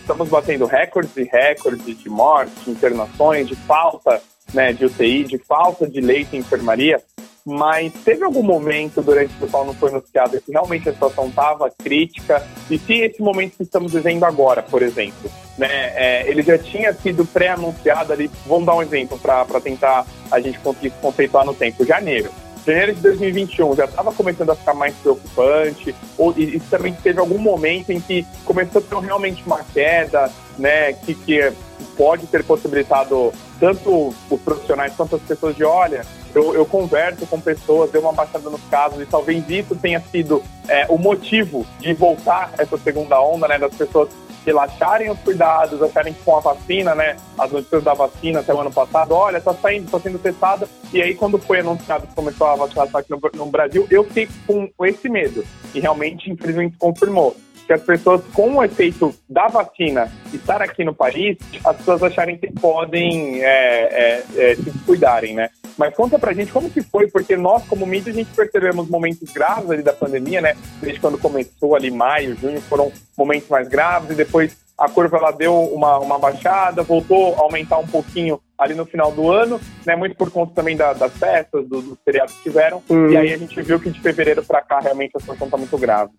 estamos 0.00 0.28
batendo 0.28 0.66
recordes 0.66 1.16
e 1.16 1.24
recordes 1.24 1.98
de 1.98 2.08
mortes, 2.08 2.64
de 2.64 2.70
internações, 2.70 3.48
de 3.48 3.56
falta 3.56 4.20
né, 4.52 4.72
de 4.72 4.84
UTI, 4.84 5.24
de 5.24 5.38
falta 5.38 5.88
de 5.88 6.00
leite 6.00 6.36
em 6.36 6.40
enfermaria, 6.40 7.02
mas 7.44 7.92
teve 8.04 8.24
algum 8.24 8.42
momento 8.42 9.00
durante 9.00 9.32
o 9.40 9.48
qual 9.48 9.64
não 9.64 9.72
foi 9.74 9.90
noticiado 9.90 10.40
que 10.40 10.50
realmente 10.50 10.88
a 10.88 10.92
situação 10.92 11.28
estava 11.28 11.70
crítica? 11.70 12.44
E 12.68 12.76
se 12.76 12.94
esse 12.94 13.22
momento 13.22 13.56
que 13.56 13.62
estamos 13.62 13.92
vivendo 13.92 14.24
agora, 14.24 14.62
por 14.62 14.82
exemplo, 14.82 15.30
né, 15.56 15.68
é, 15.94 16.28
ele 16.28 16.42
já 16.42 16.58
tinha 16.58 16.92
sido 16.92 17.24
pré-anunciado 17.24 18.12
ali, 18.12 18.28
vamos 18.46 18.66
dar 18.66 18.74
um 18.74 18.82
exemplo 18.82 19.16
para 19.18 19.60
tentar 19.60 20.04
a 20.30 20.40
gente 20.40 20.58
conseguir 20.58 20.90
conceituar 21.00 21.46
no 21.46 21.54
tempo, 21.54 21.86
janeiro. 21.86 22.30
Janeiro 22.66 22.94
de 22.94 23.00
2021 23.00 23.76
já 23.76 23.84
estava 23.84 24.12
começando 24.12 24.50
a 24.50 24.56
ficar 24.56 24.74
mais 24.74 24.94
preocupante, 24.96 25.94
ou 26.18 26.34
e, 26.36 26.56
e, 26.56 26.60
também 26.60 26.92
teve 26.94 27.20
algum 27.20 27.38
momento 27.38 27.90
em 27.90 28.00
que 28.00 28.26
começou 28.44 28.80
a 28.80 28.84
ter 28.84 29.06
realmente 29.06 29.42
uma 29.46 29.60
queda, 29.72 30.30
né, 30.58 30.92
que, 30.92 31.14
que 31.14 31.52
pode 31.96 32.26
ter 32.26 32.42
possibilitado 32.42 33.32
tanto 33.60 34.12
os 34.30 34.40
profissionais 34.40 34.92
quanto 34.96 35.16
as 35.16 35.22
pessoas 35.22 35.54
de 35.54 35.64
olha, 35.64 36.04
eu, 36.34 36.54
eu 36.54 36.66
converso 36.66 37.24
com 37.26 37.40
pessoas, 37.40 37.90
deu 37.90 38.00
uma 38.02 38.12
baixada 38.12 38.50
nos 38.50 38.62
casos 38.64 39.00
e 39.00 39.06
talvez 39.06 39.48
isso 39.48 39.74
tenha 39.76 40.00
sido 40.10 40.42
é, 40.68 40.86
o 40.88 40.98
motivo 40.98 41.64
de 41.78 41.94
voltar 41.94 42.52
essa 42.58 42.76
segunda 42.76 43.20
onda, 43.20 43.46
né, 43.46 43.58
das 43.58 43.74
pessoas 43.74 44.08
relaxarem 44.46 45.10
os 45.10 45.18
cuidados, 45.18 45.82
acharem 45.82 46.14
que 46.14 46.22
com 46.22 46.36
a 46.36 46.40
vacina, 46.40 46.94
né, 46.94 47.16
as 47.36 47.50
notícias 47.50 47.82
da 47.82 47.92
vacina 47.92 48.40
até 48.40 48.54
o 48.54 48.60
ano 48.60 48.72
passado, 48.72 49.12
olha, 49.12 49.40
tá 49.40 49.52
saindo, 49.52 49.90
tá 49.90 49.98
sendo 49.98 50.20
testada, 50.20 50.68
e 50.92 51.02
aí 51.02 51.16
quando 51.16 51.36
foi 51.36 51.58
anunciado 51.58 52.06
que 52.06 52.14
começou 52.14 52.46
a 52.46 52.54
vacinação 52.54 53.00
aqui 53.00 53.10
no, 53.10 53.20
no 53.34 53.46
Brasil, 53.46 53.86
eu 53.90 54.04
fiquei 54.04 54.28
com 54.46 54.70
esse 54.86 55.08
medo, 55.08 55.44
e 55.74 55.80
realmente, 55.80 56.30
infelizmente, 56.30 56.76
confirmou 56.78 57.36
que 57.66 57.72
as 57.72 57.82
pessoas, 57.82 58.22
com 58.32 58.56
o 58.56 58.64
efeito 58.64 59.14
da 59.28 59.48
vacina 59.48 60.10
estar 60.32 60.62
aqui 60.62 60.84
no 60.84 60.94
país, 60.94 61.36
as 61.64 61.76
pessoas 61.76 62.02
acharem 62.02 62.38
que 62.38 62.50
podem 62.52 63.42
é, 63.42 63.48
é, 63.48 64.24
é, 64.36 64.54
se 64.54 64.70
cuidarem, 64.86 65.34
né? 65.34 65.50
Mas 65.76 65.94
conta 65.94 66.18
pra 66.18 66.32
gente 66.32 66.52
como 66.52 66.70
que 66.70 66.80
foi, 66.80 67.08
porque 67.08 67.36
nós, 67.36 67.64
como 67.66 67.84
mídia, 67.84 68.12
a 68.12 68.14
gente 68.14 68.30
percebemos 68.34 68.88
momentos 68.88 69.30
graves 69.32 69.70
ali 69.70 69.82
da 69.82 69.92
pandemia, 69.92 70.40
né? 70.40 70.56
Desde 70.80 71.00
quando 71.00 71.18
começou 71.18 71.74
ali 71.74 71.90
maio, 71.90 72.36
junho, 72.36 72.60
foram 72.62 72.90
momentos 73.16 73.48
mais 73.48 73.68
graves 73.68 74.10
e 74.10 74.14
depois 74.14 74.56
a 74.78 74.88
curva 74.88 75.16
ela 75.16 75.30
deu 75.30 75.54
uma, 75.54 75.98
uma 75.98 76.18
baixada, 76.18 76.82
voltou 76.82 77.34
a 77.34 77.40
aumentar 77.40 77.78
um 77.78 77.86
pouquinho 77.86 78.40
ali 78.58 78.74
no 78.74 78.86
final 78.86 79.10
do 79.10 79.30
ano, 79.30 79.60
né? 79.84 79.96
Muito 79.96 80.16
por 80.16 80.30
conta 80.30 80.54
também 80.54 80.76
da, 80.76 80.92
das 80.92 81.12
festas, 81.14 81.66
dos, 81.66 81.84
dos 81.84 81.98
feriados 82.04 82.34
que 82.34 82.44
tiveram. 82.44 82.82
Hum. 82.88 83.10
E 83.10 83.16
aí 83.16 83.32
a 83.32 83.36
gente 83.36 83.60
viu 83.60 83.80
que 83.80 83.90
de 83.90 84.00
fevereiro 84.00 84.44
para 84.44 84.62
cá 84.62 84.80
realmente 84.80 85.16
a 85.16 85.20
situação 85.20 85.46
está 85.46 85.56
muito 85.56 85.76
grave. 85.76 86.12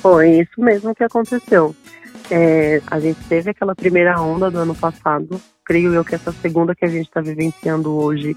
Foi 0.00 0.40
isso 0.40 0.60
mesmo 0.60 0.94
que 0.94 1.04
aconteceu. 1.04 1.74
É, 2.30 2.80
a 2.86 3.00
gente 3.00 3.18
teve 3.28 3.50
aquela 3.50 3.74
primeira 3.74 4.20
onda 4.20 4.50
do 4.50 4.58
ano 4.58 4.74
passado. 4.74 5.40
Creio 5.64 5.94
eu 5.94 6.04
que 6.04 6.14
essa 6.14 6.32
segunda 6.32 6.74
que 6.74 6.84
a 6.84 6.88
gente 6.88 7.06
está 7.06 7.20
vivenciando 7.20 7.94
hoje 7.94 8.36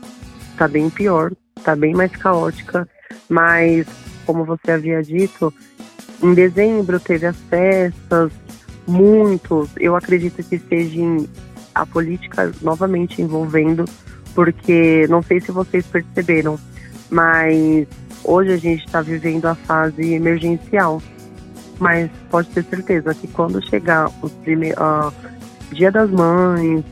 está 0.52 0.68
bem 0.68 0.90
pior, 0.90 1.32
está 1.58 1.76
bem 1.76 1.94
mais 1.94 2.12
caótica. 2.12 2.88
Mas, 3.30 3.86
como 4.26 4.46
você 4.46 4.72
havia 4.72 5.02
dito, 5.02 5.54
em 6.24 6.34
dezembro 6.34 7.00
teve 7.00 7.26
as 7.26 7.38
festas, 7.50 8.32
muitos. 8.88 9.70
Eu 9.78 9.96
acredito 9.96 10.44
que 10.44 10.58
seja 10.58 11.02
a 11.74 11.86
política 11.86 12.52
novamente 12.62 13.22
envolvendo, 13.22 13.86
porque 14.34 15.06
não 15.10 15.22
sei 15.22 15.40
se 15.40 15.52
vocês 15.52 15.86
perceberam, 15.86 16.60
mas 17.10 17.88
hoje 18.24 18.54
a 18.54 18.58
gente 18.58 18.86
está 18.86 19.02
vivendo 19.02 19.46
a 19.46 19.56
fase 19.56 20.14
emergencial 20.14 21.02
mas 21.82 22.12
pode 22.30 22.48
ter 22.50 22.64
certeza 22.64 23.12
que 23.16 23.28
quando 23.28 23.60
chegar 23.68 24.08
o 24.22 24.30
primeiro 24.30 24.78
Dia 25.72 25.92
das 25.92 26.12
Mães, 26.12 26.86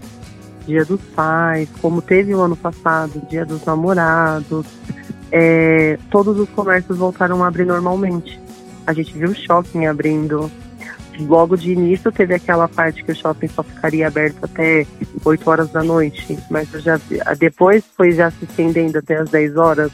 Dia 0.65 0.83
dos 0.83 0.99
Pais, 1.15 1.69
como 1.79 2.01
teve 2.01 2.33
o 2.33 2.41
ano 2.41 2.55
passado, 2.55 3.21
Dia 3.29 3.45
dos 3.45 3.63
Namorados, 3.63 4.65
é, 5.31 5.99
todos 6.09 6.39
os 6.39 6.49
comércios 6.49 6.97
voltaram 6.97 7.43
a 7.43 7.47
abrir 7.47 7.65
normalmente. 7.65 8.41
A 8.87 8.91
gente 8.91 9.13
viu 9.13 9.29
o 9.29 9.35
shopping 9.35 9.85
abrindo. 9.85 10.49
Logo 11.19 11.55
de 11.55 11.71
início 11.73 12.11
teve 12.11 12.33
aquela 12.33 12.67
parte 12.67 13.03
que 13.03 13.11
o 13.11 13.15
shopping 13.15 13.49
só 13.49 13.61
ficaria 13.61 14.07
aberto 14.07 14.43
até 14.43 14.87
8 15.23 15.49
horas 15.49 15.69
da 15.69 15.83
noite, 15.83 16.39
mas 16.49 16.69
já 16.71 16.99
depois 17.37 17.83
foi 17.95 18.13
já 18.13 18.31
se 18.31 18.45
estendendo 18.45 18.97
até 18.97 19.17
as 19.17 19.29
10 19.29 19.57
horas, 19.57 19.91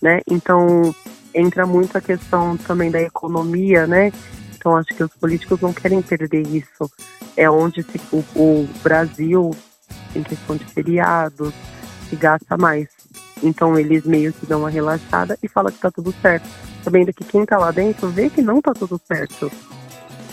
né? 0.00 0.20
Então 0.30 0.94
entra 1.38 1.66
muito 1.66 1.96
a 1.96 2.00
questão 2.00 2.56
também 2.56 2.90
da 2.90 3.00
economia, 3.00 3.86
né? 3.86 4.12
Então 4.56 4.76
acho 4.76 4.88
que 4.88 5.02
os 5.02 5.14
políticos 5.14 5.60
não 5.60 5.72
querem 5.72 6.02
perder 6.02 6.46
isso. 6.46 6.90
É 7.36 7.48
onde 7.48 7.82
se, 7.82 8.00
o, 8.12 8.18
o 8.34 8.68
Brasil, 8.82 9.50
em 10.14 10.22
questão 10.22 10.56
de 10.56 10.64
feriados, 10.64 11.54
se 12.08 12.16
gasta 12.16 12.56
mais. 12.56 12.88
Então 13.42 13.78
eles 13.78 14.04
meio 14.04 14.32
que 14.32 14.46
dão 14.46 14.60
uma 14.60 14.70
relaxada 14.70 15.38
e 15.42 15.48
falam 15.48 15.70
que 15.70 15.78
tá 15.78 15.90
tudo 15.90 16.12
certo. 16.20 16.48
Sabendo 16.82 17.12
que 17.12 17.24
quem 17.24 17.46
tá 17.46 17.56
lá 17.58 17.70
dentro 17.70 18.08
vê 18.08 18.28
que 18.28 18.42
não 18.42 18.60
tá 18.60 18.72
tudo 18.72 19.00
certo. 19.06 19.50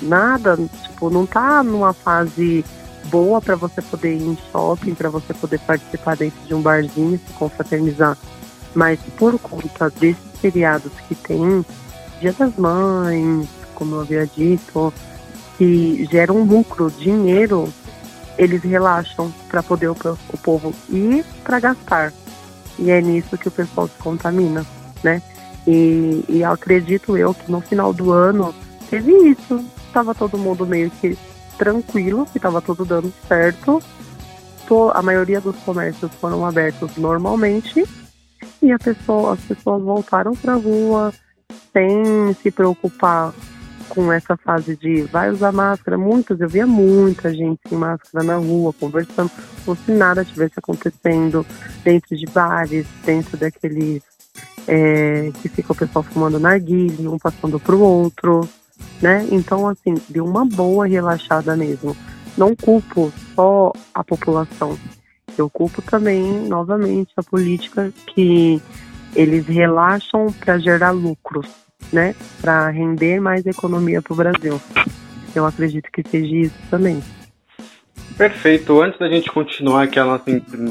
Nada, 0.02 0.58
tipo, 0.84 1.10
não 1.10 1.26
tá 1.26 1.64
numa 1.64 1.94
fase 1.94 2.66
boa 3.06 3.40
para 3.40 3.56
você 3.56 3.82
poder 3.82 4.16
ir 4.16 4.24
em 4.24 4.38
shopping, 4.52 4.96
para 4.96 5.10
você 5.10 5.34
poder 5.34 5.60
participar 5.60 6.18
dentro 6.18 6.40
de 6.46 6.54
um 6.54 6.62
barzinho, 6.62 7.20
se 7.20 7.34
confraternizar. 7.34 8.18
Mas 8.76 9.00
por 9.18 9.40
conta 9.40 9.90
desses 9.90 10.40
feriados 10.42 10.92
que 11.08 11.16
tem, 11.16 11.66
Dia 12.20 12.34
das 12.34 12.56
Mães, 12.56 13.48
como 13.74 13.96
eu 13.96 14.02
havia 14.02 14.28
dito, 14.28 14.94
que 15.58 16.08
geram 16.12 16.44
lucro, 16.44 16.92
dinheiro, 16.92 17.72
eles 18.38 18.62
relaxam 18.64 19.34
para 19.50 19.64
poder 19.64 19.90
o, 19.90 19.96
povo 20.42 20.74
ir 20.90 21.26
para 21.44 21.60
gastar. 21.60 22.14
E 22.78 22.92
é 22.92 23.02
nisso 23.02 23.38
que 23.38 23.48
o 23.48 23.52
pessoal 23.52 23.88
se 23.88 23.98
contamina, 23.98 24.66
né? 25.04 25.22
E, 25.66 26.24
e 26.28 26.44
acredito 26.44 27.18
eu 27.18 27.34
que 27.34 27.50
no 27.50 27.62
final 27.62 27.94
do 27.94 28.12
ano 28.12 28.54
teve 28.90 29.12
isso. 29.30 29.64
Estava 29.88 30.14
todo 30.14 30.38
mundo 30.38 30.66
meio 30.66 30.92
que 30.92 31.18
tranquilo, 31.58 32.26
que 32.26 32.38
estava 32.38 32.62
tudo 32.62 32.84
dando 32.84 33.14
certo. 33.28 33.82
a 34.94 35.02
maioria 35.02 35.40
dos 35.40 35.56
comércios 35.58 36.12
foram 36.20 36.46
abertos 36.46 36.98
normalmente 36.98 37.86
e 38.62 38.78
pessoa, 38.80 39.34
as 39.34 39.42
pessoas 39.42 39.82
voltaram 39.84 40.34
para 40.34 40.54
a 40.54 40.58
rua 40.58 41.14
sem 41.72 42.34
se 42.42 42.52
preocupar 42.52 43.34
com 43.90 44.12
essa 44.12 44.36
fase 44.36 44.76
de 44.76 45.04
vai 45.04 45.30
usar 45.30 45.52
máscara. 45.52 45.98
Muitas, 45.98 46.40
eu 46.40 46.50
via 46.50 46.66
muita 46.66 47.34
gente 47.34 47.60
sem 47.68 47.78
máscara 47.78 48.24
na 48.24 48.36
rua, 48.38 48.74
conversando, 48.74 49.32
como 49.64 49.78
se 49.78 49.92
nada 49.92 50.26
tivesse 50.26 50.54
acontecendo 50.58 51.46
dentro 51.84 52.16
de 52.16 52.26
bares, 52.26 52.88
dentro 53.06 53.38
daqueles 53.38 54.02
é, 54.68 55.32
que 55.42 55.50
fica 55.50 55.74
o 55.74 55.76
pessoal 55.76 56.04
fumando 56.04 56.40
narguilha, 56.40 57.10
um 57.10 57.20
passando 57.20 57.60
para 57.60 57.76
o 57.76 57.82
outro, 57.82 58.48
né? 59.02 59.28
Então, 59.32 59.68
assim, 59.68 59.96
deu 60.10 60.26
uma 60.26 60.46
boa 60.46 60.88
relaxada 60.88 61.56
mesmo. 61.56 61.96
Não 62.38 62.56
culpo 62.56 63.12
só 63.36 63.72
a 63.94 64.04
população, 64.04 64.78
Eu 65.38 65.50
culpo 65.50 65.82
também, 65.82 66.48
novamente, 66.48 67.12
a 67.18 67.24
política 67.24 67.92
que 68.08 68.62
eles 69.16 69.46
relaxam 69.48 70.28
para 70.40 70.58
gerar 70.58 70.92
lucros, 70.92 71.48
né? 71.92 72.16
Para 72.42 72.70
render 72.70 73.20
mais 73.20 73.46
economia 73.46 74.02
para 74.02 74.14
o 74.14 74.16
Brasil. 74.16 74.62
Eu 75.34 75.46
acredito 75.46 75.90
que 75.92 76.08
seja 76.08 76.36
isso 76.36 76.56
também. 76.70 77.02
Perfeito. 78.18 78.82
Antes 78.82 78.98
da 78.98 79.10
gente 79.10 79.30
continuar 79.30 79.84
aqui 79.84 80.00
a 80.00 80.06
nossa, 80.06 80.24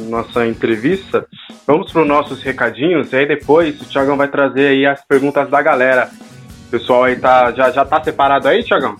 nossa 0.09 0.47
entrevista, 0.47 1.27
vamos 1.67 1.93
para 1.93 2.03
os 2.03 2.09
nossos 2.09 2.43
recadinhos 2.43 3.13
e 3.13 3.17
aí 3.17 3.27
depois 3.27 3.81
o 3.81 3.85
Tiagão 3.85 4.17
vai 4.17 4.29
trazer 4.29 4.69
aí 4.69 4.87
as 4.87 5.05
perguntas 5.05 5.49
da 5.51 5.61
galera. 5.61 6.11
O 6.67 6.71
pessoal 6.71 7.05
aí 7.05 7.17
tá, 7.17 7.53
já, 7.53 7.71
já 7.71 7.85
tá 7.85 8.03
separado 8.03 8.49
aí, 8.49 8.63
Tiagão? 8.63 8.97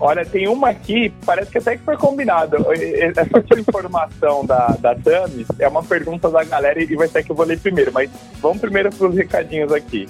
Olha, 0.00 0.24
tem 0.24 0.48
uma 0.48 0.70
aqui, 0.70 1.12
parece 1.26 1.50
que 1.50 1.58
até 1.58 1.76
que 1.76 1.84
foi 1.84 1.96
combinado. 1.96 2.56
Essa 2.72 3.28
informação 3.60 4.46
da, 4.46 4.68
da 4.80 4.94
Tami 4.94 5.44
é 5.58 5.68
uma 5.68 5.82
pergunta 5.82 6.30
da 6.30 6.42
galera 6.42 6.82
e 6.82 6.96
vai 6.96 7.06
ser 7.06 7.22
que 7.22 7.30
eu 7.30 7.36
vou 7.36 7.44
ler 7.44 7.58
primeiro, 7.58 7.92
mas 7.92 8.10
vamos 8.40 8.58
primeiro 8.58 8.90
para 8.90 9.06
os 9.06 9.14
recadinhos 9.14 9.70
aqui. 9.72 10.08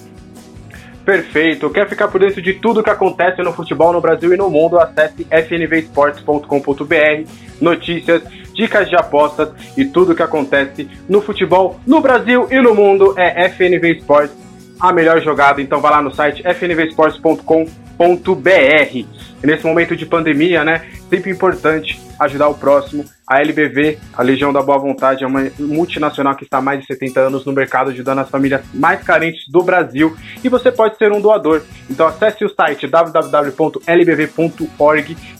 Perfeito. 1.03 1.69
Quer 1.69 1.89
ficar 1.89 2.07
por 2.07 2.21
dentro 2.21 2.41
de 2.41 2.53
tudo 2.53 2.83
que 2.83 2.89
acontece 2.89 3.41
no 3.41 3.51
futebol 3.51 3.91
no 3.91 3.99
Brasil 3.99 4.33
e 4.33 4.37
no 4.37 4.49
mundo? 4.49 4.79
Acesse 4.79 5.27
fnvesports.com.br. 5.29 7.29
Notícias, 7.59 8.23
dicas 8.53 8.89
de 8.89 8.95
apostas 8.95 9.49
e 9.75 9.85
tudo 9.85 10.15
que 10.15 10.23
acontece 10.23 10.87
no 11.09 11.21
futebol 11.21 11.79
no 11.85 11.99
Brasil 11.99 12.47
e 12.49 12.61
no 12.61 12.75
mundo 12.75 13.13
é 13.17 13.49
FNV 13.49 13.97
Sports, 13.97 14.37
a 14.81 14.91
melhor 14.91 15.21
jogada. 15.21 15.61
Então 15.61 15.79
vai 15.79 15.91
lá 15.91 16.01
no 16.01 16.13
site 16.13 16.43
fnvesports.com.br. 16.43 19.21
Nesse 19.43 19.65
momento 19.65 19.95
de 19.95 20.05
pandemia, 20.05 20.63
né, 20.63 20.85
sempre 21.09 21.31
importante 21.31 21.99
ajudar 22.19 22.49
o 22.49 22.55
próximo. 22.55 23.05
A 23.25 23.41
LBV, 23.41 23.97
a 24.13 24.21
Legião 24.21 24.53
da 24.53 24.61
Boa 24.61 24.77
Vontade, 24.77 25.23
é 25.23 25.27
uma 25.27 25.49
multinacional 25.57 26.35
que 26.35 26.43
está 26.43 26.57
há 26.57 26.61
mais 26.61 26.81
de 26.81 26.85
70 26.85 27.19
anos 27.19 27.43
no 27.45 27.53
mercado, 27.53 27.89
ajudando 27.89 28.19
as 28.19 28.29
famílias 28.29 28.61
mais 28.73 29.01
carentes 29.01 29.49
do 29.49 29.63
Brasil. 29.63 30.15
E 30.43 30.49
você 30.49 30.71
pode 30.71 30.97
ser 30.97 31.11
um 31.11 31.21
doador. 31.21 31.63
Então 31.89 32.05
acesse 32.07 32.45
o 32.45 32.49
site 32.49 32.87
www.lbv.org 32.87 33.81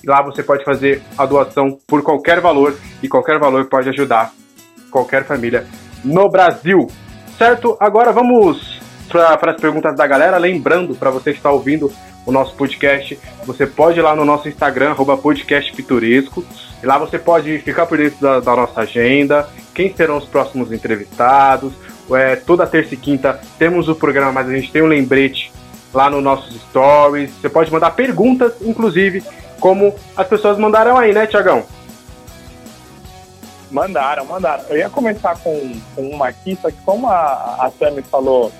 e 0.03 0.07
lá 0.07 0.23
você 0.23 0.41
pode 0.41 0.63
fazer 0.63 1.03
a 1.17 1.25
doação 1.25 1.77
por 1.85 2.01
qualquer 2.01 2.39
valor 2.39 2.75
e 3.03 3.07
qualquer 3.07 3.37
valor 3.37 3.65
pode 3.65 3.89
ajudar 3.89 4.33
qualquer 4.89 5.25
família 5.25 5.67
no 6.03 6.27
Brasil. 6.29 6.87
Certo? 7.37 7.77
Agora 7.79 8.11
vamos 8.11 8.80
para 9.11 9.51
as 9.51 9.61
perguntas 9.61 9.95
da 9.95 10.07
galera. 10.07 10.37
Lembrando, 10.37 10.95
para 10.95 11.11
você 11.11 11.31
que 11.31 11.37
está 11.37 11.51
ouvindo 11.51 11.91
o 12.25 12.31
nosso 12.31 12.55
podcast, 12.55 13.19
você 13.45 13.65
pode 13.65 13.99
ir 13.99 14.01
lá 14.01 14.15
no 14.15 14.25
nosso 14.25 14.47
Instagram, 14.47 14.95
podcastpitoresco, 14.95 16.43
e 16.81 16.85
lá 16.85 16.97
você 16.97 17.19
pode 17.19 17.59
ficar 17.59 17.85
por 17.85 17.97
dentro 17.97 18.19
da, 18.19 18.39
da 18.39 18.55
nossa 18.55 18.81
agenda, 18.81 19.47
quem 19.73 19.93
serão 19.93 20.17
os 20.17 20.25
próximos 20.25 20.71
entrevistados. 20.71 21.73
É, 22.11 22.35
toda 22.35 22.67
terça 22.67 22.93
e 22.93 22.97
quinta 22.97 23.39
temos 23.57 23.87
o 23.87 23.95
programa, 23.95 24.31
mas 24.33 24.49
a 24.49 24.51
gente 24.51 24.71
tem 24.71 24.81
um 24.81 24.87
lembrete 24.87 25.51
lá 25.93 26.09
nos 26.09 26.23
nossos 26.23 26.55
stories. 26.63 27.31
Você 27.39 27.49
pode 27.49 27.71
mandar 27.71 27.91
perguntas, 27.91 28.53
inclusive, 28.61 29.23
como 29.59 29.95
as 30.17 30.27
pessoas 30.27 30.57
mandaram 30.57 30.97
aí, 30.97 31.13
né, 31.13 31.25
Tiagão? 31.27 31.63
Mandaram, 33.69 34.25
mandaram. 34.25 34.63
Eu 34.69 34.77
ia 34.77 34.89
começar 34.89 35.37
com, 35.37 35.79
com 35.95 36.09
uma 36.09 36.27
aqui, 36.27 36.57
só 36.61 36.69
que 36.69 36.77
como 36.83 37.07
a, 37.07 37.57
a 37.59 37.71
Sammy 37.79 38.01
falou 38.01 38.51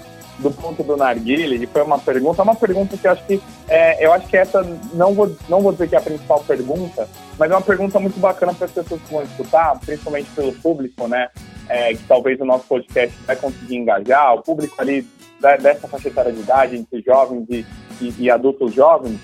do 0.41 0.51
ponto 0.51 0.83
do 0.83 0.97
narguile, 0.97 1.63
e 1.63 1.67
foi 1.67 1.83
uma 1.83 1.99
pergunta, 1.99 2.41
uma 2.41 2.55
pergunta 2.55 2.97
que 2.97 3.07
eu 3.07 3.11
acho 3.11 3.25
que 3.25 3.41
é, 3.69 4.05
eu 4.05 4.11
acho 4.11 4.27
que 4.27 4.35
essa 4.35 4.61
não 4.93 5.13
vou 5.13 5.35
não 5.47 5.61
vou 5.61 5.71
dizer 5.71 5.87
que 5.87 5.95
é 5.95 5.99
a 5.99 6.01
principal 6.01 6.43
pergunta, 6.43 7.07
mas 7.37 7.51
é 7.51 7.53
uma 7.53 7.61
pergunta 7.61 7.99
muito 7.99 8.19
bacana 8.19 8.53
para 8.53 8.65
as 8.65 8.71
pessoas 8.71 9.01
que 9.01 9.13
vão 9.13 9.23
escutar, 9.23 9.79
principalmente 9.79 10.29
pelo 10.31 10.53
público, 10.53 11.07
né? 11.07 11.29
É, 11.69 11.93
que 11.93 12.03
talvez 12.03 12.39
o 12.41 12.45
nosso 12.45 12.65
podcast 12.65 13.15
vai 13.25 13.35
conseguir 13.35 13.77
engajar, 13.77 14.33
o 14.35 14.41
público 14.41 14.75
ali 14.79 15.07
dessa 15.39 15.87
faixa 15.87 16.09
etária 16.09 16.31
de 16.31 16.41
idade, 16.41 16.75
entre 16.75 17.01
jovens 17.01 17.45
e, 17.49 17.65
e, 18.01 18.13
e 18.19 18.29
adultos 18.29 18.73
jovens. 18.73 19.19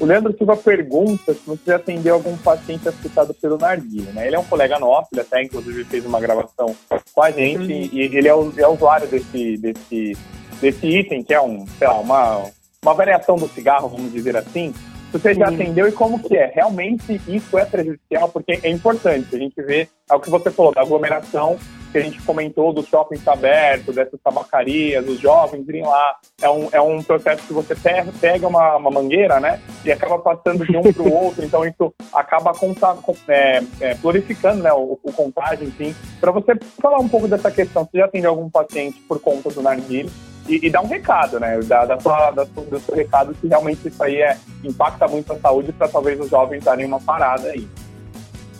O 0.00 0.04
Leandro 0.04 0.36
Silva 0.36 0.56
pergunta 0.56 1.32
se 1.32 1.40
você 1.46 1.72
atendeu 1.72 2.14
algum 2.14 2.36
paciente 2.36 2.88
afetado 2.88 3.32
pelo 3.34 3.56
narguilha, 3.56 4.10
né? 4.12 4.26
Ele 4.26 4.34
é 4.34 4.38
um 4.38 4.44
colega 4.44 4.78
nosso, 4.78 5.08
ele 5.12 5.20
até 5.20 5.42
inclusive 5.42 5.84
fez 5.84 6.04
uma 6.04 6.18
gravação 6.18 6.74
com 7.14 7.22
a 7.22 7.30
gente 7.30 7.72
uhum. 7.72 7.88
e, 7.92 8.00
ele 8.16 8.26
é, 8.26 8.34
o, 8.34 8.52
é 8.56 8.66
usuário 8.66 9.06
desse, 9.06 9.56
desse 9.58 10.16
desse 10.62 10.86
item, 10.86 11.22
que 11.22 11.34
é 11.34 11.42
um, 11.42 11.66
sei 11.66 11.88
lá, 11.88 11.98
uma, 11.98 12.44
uma 12.82 12.94
variação 12.94 13.36
do 13.36 13.48
cigarro, 13.48 13.88
vamos 13.88 14.12
dizer 14.12 14.36
assim, 14.36 14.72
você 15.12 15.34
já 15.34 15.48
atendeu 15.48 15.86
e 15.86 15.92
como 15.92 16.18
que 16.18 16.34
é? 16.34 16.50
Realmente 16.54 17.20
isso 17.28 17.58
é 17.58 17.66
prejudicial, 17.66 18.30
porque 18.30 18.58
é 18.62 18.70
importante. 18.70 19.36
A 19.36 19.38
gente 19.38 19.60
vê, 19.60 19.86
é 20.10 20.14
o 20.14 20.20
que 20.20 20.30
você 20.30 20.50
falou, 20.50 20.72
da 20.72 20.80
aglomeração, 20.80 21.58
que 21.90 21.98
a 21.98 22.00
gente 22.00 22.22
comentou 22.22 22.72
dos 22.72 22.86
shoppings 22.86 23.28
abertos, 23.28 23.94
dessas 23.94 24.18
tabacarias, 24.24 25.06
os 25.06 25.20
jovens 25.20 25.68
irem 25.68 25.82
lá. 25.82 26.16
É 26.40 26.48
um, 26.48 26.68
é 26.72 26.80
um 26.80 27.02
processo 27.02 27.46
que 27.46 27.52
você 27.52 27.74
pega 28.18 28.48
uma, 28.48 28.76
uma 28.76 28.90
mangueira, 28.90 29.38
né? 29.38 29.60
E 29.84 29.92
acaba 29.92 30.18
passando 30.18 30.64
de 30.64 30.74
um 30.74 30.90
para 30.90 31.02
o 31.02 31.12
outro. 31.12 31.44
Então 31.44 31.62
isso 31.66 31.92
acaba 32.14 32.54
conta, 32.54 32.96
é, 33.28 33.60
é, 33.80 33.94
glorificando 33.96 34.62
né, 34.62 34.72
o, 34.72 34.98
o 35.02 35.12
contágio, 35.12 35.68
enfim. 35.68 35.94
Para 36.18 36.32
você 36.32 36.54
falar 36.80 36.98
um 36.98 37.08
pouco 37.08 37.28
dessa 37.28 37.50
questão, 37.50 37.84
você 37.84 37.98
já 37.98 38.06
atendeu 38.06 38.30
algum 38.30 38.48
paciente 38.48 38.98
por 39.06 39.20
conta 39.20 39.50
do 39.50 39.60
narguilé? 39.60 40.08
E, 40.48 40.66
e 40.66 40.70
dar 40.70 40.82
um 40.82 40.88
recado, 40.88 41.38
né? 41.38 41.58
Dar, 41.60 41.86
dar, 41.86 42.00
sua, 42.00 42.30
do 42.30 42.80
seu 42.80 42.94
recado 42.94 43.34
que 43.34 43.46
realmente 43.46 43.86
isso 43.88 44.02
aí 44.02 44.16
é, 44.16 44.36
impacta 44.64 45.06
muito 45.08 45.32
a 45.32 45.38
saúde 45.38 45.72
para 45.72 45.88
talvez 45.88 46.20
os 46.20 46.30
jovens 46.30 46.64
darem 46.64 46.86
uma 46.86 47.00
parada 47.00 47.48
aí. 47.48 47.66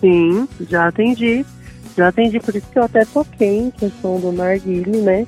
Sim, 0.00 0.48
já 0.68 0.88
atendi. 0.88 1.44
Já 1.96 2.08
atendi, 2.08 2.40
por 2.40 2.54
isso 2.56 2.66
que 2.72 2.78
eu 2.78 2.84
até 2.84 3.04
toquei 3.04 3.58
em 3.58 3.70
questão 3.70 4.18
do 4.18 4.32
narguile, 4.32 5.02
né? 5.02 5.26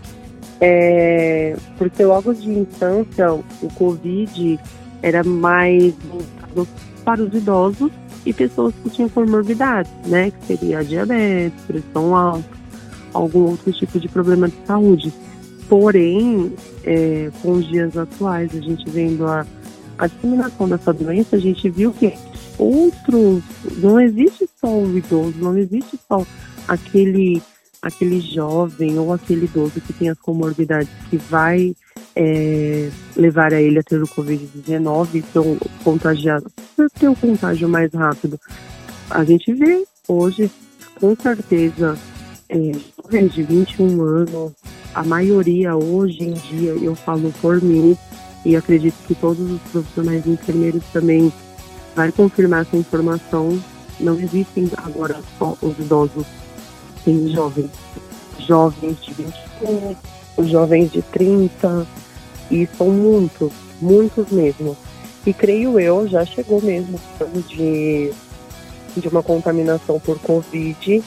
É, 0.60 1.56
porque 1.76 2.04
logo 2.04 2.32
de 2.32 2.50
infância 2.50 3.32
o 3.32 3.68
Covid 3.74 4.58
era 5.02 5.22
mais 5.22 5.94
voltado 6.54 6.68
para 7.04 7.22
os 7.22 7.34
idosos 7.34 7.90
e 8.24 8.32
pessoas 8.32 8.74
que 8.82 8.90
tinham 8.90 9.08
comorbidades, 9.10 9.92
né? 10.06 10.30
Que 10.30 10.56
seria 10.56 10.82
diabetes, 10.82 11.60
pressão 11.66 12.16
alta, 12.16 12.48
algum 13.12 13.50
outro 13.50 13.70
tipo 13.72 14.00
de 14.00 14.08
problema 14.08 14.48
de 14.48 14.56
saúde. 14.66 15.12
Porém, 15.68 16.52
é, 16.84 17.30
com 17.42 17.52
os 17.52 17.66
dias 17.66 17.96
atuais, 17.96 18.50
a 18.54 18.60
gente 18.60 18.88
vendo 18.90 19.26
a, 19.26 19.46
a 19.98 20.06
disseminação 20.06 20.68
dessa 20.68 20.92
doença, 20.92 21.36
a 21.36 21.40
gente 21.40 21.68
viu 21.70 21.92
que 21.92 22.12
outros. 22.58 23.42
Não 23.78 24.00
existe 24.00 24.48
só 24.60 24.68
o 24.68 24.96
idoso, 24.96 25.34
não 25.38 25.56
existe 25.56 25.98
só 26.08 26.24
aquele, 26.68 27.42
aquele 27.82 28.20
jovem 28.20 28.98
ou 28.98 29.12
aquele 29.12 29.46
idoso 29.46 29.80
que 29.80 29.92
tem 29.92 30.10
as 30.10 30.18
comorbidades 30.18 30.88
que 31.10 31.16
vai 31.16 31.74
é, 32.16 32.90
levar 33.16 33.52
a 33.52 33.60
ele 33.60 33.78
a 33.78 33.82
ter 33.82 34.02
o 34.02 34.08
Covid-19 34.08 35.14
e 35.14 35.22
ser 35.22 35.68
contagiado, 35.82 36.50
ter 36.98 37.08
o 37.08 37.16
contágio 37.16 37.68
mais 37.68 37.92
rápido. 37.92 38.38
A 39.10 39.24
gente 39.24 39.52
vê 39.52 39.84
hoje, 40.08 40.50
com 41.00 41.14
certeza, 41.16 41.98
é, 42.48 42.72
de 43.10 43.42
21 43.42 44.02
anos, 44.02 44.52
a 44.94 45.04
maioria 45.04 45.76
hoje 45.76 46.22
em 46.22 46.32
dia, 46.32 46.70
eu 46.72 46.94
falo 46.94 47.32
por 47.40 47.60
mim, 47.62 47.96
e 48.44 48.56
acredito 48.56 48.96
que 49.06 49.14
todos 49.14 49.50
os 49.50 49.60
profissionais 49.70 50.26
enfermeiros 50.26 50.82
também 50.92 51.32
vai 51.94 52.10
confirmar 52.10 52.62
essa 52.62 52.76
informação, 52.76 53.58
não 54.00 54.18
existem 54.18 54.68
agora 54.78 55.20
só 55.38 55.56
os 55.60 55.78
idosos, 55.78 56.26
tem 57.04 57.28
jovens, 57.28 57.70
jovens 58.38 58.96
de 59.02 59.12
21, 59.12 59.96
os 60.36 60.48
jovens 60.48 60.90
de 60.90 61.02
30, 61.02 61.86
e 62.50 62.68
são 62.76 62.88
muitos, 62.88 63.52
muitos 63.80 64.30
mesmo. 64.30 64.76
E 65.26 65.32
creio 65.32 65.78
eu, 65.78 66.08
já 66.08 66.24
chegou 66.24 66.60
mesmo 66.60 66.98
de, 67.48 68.12
de 68.96 69.08
uma 69.08 69.22
contaminação 69.22 70.00
por 70.00 70.18
Covid 70.18 71.02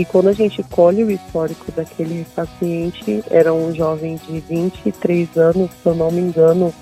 e 0.00 0.04
quando 0.06 0.30
a 0.30 0.32
gente 0.32 0.62
colhe 0.62 1.04
o 1.04 1.10
histórico 1.10 1.70
daquele 1.72 2.24
paciente, 2.34 3.22
era 3.28 3.52
um 3.52 3.74
jovem 3.74 4.16
de 4.16 4.40
23 4.40 5.36
anos, 5.36 5.70
se 5.70 5.86
eu 5.86 5.94
não 5.94 6.10
me 6.10 6.22
engano, 6.22 6.72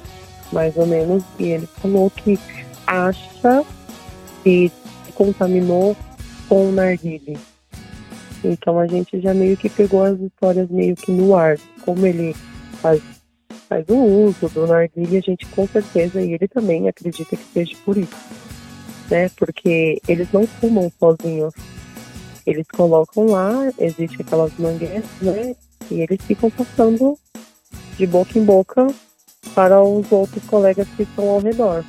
mais 0.53 0.77
ou 0.77 0.87
menos, 0.87 1.25
e 1.37 1.47
ele 1.49 1.67
falou 1.67 2.09
que 2.11 2.39
acha 2.87 3.65
que 4.45 4.71
se 5.05 5.13
contaminou 5.15 5.97
com 6.49 6.69
o 6.69 6.73
narguile. 6.73 7.37
Então 8.45 8.79
a 8.79 8.87
gente 8.87 9.21
já 9.21 9.35
meio 9.35 9.57
que 9.57 9.69
pegou 9.69 10.05
as 10.05 10.21
histórias 10.21 10.71
meio 10.71 10.95
que 10.95 11.11
no 11.11 11.35
ar. 11.35 11.59
Como 11.85 12.07
ele 12.07 12.37
faz, 12.81 13.03
faz 13.69 13.85
o 13.89 13.97
uso 13.97 14.49
do 14.51 14.65
narguile, 14.65 15.17
a 15.17 15.21
gente 15.23 15.45
com 15.47 15.67
certeza, 15.67 16.23
e 16.23 16.35
ele 16.35 16.47
também 16.47 16.89
acredita 16.89 17.35
que 17.35 17.45
seja 17.53 17.77
por 17.85 17.97
isso. 17.97 18.15
Né? 19.11 19.29
Porque 19.37 20.01
eles 20.07 20.31
não 20.31 20.47
fumam 20.47 20.89
sozinhos 21.01 21.53
eles 22.49 22.67
colocam 22.69 23.27
lá, 23.27 23.53
existe 23.79 24.23
aquelas 24.23 24.53
mangueiras, 24.59 25.05
né? 25.21 25.55
E 25.91 26.01
eles 26.01 26.19
ficam 26.25 26.51
passando 26.51 27.19
de 27.97 28.07
boca 28.07 28.39
em 28.39 28.45
boca 28.45 28.87
para 29.55 29.83
os 29.83 30.11
outros 30.11 30.45
colegas 30.45 30.89
que 30.97 31.03
estão 31.03 31.29
ao 31.29 31.41
redor. 31.41 31.85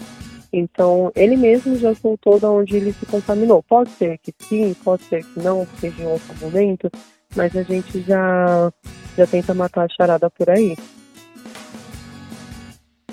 Então, 0.52 1.12
ele 1.16 1.38
mesmo 1.38 1.78
já 1.78 1.94
soltou 1.96 2.40
da 2.40 2.50
onde 2.50 2.76
ele 2.76 2.92
se 2.92 3.06
contaminou. 3.06 3.64
Pode 3.64 3.92
ser 3.92 4.18
que 4.18 4.34
sim, 4.40 4.76
pode 4.84 5.04
ser 5.04 5.24
que 5.24 5.40
não, 5.40 5.68
seja 5.80 6.02
em 6.02 6.08
outro 6.08 6.36
momento, 6.42 6.90
mas 7.36 7.56
a 7.56 7.64
gente 7.64 8.02
já, 8.02 8.72
já 9.16 9.28
tenta 9.28 9.54
matar 9.54 9.86
a 9.86 9.90
charada 9.90 10.30
por 10.30 10.50
aí. 10.50 10.76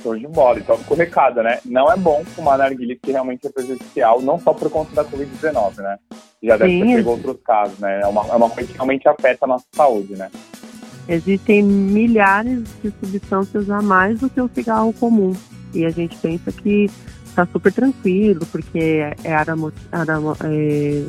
Show 0.07 0.17
de 0.17 0.29
bola. 0.29 0.61
Então 0.61 0.79
ficou 0.79 0.97
recado, 0.97 1.43
né? 1.43 1.59
Não 1.65 1.91
é 1.91 1.97
bom 1.97 2.25
fumar 2.25 2.59
narguilha 2.59 2.97
que 3.03 3.11
realmente 3.11 3.45
é 3.45 3.51
prejudicial, 3.51 4.23
não 4.23 4.39
só 4.39 4.53
por 4.53 4.71
conta 4.71 4.95
da 4.95 5.05
Covid-19, 5.05 5.79
né? 5.79 5.99
Já 6.41 6.57
deve 6.57 6.79
ter 6.79 6.87
pegado 6.87 7.11
outros 7.11 7.37
casos, 7.45 7.79
né? 7.81 8.01
É 8.03 8.07
uma, 8.07 8.25
é 8.29 8.37
uma 8.37 8.49
coisa 8.49 8.69
que 8.69 8.75
realmente 8.75 9.09
afeta 9.09 9.45
a 9.45 9.49
nossa 9.49 9.65
saúde, 9.73 10.15
né? 10.15 10.31
Existem 11.09 11.63
milhares 11.63 12.65
de 12.83 12.93
substâncias 13.01 13.69
a 13.69 13.83
mais 13.83 14.21
do 14.21 14.31
que 14.31 14.41
o 14.41 14.49
cigarro 14.55 14.93
comum. 14.93 15.35
E 15.75 15.85
a 15.85 15.91
gente 15.91 16.17
pensa 16.19 16.53
que 16.53 16.89
tá 17.35 17.45
super 17.47 17.73
tranquilo, 17.73 18.47
porque 18.47 19.03
é 19.25 19.35
aramo, 19.35 19.73
aramo, 19.91 20.37
é, 20.45 21.05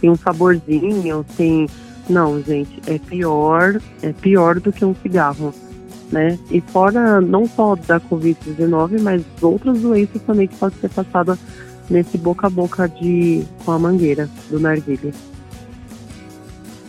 tem 0.00 0.08
um 0.08 0.16
saborzinho, 0.16 1.24
tem. 1.36 1.68
Não, 2.08 2.42
gente, 2.42 2.80
é 2.86 2.98
pior, 2.98 3.80
é 4.02 4.12
pior 4.12 4.58
do 4.58 4.72
que 4.72 4.84
um 4.84 4.94
cigarro 4.94 5.54
né? 6.12 6.38
E 6.50 6.60
fora 6.60 7.20
não 7.20 7.48
só 7.48 7.74
da 7.74 7.98
Covid-19, 7.98 9.00
mas 9.00 9.24
outras 9.40 9.80
doenças 9.80 10.20
também 10.22 10.46
que 10.46 10.54
podem 10.56 10.78
ser 10.78 10.90
passadas 10.90 11.38
nesse 11.90 12.18
boca 12.18 12.46
a 12.46 12.50
boca 12.50 12.88
de, 12.88 13.44
com 13.64 13.72
a 13.72 13.78
mangueira 13.78 14.28
do 14.50 14.60
narguilha. 14.60 15.12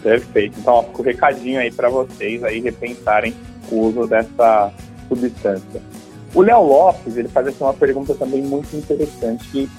Perfeito. 0.04 0.60
Então, 0.60 0.84
fica 0.84 1.02
o 1.02 1.04
recadinho 1.04 1.60
aí 1.60 1.72
para 1.72 1.90
vocês 1.90 2.44
aí 2.44 2.60
repensarem 2.60 3.34
o 3.72 3.80
uso 3.88 4.06
dessa 4.06 4.72
substância. 5.08 5.82
O 6.36 6.42
Léo 6.42 6.64
Lopes, 6.64 7.16
ele 7.16 7.30
faz 7.30 7.48
aqui 7.48 7.62
uma 7.62 7.74
pergunta 7.74 8.14
também 8.16 8.42
muito 8.42 8.76
interessante, 8.76 9.48
que 9.50 9.70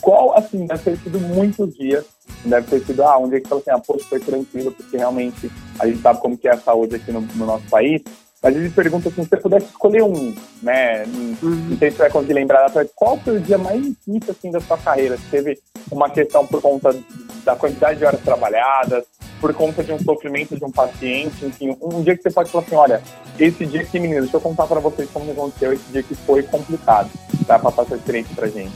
qual, 0.00 0.36
assim, 0.36 0.66
deve 0.66 0.82
ter 0.82 0.98
sido 0.98 1.20
muitos 1.20 1.74
dias, 1.74 2.04
deve 2.44 2.66
ter 2.68 2.80
sido, 2.84 3.02
ah, 3.02 3.18
um 3.18 3.28
dia 3.28 3.40
que 3.40 3.48
falou 3.48 3.60
assim, 3.60 3.70
ah, 3.70 3.82
poxa, 3.84 4.06
foi 4.08 4.20
tranquilo, 4.20 4.70
porque 4.70 4.96
realmente 4.96 5.50
a 5.78 5.86
gente 5.86 6.00
sabe 6.00 6.20
como 6.20 6.38
que 6.38 6.46
é 6.46 6.52
a 6.52 6.58
saúde 6.58 6.96
aqui 6.96 7.10
no, 7.10 7.20
no 7.20 7.46
nosso 7.46 7.64
país, 7.68 8.02
mas 8.44 8.54
ele 8.54 8.68
pergunta 8.68 9.08
assim, 9.08 9.22
se 9.22 9.28
você 9.30 9.38
pudesse 9.38 9.68
escolher 9.68 10.02
um, 10.02 10.34
né? 10.62 11.04
Uhum. 11.04 11.34
Não 11.70 11.78
sei 11.78 11.90
se 11.90 11.96
você 11.96 12.02
vai 12.02 12.10
conseguir 12.10 12.34
lembrar, 12.34 12.70
mas 12.74 12.90
qual 12.94 13.16
foi 13.16 13.38
o 13.38 13.40
dia 13.40 13.56
mais 13.56 13.82
difícil 13.82 14.32
assim, 14.38 14.50
da 14.50 14.60
sua 14.60 14.76
carreira? 14.76 15.16
Se 15.16 15.24
teve 15.30 15.58
uma 15.90 16.10
questão 16.10 16.46
por 16.46 16.60
conta 16.60 16.94
da 17.42 17.56
quantidade 17.56 18.00
de 18.00 18.04
horas 18.04 18.20
trabalhadas, 18.20 19.04
por 19.40 19.54
conta 19.54 19.82
de 19.82 19.92
um 19.92 19.98
sofrimento 19.98 20.58
de 20.58 20.62
um 20.62 20.70
paciente, 20.70 21.46
enfim, 21.46 21.74
um 21.80 22.02
dia 22.02 22.14
que 22.14 22.22
você 22.22 22.30
pode 22.30 22.50
falar 22.50 22.64
assim, 22.64 22.76
olha, 22.76 23.02
esse 23.40 23.64
dia 23.64 23.80
aqui, 23.80 23.98
meninos, 23.98 24.24
deixa 24.24 24.36
eu 24.36 24.40
contar 24.42 24.66
para 24.66 24.78
vocês 24.78 25.08
como 25.10 25.32
aconteceu 25.32 25.72
esse 25.72 25.90
dia 25.90 26.02
que 26.02 26.14
foi 26.14 26.42
complicado, 26.42 27.10
tá? 27.46 27.58
Para 27.58 27.72
passar 27.72 27.96
experiência 27.96 28.34
pra 28.36 28.48
gente. 28.48 28.74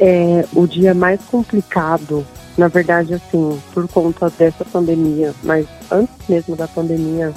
É, 0.00 0.44
o 0.56 0.66
dia 0.66 0.92
mais 0.92 1.20
complicado, 1.26 2.26
na 2.58 2.66
verdade, 2.66 3.14
assim, 3.14 3.62
por 3.72 3.86
conta 3.86 4.28
dessa 4.28 4.64
pandemia, 4.64 5.32
mas 5.44 5.68
antes 5.88 6.28
mesmo 6.28 6.56
da 6.56 6.66
pandemia, 6.66 7.32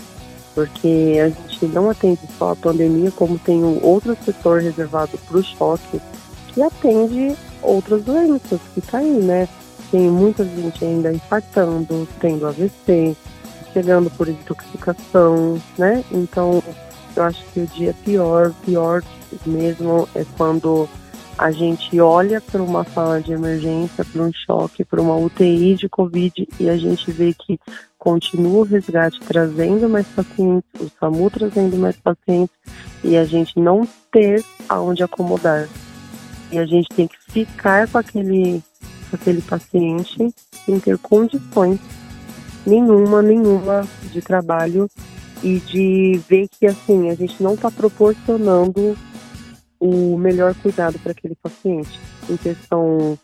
porque 0.53 1.19
a 1.23 1.29
gente 1.29 1.65
não 1.67 1.89
atende 1.89 2.21
só 2.37 2.51
a 2.51 2.55
pandemia, 2.55 3.11
como 3.11 3.39
tem 3.39 3.63
um 3.63 3.83
outro 3.83 4.15
setor 4.23 4.61
reservado 4.61 5.17
para 5.17 5.37
o 5.37 5.43
choque, 5.43 6.01
que 6.47 6.61
atende 6.61 7.35
outras 7.61 8.03
doenças 8.03 8.59
que 8.73 8.81
tá 8.81 8.99
aí, 8.99 9.09
né? 9.09 9.47
Tem 9.91 10.09
muita 10.09 10.43
gente 10.43 10.83
ainda 10.83 11.11
infartando, 11.11 12.07
tendo 12.19 12.47
AVC, 12.47 13.15
chegando 13.73 14.09
por 14.11 14.27
intoxicação, 14.27 15.61
né? 15.77 16.03
Então, 16.11 16.63
eu 17.15 17.23
acho 17.23 17.43
que 17.53 17.59
o 17.61 17.67
dia 17.67 17.95
pior, 18.03 18.53
pior 18.65 19.03
mesmo 19.45 20.07
é 20.15 20.25
quando 20.37 20.87
a 21.37 21.51
gente 21.51 21.99
olha 21.99 22.39
para 22.39 22.61
uma 22.61 22.83
sala 22.83 23.21
de 23.21 23.31
emergência, 23.31 24.05
para 24.05 24.21
um 24.21 24.31
choque, 24.31 24.85
para 24.85 25.01
uma 25.01 25.15
UTI 25.15 25.75
de 25.75 25.89
Covid 25.89 26.47
e 26.59 26.69
a 26.69 26.77
gente 26.77 27.11
vê 27.11 27.33
que 27.33 27.59
continua 27.97 28.59
o 28.59 28.63
resgate 28.63 29.19
trazendo 29.21 29.89
mais 29.89 30.05
pacientes, 30.07 30.69
o 30.79 30.91
SAMU 30.99 31.29
trazendo 31.29 31.77
mais 31.77 31.95
pacientes 31.95 32.55
e 33.03 33.17
a 33.17 33.25
gente 33.25 33.59
não 33.59 33.87
ter 34.11 34.43
aonde 34.69 35.03
acomodar. 35.03 35.67
E 36.51 36.59
a 36.59 36.65
gente 36.65 36.89
tem 36.89 37.07
que 37.07 37.17
ficar 37.31 37.87
com 37.87 37.97
aquele, 37.97 38.61
com 39.09 39.15
aquele 39.15 39.41
paciente 39.41 40.33
sem 40.65 40.79
ter 40.79 40.97
condições 40.99 41.79
nenhuma, 42.65 43.21
nenhuma 43.21 43.87
de 44.11 44.21
trabalho 44.21 44.87
e 45.41 45.59
de 45.59 46.21
ver 46.29 46.47
que 46.47 46.67
assim 46.67 47.09
a 47.09 47.15
gente 47.15 47.41
não 47.41 47.55
está 47.55 47.71
proporcionando 47.71 48.95
o 49.83 50.17
melhor 50.17 50.55
cuidado 50.55 50.97
para 50.99 51.11
aquele 51.11 51.35
paciente, 51.35 51.99
em 52.29 52.37
questão 52.37 53.19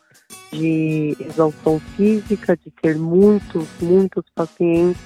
de 0.51 1.16
exaustão 1.22 1.80
física, 1.95 2.57
de 2.57 2.70
ter 2.82 2.97
muitos, 2.97 3.66
muitos 3.80 4.26
pacientes, 4.36 5.01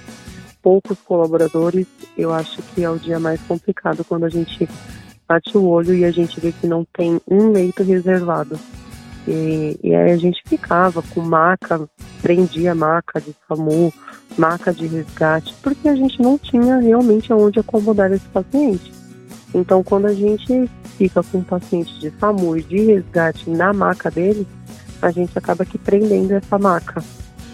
poucos 0.64 0.97
colaboradores, 1.01 1.86
eu 2.18 2.34
acho 2.34 2.60
que 2.64 2.84
é 2.84 2.89
o 2.89 2.97
dia 2.97 3.20
mais 3.20 3.39
complicado 3.41 4.04
quando 4.04 4.24
a 4.24 4.30
gente 4.30 4.68
bate 5.28 5.56
o 5.56 5.66
olho 5.66 5.93
e 5.93 6.04
a 6.04 6.12
gente 6.12 6.39
vê 6.39 6.51
que 6.51 6.66
não 6.66 6.84
tem 6.91 7.22
um 7.30 7.51
leito 7.51 7.84
reservado. 7.84 8.60
E, 9.28 9.78
e 9.84 9.93
aí 9.93 10.12
a 10.12 10.18
gente 10.18 10.41
ficava 10.47 11.04
com 11.14 11.22
maca, 11.22 11.88
prendia 12.22 12.74
maca 12.74 13.22
de 13.22 13.36
SAMU, 13.47 13.93
maca 14.36 14.74
de 14.74 14.88
resgate, 14.88 15.54
porque 15.62 15.88
a 15.88 15.95
gente 15.95 16.20
não 16.20 16.36
tinha 16.36 16.78
realmente 16.78 17.32
aonde 17.32 17.60
acomodar 17.60 18.12
esse 18.12 18.28
paciente. 18.30 18.91
Então, 19.54 19.84
quando 19.84 20.08
a 20.08 20.14
gente 20.14 20.68
fica 20.98 21.22
com 21.24 21.39
um 21.39 21.44
paciente 21.44 21.98
de 22.00 22.12
SAMU 22.20 22.58
e 22.58 22.64
de 22.64 22.86
resgate 22.86 23.50
na 23.50 23.74
maca 23.74 24.10
dele, 24.10 24.48
a 25.02 25.12
gente 25.12 25.38
acaba 25.38 25.66
que 25.66 25.78
prendendo 25.78 26.32
essa 26.32 26.58
maca, 26.58 27.04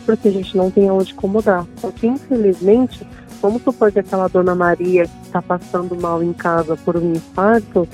porque 0.05 0.27
a 0.27 0.31
gente 0.31 0.55
não 0.55 0.69
tem 0.69 0.87
aonde 0.87 1.13
acomodar. 1.13 1.65
Só 1.77 1.91
que, 1.91 2.07
infelizmente, 2.07 3.05
vamos 3.41 3.63
supor 3.63 3.91
que 3.91 3.99
aquela 3.99 4.27
dona 4.27 4.53
Maria 4.53 5.05
que 5.05 5.25
está 5.25 5.41
passando 5.41 5.95
mal 5.95 6.21
em 6.21 6.33
casa 6.33 6.75
por 6.77 6.97
um 6.97 7.13
infarto, 7.13 7.87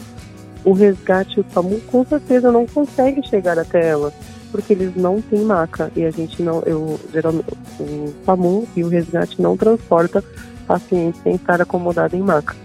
o 0.64 0.74
resgate 0.74 1.38
e 1.38 1.42
o 1.42 1.46
SAMU 1.54 1.80
com 1.82 2.04
certeza 2.04 2.52
não 2.52 2.66
consegue 2.66 3.26
chegar 3.28 3.58
até 3.58 3.88
ela, 3.88 4.12
porque 4.52 4.74
eles 4.74 4.96
não 4.96 5.22
têm 5.22 5.46
maca 5.46 5.92
e 5.96 6.04
a 6.04 6.12
gente 6.12 6.42
não, 6.42 6.62
eu 6.64 7.00
geralmente 7.14 7.46
o 7.80 8.14
SAMU 8.26 8.68
e 8.76 8.84
o 8.84 8.90
resgate 8.90 9.42
não 9.42 9.56
transporta 9.56 10.24
pacientes 10.68 11.22
sem 11.22 11.36
estar 11.36 11.62
acomodado 11.62 12.16
em 12.16 12.22
maca. 12.22 12.65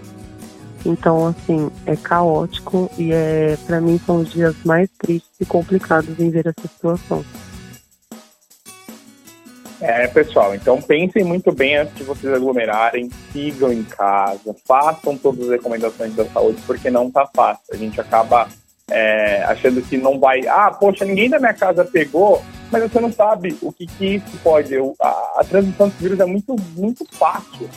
Então, 0.85 1.27
assim, 1.27 1.69
é 1.85 1.95
caótico 1.95 2.89
e 2.97 3.13
é, 3.13 3.57
para 3.67 3.79
mim 3.79 3.99
são 4.05 4.17
os 4.17 4.31
dias 4.31 4.55
mais 4.65 4.89
tristes 4.97 5.31
e 5.39 5.45
complicados 5.45 6.19
em 6.19 6.29
ver 6.29 6.47
essa 6.47 6.67
situação. 6.67 7.23
É, 9.79 10.07
pessoal, 10.07 10.53
então 10.53 10.79
pensem 10.79 11.23
muito 11.23 11.51
bem 11.51 11.75
antes 11.75 11.95
de 11.95 12.03
vocês 12.03 12.31
aglomerarem, 12.31 13.09
sigam 13.33 13.73
em 13.73 13.83
casa, 13.83 14.55
façam 14.67 15.17
todas 15.17 15.45
as 15.45 15.49
recomendações 15.49 16.13
da 16.13 16.23
saúde, 16.25 16.61
porque 16.67 16.91
não 16.91 17.09
tá 17.09 17.27
fácil. 17.35 17.63
A 17.73 17.75
gente 17.75 17.99
acaba 17.99 18.47
é, 18.91 19.41
achando 19.43 19.81
que 19.81 19.97
não 19.97 20.19
vai. 20.19 20.45
Ah, 20.47 20.69
poxa, 20.69 21.03
ninguém 21.03 21.29
da 21.29 21.39
minha 21.39 21.53
casa 21.53 21.83
pegou, 21.83 22.43
mas 22.71 22.83
você 22.83 22.99
não 22.99 23.11
sabe 23.11 23.57
o 23.59 23.71
que, 23.71 23.87
que 23.87 24.05
isso 24.15 24.37
pode. 24.43 24.71
Eu, 24.71 24.93
a, 25.01 25.33
a 25.37 25.43
transmissão 25.43 25.89
do 25.89 25.95
vírus 25.95 26.19
é 26.19 26.25
muito, 26.25 26.55
muito 26.75 27.03
fácil. 27.13 27.67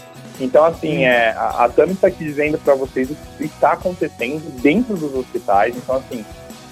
Então, 0.40 0.64
assim, 0.64 1.04
é, 1.04 1.30
a, 1.30 1.64
a 1.64 1.68
Tami 1.68 1.92
está 1.92 2.08
aqui 2.08 2.24
dizendo 2.24 2.58
para 2.58 2.74
vocês 2.74 3.10
o 3.10 3.16
que 3.36 3.44
está 3.44 3.72
acontecendo 3.72 4.50
dentro 4.60 4.96
dos 4.96 5.14
hospitais. 5.14 5.76
Então, 5.76 5.96
assim, 5.96 6.24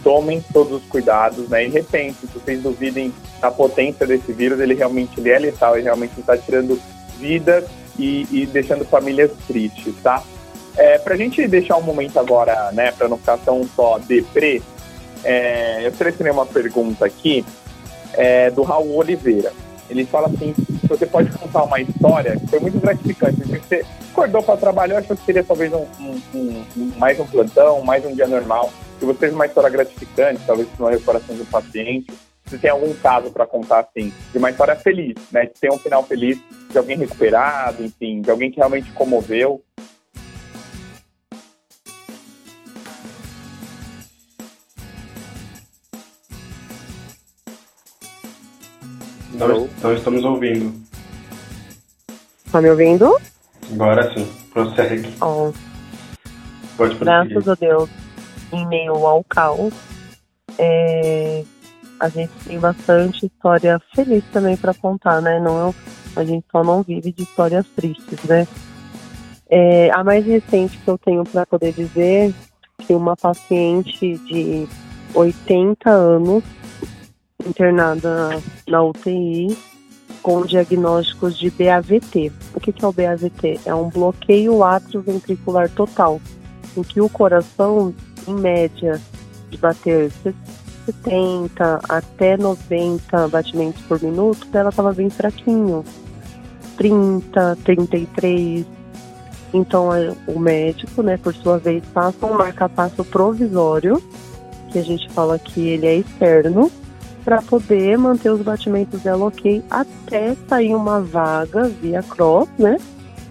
tomem 0.03 0.45
todos 0.53 0.83
os 0.83 0.89
cuidados, 0.89 1.49
né? 1.49 1.65
E 1.65 1.69
repensem, 1.69 2.29
se 2.29 2.39
vocês 2.39 2.61
duvidem 2.61 3.13
da 3.41 3.51
potência 3.51 4.07
desse 4.07 4.33
vírus, 4.33 4.61
ele 4.61 4.75
realmente 4.75 5.19
ele 5.19 5.31
é 5.31 5.39
letal, 5.39 5.77
ele 5.77 5.85
realmente 5.85 6.19
está 6.19 6.37
tirando 6.37 6.81
vidas 7.19 7.65
e, 7.99 8.27
e, 8.31 8.47
deixando 8.47 8.85
famílias 8.85 9.31
tristes, 9.47 9.95
tá? 10.03 10.23
É, 10.77 10.99
para 10.99 11.15
a 11.15 11.17
gente 11.17 11.47
deixar 11.47 11.77
um 11.77 11.83
momento 11.83 12.19
agora, 12.19 12.73
né, 12.73 12.93
para 12.93 13.07
não 13.07 13.19
ficar 13.19 13.37
tão 13.39 13.63
só 13.77 13.99
deprê, 13.99 14.63
é, 15.23 15.87
eu 15.87 15.93
selecionei 15.93 16.33
uma 16.33 16.47
pergunta 16.47 17.05
aqui 17.05 17.45
é, 18.15 18.51
do 18.51 18.63
Raul 18.63 18.97
Oliveira. 18.97 19.53
Ele 19.89 20.05
fala 20.05 20.29
assim: 20.29 20.55
você 20.89 21.07
pode 21.07 21.31
contar 21.31 21.65
uma 21.65 21.81
história 21.81 22.39
que 22.39 22.47
foi 22.47 22.61
muito 22.61 22.79
gratificante. 22.81 23.43
Você 23.43 23.85
acordou 24.11 24.43
para 24.43 24.57
trabalhar, 24.57 24.99
achou 24.99 25.17
que 25.17 25.25
seria 25.25 25.45
talvez 25.45 25.73
um, 25.73 25.87
um, 26.01 26.65
um, 26.77 26.93
mais 26.99 27.19
um 27.19 27.27
plantão, 27.27 27.83
mais 27.83 28.05
um 28.05 28.15
dia 28.15 28.27
normal. 28.27 28.73
Se 28.99 29.05
você 29.05 29.19
teve 29.19 29.35
uma 29.35 29.47
história 29.47 29.71
gratificante, 29.71 30.41
talvez 30.47 30.69
uma 30.79 30.91
recuperação 30.91 31.35
do 31.35 31.45
paciente, 31.47 32.13
se 32.47 32.59
tem 32.59 32.71
algum 32.71 32.93
caso 32.95 33.31
para 33.31 33.47
contar 33.47 33.81
assim, 33.81 34.13
de 34.31 34.39
uma 34.39 34.51
história 34.51 34.77
feliz, 34.77 35.15
né? 35.31 35.47
De 35.47 35.59
ter 35.59 35.73
um 35.73 35.79
final 35.79 36.03
feliz, 36.05 36.39
de 36.71 36.79
alguém 36.79 36.97
recuperado, 36.97 37.85
enfim, 37.85 38.21
de 38.21 38.31
alguém 38.31 38.51
que 38.51 38.59
realmente 38.59 38.91
comoveu. 38.93 39.63
Não, 49.35 49.69
não 49.83 49.95
estamos 49.95 50.25
ouvindo. 50.25 50.73
Tá 52.51 52.61
me 52.61 52.71
ouvindo? 52.71 53.17
Agora 53.73 54.13
sim, 54.15 54.29
prossegue. 54.53 55.09
Oh. 55.21 55.53
Pode 56.77 56.97
Graças 56.97 57.49
a 57.49 57.55
Deus, 57.55 57.89
em 58.53 58.67
meio 58.67 58.95
ao 59.07 59.23
caos, 59.25 59.73
é, 60.59 61.45
a 62.01 62.09
gente 62.09 62.33
tem 62.45 62.59
bastante 62.59 63.27
história 63.27 63.81
feliz 63.95 64.25
também 64.33 64.57
para 64.57 64.75
contar, 64.75 65.21
né? 65.23 65.39
Não, 65.39 65.75
a 66.17 66.25
gente 66.25 66.45
só 66.51 66.65
não 66.65 66.83
vive 66.83 67.13
de 67.13 67.23
histórias 67.23 67.67
tristes, 67.77 68.23
né? 68.25 68.47
É, 69.49 69.91
a 69.91 70.03
mais 70.03 70.25
recente 70.25 70.79
que 70.79 70.89
eu 70.89 70.99
tenho 70.99 71.25
para 71.25 71.47
poder 71.47 71.73
dizer 71.73 72.35
que 72.79 72.95
uma 72.95 73.17
paciente 73.17 74.17
de 74.19 74.67
80 75.15 75.91
anos 75.91 76.43
internada 77.47 78.41
na 78.69 78.83
UTI 78.83 79.57
com 80.23 80.43
diagnósticos 80.47 81.37
de 81.39 81.51
BAVT. 81.51 82.33
O 82.55 82.61
que 82.61 82.73
é 82.83 82.87
o 82.87 82.93
BAVT? 82.93 83.61
É 83.67 83.75
um 83.75 83.89
bloqueio 83.89 84.63
atrioventricular 84.63 85.69
total, 85.71 86.21
em 86.77 86.83
que 86.83 87.01
o 87.01 87.09
coração, 87.09 87.93
em 88.27 88.35
média, 88.35 89.01
de 89.51 89.59
bater 89.59 90.11
70 90.87 91.81
até 91.89 92.37
90 92.37 93.29
batimentos 93.29 93.83
por 93.83 94.03
minuto, 94.03 94.47
dela 94.49 94.71
estava 94.71 94.93
bem 94.93 95.11
fraquinho. 95.11 95.85
30, 96.77 97.59
33. 97.65 98.67
Então 99.53 99.91
o 100.27 100.39
médico, 100.39 101.03
né, 101.03 101.19
por 101.19 101.35
sua 101.35 101.59
vez, 101.59 101.85
passa 101.93 102.25
um 102.27 102.35
marca-passo 102.35 103.05
provisório, 103.05 104.03
que 104.71 104.79
a 104.79 104.83
gente 104.83 105.11
fala 105.11 105.39
que 105.39 105.69
ele 105.69 105.87
é 105.87 105.97
externo, 105.97 106.71
para 107.25 107.41
poder 107.43 107.97
manter 107.97 108.31
os 108.31 108.43
batimentos 108.43 109.01
dela 109.03 109.27
ok 109.27 109.63
até 109.71 110.35
sair 110.49 110.75
uma 110.75 111.01
vaga 111.01 111.69
via 111.69 112.03
cross, 112.03 112.49
né? 112.59 112.79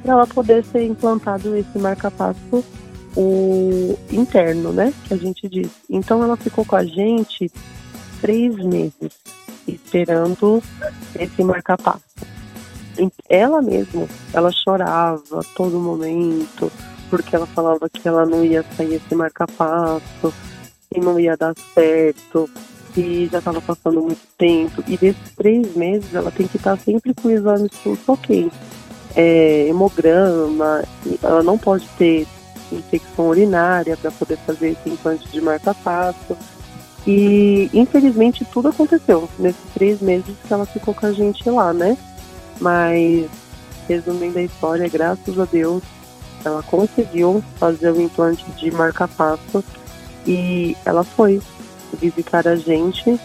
Para 0.01 0.13
ela 0.13 0.27
poder 0.27 0.63
ser 0.65 0.85
implantado 0.85 1.55
esse 1.55 1.77
marca-passo 1.77 2.63
o 3.15 3.97
interno, 4.11 4.71
né? 4.71 4.93
Que 5.07 5.13
a 5.13 5.17
gente 5.17 5.47
diz. 5.47 5.69
Então 5.89 6.23
ela 6.23 6.37
ficou 6.37 6.65
com 6.65 6.75
a 6.75 6.85
gente 6.85 7.51
três 8.21 8.55
meses 8.55 9.11
esperando 9.67 10.61
esse 11.19 11.43
marca-passo. 11.43 12.01
Ela 13.29 13.61
mesma, 13.61 14.07
ela 14.33 14.51
chorava 14.51 15.39
a 15.39 15.43
todo 15.55 15.79
momento, 15.79 16.71
porque 17.09 17.35
ela 17.35 17.47
falava 17.47 17.89
que 17.89 18.07
ela 18.07 18.25
não 18.25 18.43
ia 18.43 18.63
sair 18.75 18.95
esse 18.95 19.15
marca-passo, 19.15 20.33
e 20.93 20.99
não 20.99 21.19
ia 21.19 21.37
dar 21.37 21.53
certo, 21.73 22.49
que 22.93 23.27
já 23.31 23.39
estava 23.39 23.61
passando 23.61 24.01
muito 24.01 24.21
tempo. 24.37 24.83
E 24.87 24.97
desses 24.97 25.31
três 25.35 25.75
meses, 25.75 26.13
ela 26.13 26.31
tem 26.31 26.47
que 26.47 26.57
estar 26.57 26.77
sempre 26.77 27.13
com 27.13 27.29
exames 27.29 27.71
todos 27.83 28.07
ok. 28.07 28.51
É, 29.15 29.67
hemograma, 29.67 30.83
ela 31.21 31.43
não 31.43 31.57
pode 31.57 31.85
ter 31.97 32.25
infecção 32.71 33.29
urinária 33.29 33.97
para 33.97 34.11
poder 34.11 34.37
fazer 34.37 34.69
esse 34.69 34.89
implante 34.89 35.27
de 35.29 35.41
marca-passo. 35.41 36.37
E 37.05 37.69
infelizmente 37.73 38.45
tudo 38.45 38.67
aconteceu 38.69 39.27
nesses 39.39 39.61
três 39.73 39.99
meses 40.01 40.35
que 40.47 40.53
ela 40.53 40.65
ficou 40.65 40.93
com 40.93 41.05
a 41.07 41.11
gente 41.11 41.49
lá, 41.49 41.73
né? 41.73 41.97
Mas 42.59 43.27
resumindo 43.87 44.37
a 44.37 44.43
história, 44.43 44.87
graças 44.87 45.39
a 45.39 45.45
Deus, 45.45 45.81
ela 46.45 46.61
conseguiu 46.63 47.43
fazer 47.57 47.91
o 47.91 48.01
implante 48.01 48.45
de 48.51 48.71
marca-passo 48.71 49.63
e 50.25 50.77
ela 50.85 51.03
foi 51.03 51.41
visitar 51.97 52.47
a 52.47 52.55
gente 52.55 53.19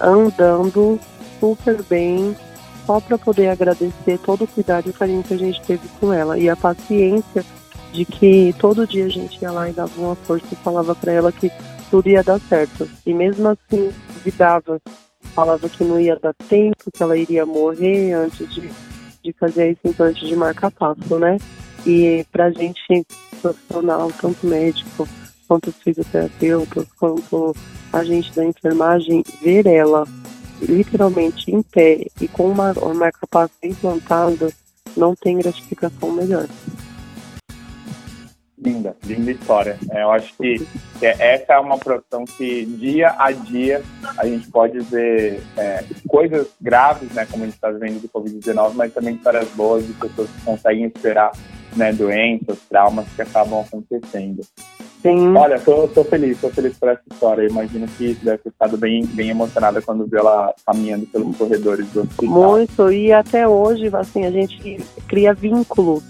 andando 0.00 0.98
super 1.40 1.82
bem, 1.84 2.36
só 2.84 3.00
para 3.00 3.18
poder 3.18 3.48
agradecer 3.48 4.18
todo 4.18 4.44
o 4.44 4.46
cuidado 4.46 4.88
e 4.88 4.92
carinho 4.92 5.22
que 5.22 5.34
a 5.34 5.38
gente 5.38 5.60
teve 5.62 5.88
com 6.00 6.12
ela 6.12 6.38
e 6.38 6.48
a 6.48 6.56
paciência 6.56 7.44
de 7.92 8.04
que 8.04 8.54
todo 8.58 8.86
dia 8.86 9.06
a 9.06 9.08
gente 9.08 9.40
ia 9.40 9.50
lá 9.50 9.68
e 9.68 9.72
dava 9.72 10.00
uma 10.00 10.14
força 10.14 10.46
e 10.52 10.56
falava 10.56 10.94
para 10.94 11.12
ela 11.12 11.32
que 11.32 11.50
tudo 11.90 12.08
ia 12.08 12.22
dar 12.22 12.40
certo. 12.40 12.88
E 13.04 13.14
mesmo 13.14 13.48
assim, 13.48 13.90
duvidava, 14.14 14.80
falava 15.34 15.68
que 15.68 15.84
não 15.84 16.00
ia 16.00 16.16
dar 16.16 16.34
tempo, 16.48 16.90
que 16.92 17.02
ela 17.02 17.16
iria 17.16 17.46
morrer 17.46 18.12
antes 18.12 18.52
de, 18.54 18.70
de 19.22 19.32
fazer 19.32 19.70
esse 19.70 19.88
implante 19.88 20.26
de 20.26 20.36
marca-passo, 20.36 21.18
né? 21.18 21.38
E 21.86 22.26
pra 22.30 22.50
gente 22.50 23.06
profissional, 23.40 24.10
tanto 24.20 24.46
médico, 24.46 25.08
quanto 25.46 25.72
fisioterapeutas, 25.72 26.86
quanto 26.98 27.54
a 27.92 28.04
gente 28.04 28.34
da 28.34 28.44
enfermagem, 28.44 29.22
ver 29.42 29.66
ela 29.66 30.06
literalmente 30.60 31.50
em 31.50 31.62
pé 31.62 32.06
e 32.20 32.28
com 32.28 32.48
uma, 32.48 32.72
uma 32.72 32.94
marca-passo 32.94 33.54
implantada, 33.62 34.50
não 34.96 35.14
tem 35.14 35.38
gratificação 35.38 36.12
melhor. 36.12 36.46
Linda, 38.58 38.96
linda 39.04 39.30
história. 39.30 39.78
É, 39.90 40.02
eu 40.02 40.10
acho 40.10 40.34
que, 40.36 40.66
que, 40.98 41.06
essa 41.06 41.52
é 41.52 41.58
uma 41.58 41.76
profissão 41.76 42.24
que 42.24 42.64
dia 42.64 43.14
a 43.18 43.30
dia 43.30 43.82
a 44.16 44.26
gente 44.26 44.50
pode 44.50 44.80
ver 44.80 45.42
é, 45.56 45.84
coisas 46.08 46.48
graves, 46.60 47.10
né, 47.12 47.26
como 47.30 47.44
a 47.44 47.46
gente 47.46 47.56
está 47.56 47.70
vendo 47.70 48.00
do 48.00 48.08
Covid-19, 48.08 48.72
mas 48.74 48.94
também 48.94 49.14
histórias 49.14 49.48
boas 49.50 49.86
de 49.86 49.92
pessoas 49.92 50.30
que 50.30 50.40
conseguem 50.40 50.86
esperar 50.86 51.32
né, 51.76 51.92
doenças, 51.92 52.58
traumas 52.68 53.06
que 53.14 53.22
acabam 53.22 53.60
acontecendo. 53.60 54.40
Sim. 55.06 55.36
Olha, 55.36 55.60
tô, 55.60 55.86
tô 55.88 56.02
feliz, 56.04 56.40
tô 56.40 56.48
feliz 56.50 56.76
por 56.76 56.88
essa 56.88 57.02
história. 57.12 57.42
Eu 57.42 57.50
imagino 57.50 57.86
que 57.86 58.14
deve 58.22 58.38
ter 58.38 58.50
ficado 58.50 58.76
bem, 58.76 59.06
bem 59.06 59.30
emocionada 59.30 59.80
quando 59.80 60.06
viu 60.06 60.18
ela 60.18 60.52
caminhando 60.66 61.06
pelos 61.06 61.36
corredores 61.36 61.86
do 61.90 62.02
hospital. 62.02 62.28
Muito, 62.28 62.90
e 62.90 63.12
até 63.12 63.46
hoje, 63.46 63.88
assim, 63.92 64.24
a 64.24 64.30
gente 64.30 64.78
cria 65.06 65.32
vínculos, 65.32 66.02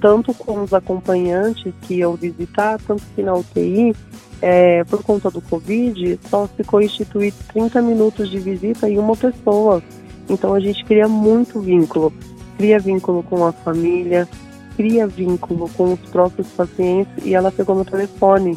tanto 0.00 0.32
com 0.32 0.62
os 0.62 0.72
acompanhantes 0.72 1.72
que 1.82 1.96
iam 1.96 2.14
visitar, 2.14 2.80
tanto 2.86 3.02
que 3.14 3.22
na 3.22 3.34
UTI, 3.34 3.94
é, 4.40 4.84
por 4.84 5.02
conta 5.02 5.30
do 5.30 5.40
Covid, 5.42 6.18
só 6.28 6.46
ficou 6.46 6.80
instituído 6.80 7.36
30 7.52 7.82
minutos 7.82 8.30
de 8.30 8.38
visita 8.38 8.88
em 8.88 8.98
uma 8.98 9.16
pessoa. 9.16 9.82
Então 10.28 10.54
a 10.54 10.60
gente 10.60 10.84
cria 10.84 11.06
muito 11.06 11.60
vínculo. 11.60 12.12
Cria 12.56 12.78
vínculo 12.78 13.22
com 13.22 13.44
a 13.44 13.52
família, 13.52 14.28
cria 14.76 15.06
vínculo 15.06 15.68
com 15.70 15.92
os 15.92 16.00
próprios 16.00 16.48
pacientes 16.48 17.12
e 17.24 17.34
ela 17.34 17.50
pegou 17.50 17.74
meu 17.74 17.84
telefone. 17.84 18.56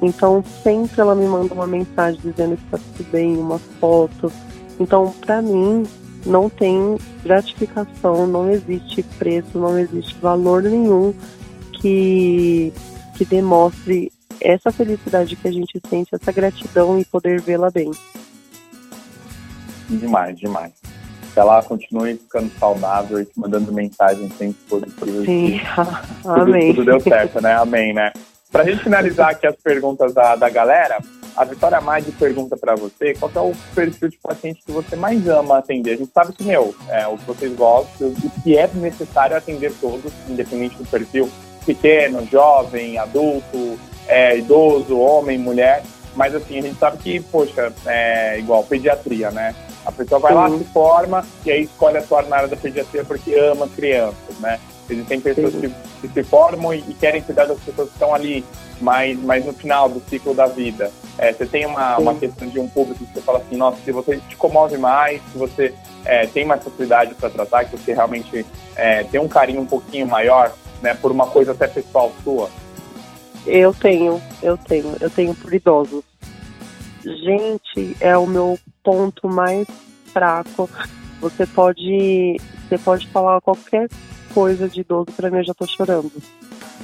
Então, 0.00 0.44
sempre 0.62 1.00
ela 1.00 1.14
me 1.14 1.26
manda 1.26 1.52
uma 1.54 1.66
mensagem 1.66 2.20
dizendo 2.20 2.56
que 2.56 2.64
está 2.64 2.78
tudo 2.78 3.10
bem, 3.10 3.36
uma 3.36 3.58
foto. 3.58 4.32
Então, 4.78 5.12
para 5.20 5.42
mim, 5.42 5.84
não 6.24 6.48
tem 6.48 6.96
gratificação, 7.22 8.26
não 8.26 8.50
existe 8.50 9.02
preço, 9.18 9.58
não 9.58 9.78
existe 9.78 10.14
valor 10.20 10.62
nenhum 10.62 11.12
que, 11.72 12.72
que 13.16 13.24
demonstre 13.24 14.12
essa 14.40 14.70
felicidade 14.70 15.34
que 15.34 15.48
a 15.48 15.52
gente 15.52 15.80
sente, 15.88 16.14
essa 16.14 16.30
gratidão 16.30 16.98
e 16.98 17.04
poder 17.04 17.40
vê-la 17.40 17.70
bem. 17.70 17.90
Demais, 19.88 20.38
demais 20.38 20.97
que 21.38 21.40
ela 21.40 21.62
continue 21.62 22.16
ficando 22.16 22.50
saudável 22.58 23.20
e 23.20 23.24
te 23.24 23.38
mandando 23.38 23.72
mensagens 23.72 24.32
sempre 24.36 24.56
positivas. 24.68 25.24
Sim, 25.24 25.60
tudo, 26.22 26.34
amém. 26.34 26.74
Tudo 26.74 26.84
deu 26.84 27.00
certo, 27.00 27.40
né? 27.40 27.54
Amém, 27.54 27.94
né? 27.94 28.12
Pra 28.50 28.64
gente 28.64 28.82
finalizar 28.82 29.30
aqui 29.30 29.46
as 29.46 29.54
perguntas 29.54 30.12
da, 30.12 30.34
da 30.34 30.48
galera, 30.48 30.98
a 31.36 31.44
Vitória 31.44 31.80
Maggi 31.80 32.10
pergunta 32.10 32.56
para 32.56 32.74
você 32.74 33.14
qual 33.14 33.30
é 33.32 33.40
o 33.40 33.52
perfil 33.72 34.08
de 34.08 34.18
paciente 34.18 34.62
que 34.66 34.72
você 34.72 34.96
mais 34.96 35.28
ama 35.28 35.58
atender. 35.58 35.92
A 35.92 35.96
gente 35.96 36.10
sabe 36.12 36.32
que, 36.32 36.42
meu, 36.42 36.74
é 36.88 37.06
o 37.06 37.16
que 37.16 37.26
vocês 37.26 37.54
gostam, 37.54 38.08
o 38.08 38.42
que 38.42 38.58
é 38.58 38.68
necessário 38.74 39.36
atender 39.36 39.72
todos, 39.80 40.12
independente 40.28 40.76
do 40.76 40.86
perfil, 40.86 41.30
pequeno, 41.64 42.26
jovem, 42.26 42.98
adulto, 42.98 43.78
é, 44.08 44.36
idoso, 44.38 44.98
homem, 44.98 45.38
mulher. 45.38 45.84
Mas 46.16 46.34
assim, 46.34 46.58
a 46.58 46.62
gente 46.62 46.78
sabe 46.80 46.98
que, 46.98 47.20
poxa, 47.20 47.72
é 47.86 48.40
igual 48.40 48.64
pediatria, 48.64 49.30
né? 49.30 49.54
A 49.88 49.92
pessoa 49.92 50.20
vai 50.20 50.34
lá, 50.34 50.50
se 50.50 50.64
forma 50.64 51.24
e 51.46 51.50
aí 51.50 51.62
escolhe 51.62 51.96
atuar 51.96 52.26
na 52.26 52.36
área 52.36 52.48
da 52.48 52.56
pediatria 52.56 53.02
porque 53.04 53.34
ama 53.34 53.66
crianças, 53.68 54.38
né? 54.38 54.60
Existem 54.90 55.18
pessoas 55.18 55.54
que, 55.54 55.70
que, 56.02 56.08
se 56.08 56.22
formam 56.24 56.74
e, 56.74 56.84
e, 56.86 56.92
querem 56.92 57.22
cuidar 57.22 57.46
das 57.46 57.58
pessoas 57.60 57.88
que 57.88 57.94
estão 57.94 58.14
ali 58.14 58.44
mais, 58.82 59.18
mais 59.22 59.46
no 59.46 59.54
final 59.54 59.88
do 59.88 60.02
ciclo 60.06 60.34
da 60.34 60.46
vida. 60.46 60.92
É, 61.16 61.32
você 61.32 61.46
tem 61.46 61.64
uma, 61.64 61.96
uma 61.96 62.14
questão 62.14 62.46
de 62.48 62.60
um 62.60 62.68
público 62.68 63.02
que 63.02 63.14
você 63.14 63.22
fala 63.22 63.38
assim, 63.38 63.56
nossa, 63.56 63.78
se 63.82 63.90
você 63.90 64.18
te 64.28 64.36
comove 64.36 64.76
mais, 64.76 65.22
se 65.32 65.38
você 65.38 65.74
é, 66.04 66.26
tem 66.26 66.44
mais 66.44 66.62
facilidade 66.62 67.14
para 67.14 67.30
tratar, 67.30 67.64
que 67.64 67.78
você 67.78 67.94
realmente 67.94 68.44
é, 68.76 69.04
tem 69.04 69.18
um 69.18 69.28
carinho 69.28 69.62
um 69.62 69.66
pouquinho 69.66 70.06
maior, 70.06 70.52
né, 70.82 70.92
por 70.92 71.10
uma 71.10 71.28
coisa 71.28 71.52
até 71.52 71.66
pessoal 71.66 72.12
sua? 72.22 72.50
Eu 73.46 73.72
tenho, 73.72 74.20
eu 74.42 74.58
tenho, 74.58 74.96
eu 75.00 75.08
tenho 75.08 75.34
por 75.34 75.54
idosos. 75.54 76.04
Gente, 77.02 77.96
é 78.00 78.16
o 78.18 78.26
meu 78.26 78.58
ponto 78.88 79.28
mais 79.28 79.66
fraco. 80.14 80.70
Você 81.20 81.44
pode, 81.44 82.38
você 82.66 82.78
pode 82.78 83.06
falar 83.08 83.38
qualquer 83.42 83.86
coisa 84.32 84.66
de 84.66 84.80
idoso 84.80 85.08
para 85.14 85.30
mim, 85.30 85.38
eu 85.38 85.44
já 85.44 85.52
tô 85.52 85.66
chorando. 85.66 86.10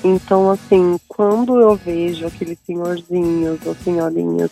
Então, 0.04 0.50
assim, 0.50 1.00
quando 1.08 1.58
eu 1.58 1.74
vejo 1.76 2.26
aqueles 2.26 2.58
senhorzinhos 2.66 3.58
ou 3.64 3.74
senhorinhas 3.76 4.50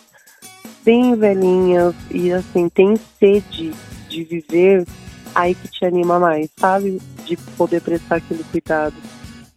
bem 0.83 1.15
velhinhas 1.15 1.93
e, 2.09 2.31
assim, 2.31 2.67
tem 2.69 2.95
sede 3.19 3.71
de 4.09 4.23
viver, 4.23 4.87
aí 5.35 5.53
que 5.53 5.67
te 5.67 5.85
anima 5.85 6.17
mais, 6.17 6.49
sabe? 6.57 6.99
De 7.23 7.37
poder 7.55 7.81
prestar 7.81 8.15
aquele 8.15 8.43
cuidado, 8.45 8.95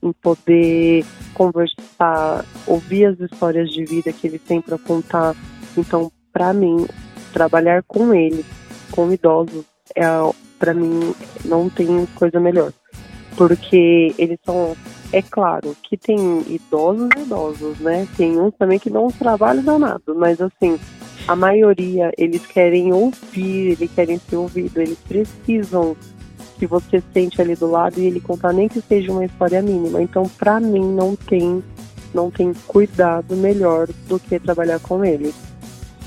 em 0.03 0.12
poder 0.12 1.03
conversar, 1.32 2.44
ouvir 2.66 3.07
as 3.07 3.20
histórias 3.20 3.70
de 3.70 3.86
vida 3.86 4.12
que 4.12 4.26
eles 4.26 4.42
têm 4.42 4.61
para 4.61 4.76
contar. 4.76 5.34
Então, 5.78 6.12
para 6.30 6.53
mim, 6.53 6.86
trabalhar 7.37 7.82
com 7.82 8.14
eles, 8.14 8.47
com 8.91 9.12
idosos, 9.12 9.66
é, 9.95 10.05
para 10.59 10.72
mim 10.72 11.14
não 11.45 11.68
tem 11.68 12.09
coisa 12.14 12.41
melhor. 12.41 12.72
Porque 13.37 14.14
eles 14.16 14.39
são, 14.43 14.74
é 15.12 15.20
claro, 15.20 15.76
que 15.82 15.99
tem 15.99 16.16
idosos 16.49 17.11
e 17.14 17.20
idosos, 17.20 17.78
né? 17.78 18.09
Tem 18.16 18.41
uns 18.41 18.55
também 18.55 18.78
que 18.78 18.89
não 18.89 19.09
trabalham 19.09 19.62
danado, 19.62 20.14
mas 20.14 20.41
assim, 20.41 20.80
a 21.28 21.37
maioria, 21.37 22.11
eles 22.16 22.47
querem 22.47 22.95
ouvir, 22.95 23.72
eles 23.72 23.91
querem 23.95 24.18
ser 24.18 24.37
ouvidos, 24.37 24.76
eles 24.76 24.99
precisam 25.07 25.95
que 26.59 26.66
você 26.66 27.03
sente 27.12 27.39
ali 27.43 27.55
do 27.55 27.70
lado 27.70 28.01
e 28.01 28.07
ele 28.07 28.18
contar 28.18 28.55
nem 28.55 28.66
que 28.66 28.80
seja 28.80 29.12
uma 29.12 29.26
história 29.26 29.61
mínima. 29.61 30.01
Então, 30.01 30.22
para 30.39 30.59
mim, 30.59 30.87
não 30.87 31.14
tem 31.14 31.62
não 32.14 32.30
tem 32.30 32.55
cuidado 32.66 33.37
melhor 33.37 33.89
do 34.09 34.18
que 34.18 34.39
trabalhar 34.39 34.80
com 34.80 35.05
eles. 35.05 35.34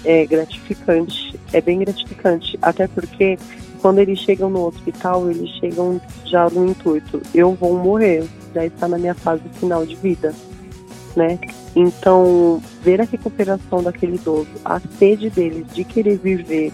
É 0.04 0.26
gratificante, 0.26 1.40
é 1.52 1.60
bem 1.60 1.80
gratificante, 1.80 2.58
até 2.62 2.88
porque 2.88 3.38
quando 3.82 4.00
eles 4.00 4.20
chegam 4.20 4.50
no 4.50 4.68
hospital, 4.68 5.30
eles 5.30 5.50
chegam 5.60 6.00
já 6.26 6.50
no 6.50 6.68
intuito, 6.68 7.22
eu 7.34 7.54
vou 7.54 7.78
morrer, 7.78 8.26
já 8.54 8.66
está 8.66 8.88
na 8.88 8.98
minha 8.98 9.14
fase 9.14 9.44
final 9.60 9.86
de 9.86 9.96
vida, 9.96 10.34
né? 11.16 11.40
Então, 11.76 12.62
ver 12.82 13.02
a 13.02 13.06
recuperação 13.06 13.84
daquele 13.84 14.16
idoso, 14.16 14.50
a 14.66 14.80
sede 14.98 15.30
deles 15.30 15.66
de 15.74 15.84
querer 15.84 16.18
viver 16.18 16.72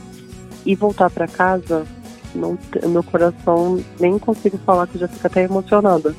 e 0.66 0.76
voltar 0.76 1.10
para 1.10 1.28
casa, 1.28 1.86
não, 2.34 2.58
meu 2.88 3.04
coração 3.04 3.80
nem 4.00 4.18
consigo 4.20 4.58
falar 4.60 4.88
que 4.88 4.98
já 4.98 5.08
fica 5.08 5.28
até 5.28 5.44
emocionada. 5.44 6.16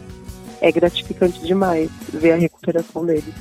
É 0.61 0.73
gratificante 0.73 1.41
demais 1.41 1.91
ver 2.13 2.33
a 2.33 2.37
recuperação 2.37 3.05
deles, 3.05 3.35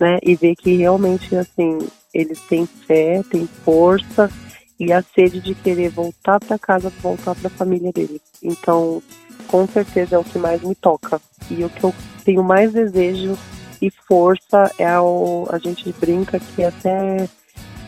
né? 0.00 0.18
E 0.22 0.34
ver 0.34 0.56
que 0.56 0.76
realmente 0.76 1.36
assim 1.36 1.78
eles 2.12 2.40
têm 2.40 2.66
fé, 2.66 3.22
têm 3.30 3.46
força 3.64 4.30
e 4.78 4.92
a 4.92 5.02
sede 5.02 5.40
de 5.40 5.54
querer 5.54 5.90
voltar 5.90 6.40
para 6.40 6.58
casa, 6.58 6.90
voltar 7.02 7.34
para 7.34 7.48
a 7.48 7.50
família 7.50 7.92
deles. 7.92 8.22
Então, 8.42 9.02
com 9.46 9.66
certeza 9.66 10.16
é 10.16 10.18
o 10.18 10.24
que 10.24 10.38
mais 10.38 10.62
me 10.62 10.74
toca. 10.74 11.20
E 11.50 11.62
o 11.62 11.68
que 11.68 11.84
eu 11.84 11.94
tenho 12.24 12.42
mais 12.42 12.72
desejo 12.72 13.36
e 13.80 13.90
força 13.90 14.72
é 14.78 14.98
o, 14.98 15.46
a 15.50 15.58
gente 15.58 15.92
brinca 16.00 16.40
que 16.40 16.64
até 16.64 17.28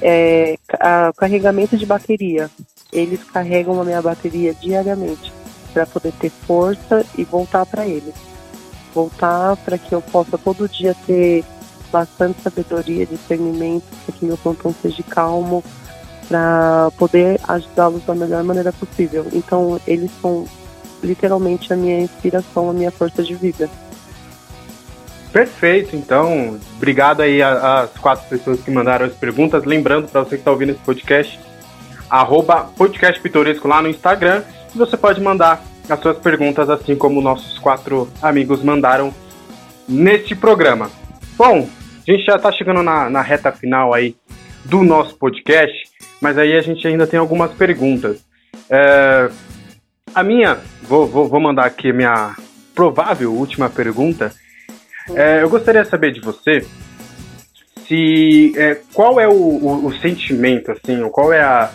é, 0.03 0.59
a, 0.79 1.13
carregamento 1.17 1.77
de 1.77 1.87
bateria. 1.87 2.51
Eles 2.93 3.25
carregam 3.25 3.81
a 3.81 3.85
minha 3.85 4.03
bateria 4.03 4.53
diariamente 4.53 5.33
para 5.73 5.87
poder 5.87 6.13
ter 6.13 6.31
força 6.31 7.07
e 7.17 7.25
voltar 7.25 7.65
para 7.65 7.87
eles. 7.87 8.15
Voltar 8.95 9.57
para 9.59 9.79
que 9.79 9.95
eu 9.95 10.03
possa 10.03 10.37
todo 10.37 10.69
dia 10.69 10.95
ter 11.07 11.43
bastante 11.93 12.41
sabedoria, 12.41 13.07
discernimento, 13.07 13.85
para 14.05 14.15
que 14.17 14.25
meu 14.25 14.37
plantão 14.39 14.75
seja 14.81 15.03
calmo, 15.03 15.63
para 16.29 16.91
poder 16.97 17.39
ajudá-los 17.47 18.03
da 18.05 18.15
melhor 18.15 18.43
maneira 18.43 18.73
possível. 18.73 19.27
Então, 19.33 19.79
eles 19.87 20.11
são 20.21 20.47
literalmente 21.03 21.73
a 21.73 21.77
minha 21.77 22.01
inspiração, 22.01 22.71
a 22.71 22.73
minha 22.73 22.91
força 22.91 23.23
de 23.23 23.35
vida. 23.35 23.69
Perfeito, 25.33 25.97
então, 25.97 26.59
obrigado 26.77 27.23
aí 27.23 27.43
às 27.43 27.91
quatro 28.01 28.29
pessoas 28.29 28.61
que 28.61 28.71
mandaram 28.71 29.07
as 29.07 29.15
perguntas. 29.15 29.65
Lembrando, 29.65 30.09
para 30.09 30.23
você 30.23 30.31
que 30.31 30.37
está 30.37 30.51
ouvindo 30.51 30.71
esse 30.71 30.81
podcast, 30.81 31.41
arroba 32.09 32.71
podcast 32.77 33.21
pitoresco 33.21 33.67
lá 33.67 33.81
no 33.81 33.89
Instagram, 33.89 34.43
e 34.75 34.79
você 34.79 34.97
pode 34.97 35.21
mandar 35.21 35.63
as 35.89 36.01
suas 36.01 36.19
perguntas, 36.19 36.69
assim 36.71 36.95
como 36.95 37.21
nossos 37.21 37.59
quatro 37.59 38.09
amigos 38.21 38.63
mandaram 38.63 39.13
neste 39.89 40.35
programa. 40.35 40.91
Bom, 41.37 41.67
a 42.07 42.13
gente 42.13 42.25
já 42.25 42.37
está 42.37 42.51
chegando 42.51 42.83
na, 42.83 43.09
na 43.09 43.23
reta 43.23 43.53
final 43.53 43.95
aí 43.95 44.17
do 44.65 44.83
nosso 44.83 45.17
podcast, 45.17 45.73
mas 46.21 46.37
aí 46.39 46.57
a 46.57 46.61
gente 46.61 46.87
ainda 46.87 47.07
tem 47.07 47.19
algumas 47.19 47.53
perguntas. 47.53 48.25
É, 48.69 49.31
a 50.15 50.23
minha, 50.23 50.59
vou, 50.83 51.07
vou, 51.07 51.29
vou 51.29 51.41
mandar 51.41 51.67
aqui 51.67 51.91
a 51.91 51.95
minha 51.95 52.37
provável 52.75 53.33
última 53.33 53.69
pergunta, 53.69 54.33
é, 55.15 55.43
eu 55.43 55.51
gostaria 55.51 55.83
de 55.83 55.89
saber 55.89 56.13
de 56.13 56.21
você 56.21 56.67
se 57.87 58.53
é, 58.57 58.81
qual 58.95 59.21
é 59.21 59.29
o, 59.29 59.33
o, 59.33 59.87
o, 59.87 59.99
sentimento, 59.99 60.73
assim, 60.73 61.09
qual 61.11 61.33
é 61.33 61.43
a, 61.43 61.71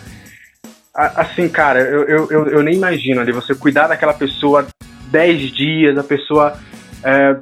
a 0.94 1.22
assim, 1.22 1.48
cara, 1.48 1.80
eu, 1.80 2.28
eu, 2.28 2.48
eu, 2.48 2.62
nem 2.62 2.74
imagino 2.74 3.20
ali 3.20 3.30
você 3.30 3.54
cuidar 3.54 3.86
daquela 3.86 4.14
pessoa 4.14 4.66
10 5.10 5.52
dias, 5.52 5.98
a 5.98 6.02
pessoa 6.02 6.58
é, 7.04 7.36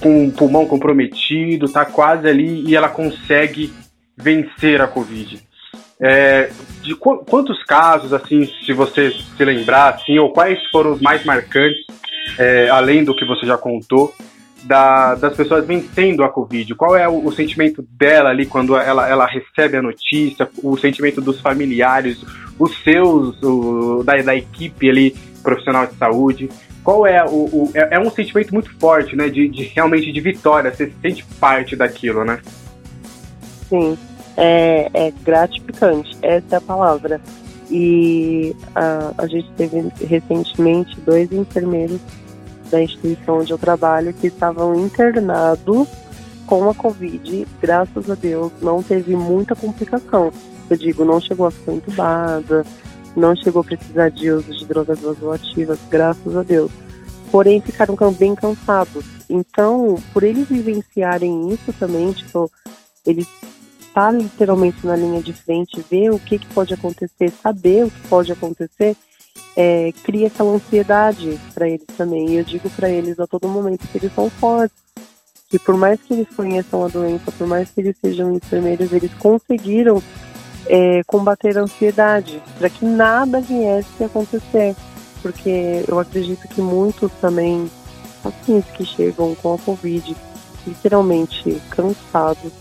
com 0.00 0.26
o 0.26 0.32
pulmão 0.32 0.66
comprometido, 0.66 1.70
tá 1.70 1.84
quase 1.84 2.28
ali 2.28 2.64
e 2.66 2.76
ela 2.76 2.88
consegue 2.88 3.72
vencer 4.16 4.80
a 4.80 4.86
Covid. 4.86 5.42
É, 5.98 6.50
de 6.82 6.94
qu 6.94 7.24
quantos 7.24 7.62
casos, 7.64 8.12
assim, 8.12 8.46
se 8.64 8.72
você 8.72 9.10
se 9.10 9.44
lembrar, 9.44 9.94
assim, 9.94 10.18
ou 10.18 10.30
quais 10.30 10.58
foram 10.70 10.92
os 10.92 11.00
mais 11.00 11.24
marcantes, 11.24 11.84
é, 12.38 12.68
além 12.68 13.04
do 13.04 13.14
que 13.14 13.24
você 13.24 13.46
já 13.46 13.56
contou, 13.56 14.14
da, 14.64 15.14
das 15.14 15.34
pessoas 15.34 15.66
vencendo 15.66 16.24
a 16.24 16.28
Covid? 16.28 16.74
Qual 16.74 16.96
é 16.96 17.08
o, 17.08 17.24
o, 17.24 17.32
sentimento 17.32 17.86
dela 17.98 18.30
ali 18.30 18.46
quando 18.46 18.76
ela, 18.76 19.08
ela 19.08 19.26
recebe 19.26 19.76
a 19.76 19.82
notícia? 19.82 20.48
O 20.62 20.76
sentimento 20.76 21.20
dos 21.20 21.40
familiares, 21.40 22.22
os 22.58 22.76
seus, 22.82 23.40
o, 23.42 24.02
da, 24.04 24.16
da 24.16 24.36
equipe 24.36 24.90
ali, 24.90 25.16
profissional 25.42 25.86
de 25.86 25.94
saúde? 25.94 26.50
Qual 26.86 27.04
é 27.04 27.24
o, 27.24 27.28
o 27.28 27.70
é, 27.74 27.96
é, 27.96 27.98
um 27.98 28.08
sentimento 28.08 28.54
muito 28.54 28.72
forte, 28.78 29.16
né? 29.16 29.28
De, 29.28 29.48
de, 29.48 29.64
realmente 29.64 30.12
de 30.12 30.20
vitória, 30.20 30.72
você 30.72 30.86
se 30.86 30.94
sente 31.02 31.24
parte 31.40 31.74
daquilo, 31.74 32.24
né? 32.24 32.38
Sim, 33.68 33.98
é, 34.36 34.88
é 34.94 35.12
gratificante, 35.24 36.16
essa 36.22 36.54
é 36.54 36.58
a 36.58 36.60
palavra. 36.60 37.20
E 37.68 38.54
a, 38.72 39.12
a 39.18 39.26
gente 39.26 39.50
teve 39.56 39.90
recentemente 40.00 40.96
dois 41.00 41.32
enfermeiros 41.32 42.00
da 42.70 42.80
instituição 42.80 43.40
onde 43.40 43.50
eu 43.50 43.58
trabalho 43.58 44.14
que 44.14 44.28
estavam 44.28 44.76
internados 44.76 45.88
com 46.46 46.70
a 46.70 46.74
Covid. 46.74 47.48
Graças 47.60 48.08
a 48.08 48.14
Deus, 48.14 48.52
não 48.62 48.80
teve 48.80 49.16
muita 49.16 49.56
complicação. 49.56 50.32
Eu 50.70 50.76
digo, 50.76 51.04
não 51.04 51.20
chegou 51.20 51.48
a 51.48 51.50
ficar 51.50 51.72
entubada, 51.72 52.64
não 53.16 53.34
chegou 53.34 53.62
a 53.62 53.64
precisar 53.64 54.10
de 54.10 54.30
uso 54.30 54.54
de 54.54 54.64
drogas 54.66 55.00
vasoativas, 55.00 55.78
graças 55.90 56.36
a 56.36 56.42
Deus. 56.42 56.70
Porém, 57.30 57.60
ficaram 57.60 57.96
bem 58.12 58.34
cansados. 58.34 59.04
Então, 59.28 59.96
por 60.12 60.22
eles 60.22 60.48
vivenciarem 60.48 61.48
isso 61.52 61.72
também, 61.72 62.12
tipo, 62.12 62.50
eles 63.04 63.26
estar 63.96 64.12
tá 64.12 64.12
literalmente 64.12 64.86
na 64.86 64.94
linha 64.94 65.22
de 65.22 65.32
frente, 65.32 65.84
ver 65.90 66.10
o 66.10 66.18
que, 66.18 66.38
que 66.38 66.46
pode 66.48 66.74
acontecer, 66.74 67.30
saber 67.30 67.86
o 67.86 67.90
que 67.90 68.08
pode 68.08 68.30
acontecer, 68.30 68.94
é, 69.56 69.90
cria 70.04 70.26
aquela 70.26 70.50
ansiedade 70.50 71.40
para 71.54 71.66
eles 71.66 71.86
também. 71.96 72.30
E 72.30 72.36
eu 72.36 72.44
digo 72.44 72.68
para 72.70 72.90
eles 72.90 73.18
a 73.18 73.26
todo 73.26 73.48
momento 73.48 73.88
que 73.88 73.96
eles 73.96 74.14
são 74.14 74.28
fortes, 74.28 74.76
que 75.48 75.58
por 75.58 75.76
mais 75.76 76.00
que 76.02 76.12
eles 76.12 76.28
conheçam 76.36 76.84
a 76.84 76.88
doença, 76.88 77.32
por 77.32 77.46
mais 77.46 77.70
que 77.70 77.80
eles 77.80 77.96
sejam 77.98 78.32
enfermeiros, 78.32 78.92
eles 78.92 79.12
conseguiram 79.14 80.02
é, 80.68 81.02
combater 81.04 81.58
a 81.58 81.62
ansiedade 81.62 82.42
para 82.58 82.70
que 82.70 82.84
nada 82.84 83.40
viesse 83.40 84.02
a 84.02 84.06
acontecer. 84.06 84.74
Porque 85.22 85.84
eu 85.88 85.98
acredito 85.98 86.46
que 86.48 86.60
muitos 86.60 87.10
também, 87.20 87.70
pacientes 88.22 88.70
que 88.72 88.84
chegam 88.84 89.34
com 89.34 89.54
a 89.54 89.58
Covid, 89.58 90.16
literalmente 90.66 91.60
cansados, 91.70 92.52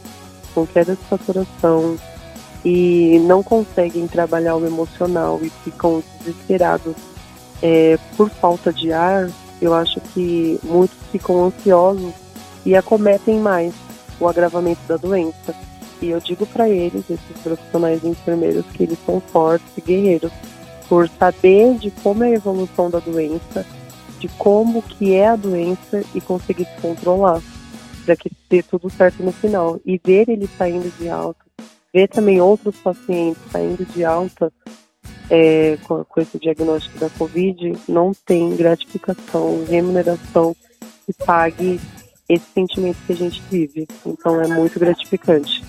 com 0.53 0.65
queda 0.65 0.95
de 0.95 1.03
saturação, 1.09 1.97
e 2.63 3.19
não 3.19 3.43
conseguem 3.43 4.07
trabalhar 4.07 4.55
o 4.55 4.65
emocional 4.65 5.39
e 5.43 5.49
ficam 5.63 6.03
desesperados 6.19 6.95
é, 7.61 7.97
por 8.17 8.29
falta 8.29 8.73
de 8.73 8.91
ar, 8.91 9.29
eu 9.61 9.73
acho 9.73 10.01
que 10.13 10.59
muitos 10.63 10.97
ficam 11.11 11.45
ansiosos 11.45 12.13
e 12.65 12.75
acometem 12.75 13.39
mais 13.39 13.73
o 14.19 14.27
agravamento 14.27 14.81
da 14.87 14.97
doença. 14.97 15.53
E 16.05 16.11
eu 16.11 16.19
digo 16.19 16.45
para 16.45 16.69
eles, 16.69 17.09
esses 17.09 17.41
profissionais 17.43 18.03
enfermeiros, 18.03 18.65
que 18.73 18.83
eles 18.83 18.97
são 19.05 19.19
fortes 19.19 19.67
e 19.77 19.81
guerreiros 19.81 20.31
por 20.87 21.09
saber 21.09 21.77
de 21.79 21.89
como 21.89 22.23
é 22.23 22.27
a 22.27 22.35
evolução 22.35 22.89
da 22.89 22.99
doença, 22.99 23.65
de 24.19 24.27
como 24.37 24.83
que 24.83 25.13
é 25.15 25.29
a 25.29 25.35
doença 25.35 26.03
e 26.13 26.21
conseguir 26.21 26.65
se 26.65 26.81
controlar, 26.81 27.41
para 28.05 28.15
que 28.15 28.31
dê 28.49 28.61
tudo 28.61 28.89
certo 28.89 29.23
no 29.23 29.31
final. 29.31 29.79
E 29.83 29.99
ver 30.03 30.29
ele 30.29 30.47
saindo 30.57 30.91
de 30.99 31.09
alta 31.09 31.45
ver 31.95 32.09
também 32.09 32.41
outros 32.41 32.75
pacientes 32.75 33.41
saindo 33.49 33.85
de 33.85 34.03
alta 34.03 34.51
é, 35.29 35.77
com, 35.87 36.03
com, 36.03 36.21
esse 36.21 36.37
diagnóstico 36.37 36.99
da 36.99 37.09
Covid, 37.09 37.71
não 37.87 38.11
tem 38.25 38.53
gratificação, 38.53 39.63
remuneração 39.65 40.53
que 41.05 41.13
pague 41.13 41.79
esse 42.27 42.45
sentimento 42.53 42.97
que 43.07 43.13
a 43.13 43.15
gente 43.15 43.41
vive. 43.49 43.87
Então 44.05 44.41
é 44.41 44.47
muito 44.47 44.77
gratificante. 44.77 45.63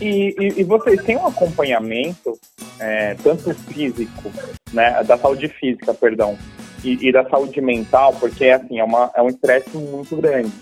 E, 0.00 0.34
e, 0.38 0.60
e 0.60 0.64
vocês 0.64 1.02
têm 1.02 1.16
um 1.16 1.26
acompanhamento, 1.26 2.38
é, 2.78 3.14
tanto 3.22 3.54
físico, 3.54 4.30
né, 4.72 5.02
da 5.04 5.16
saúde 5.16 5.48
física, 5.48 5.94
perdão, 5.94 6.36
e, 6.82 7.08
e 7.08 7.12
da 7.12 7.28
saúde 7.28 7.60
mental, 7.60 8.12
porque 8.14 8.46
assim, 8.46 8.78
é, 8.78 8.84
uma, 8.84 9.10
é 9.14 9.22
um 9.22 9.28
estresse 9.28 9.76
muito 9.76 10.16
grande 10.16 10.52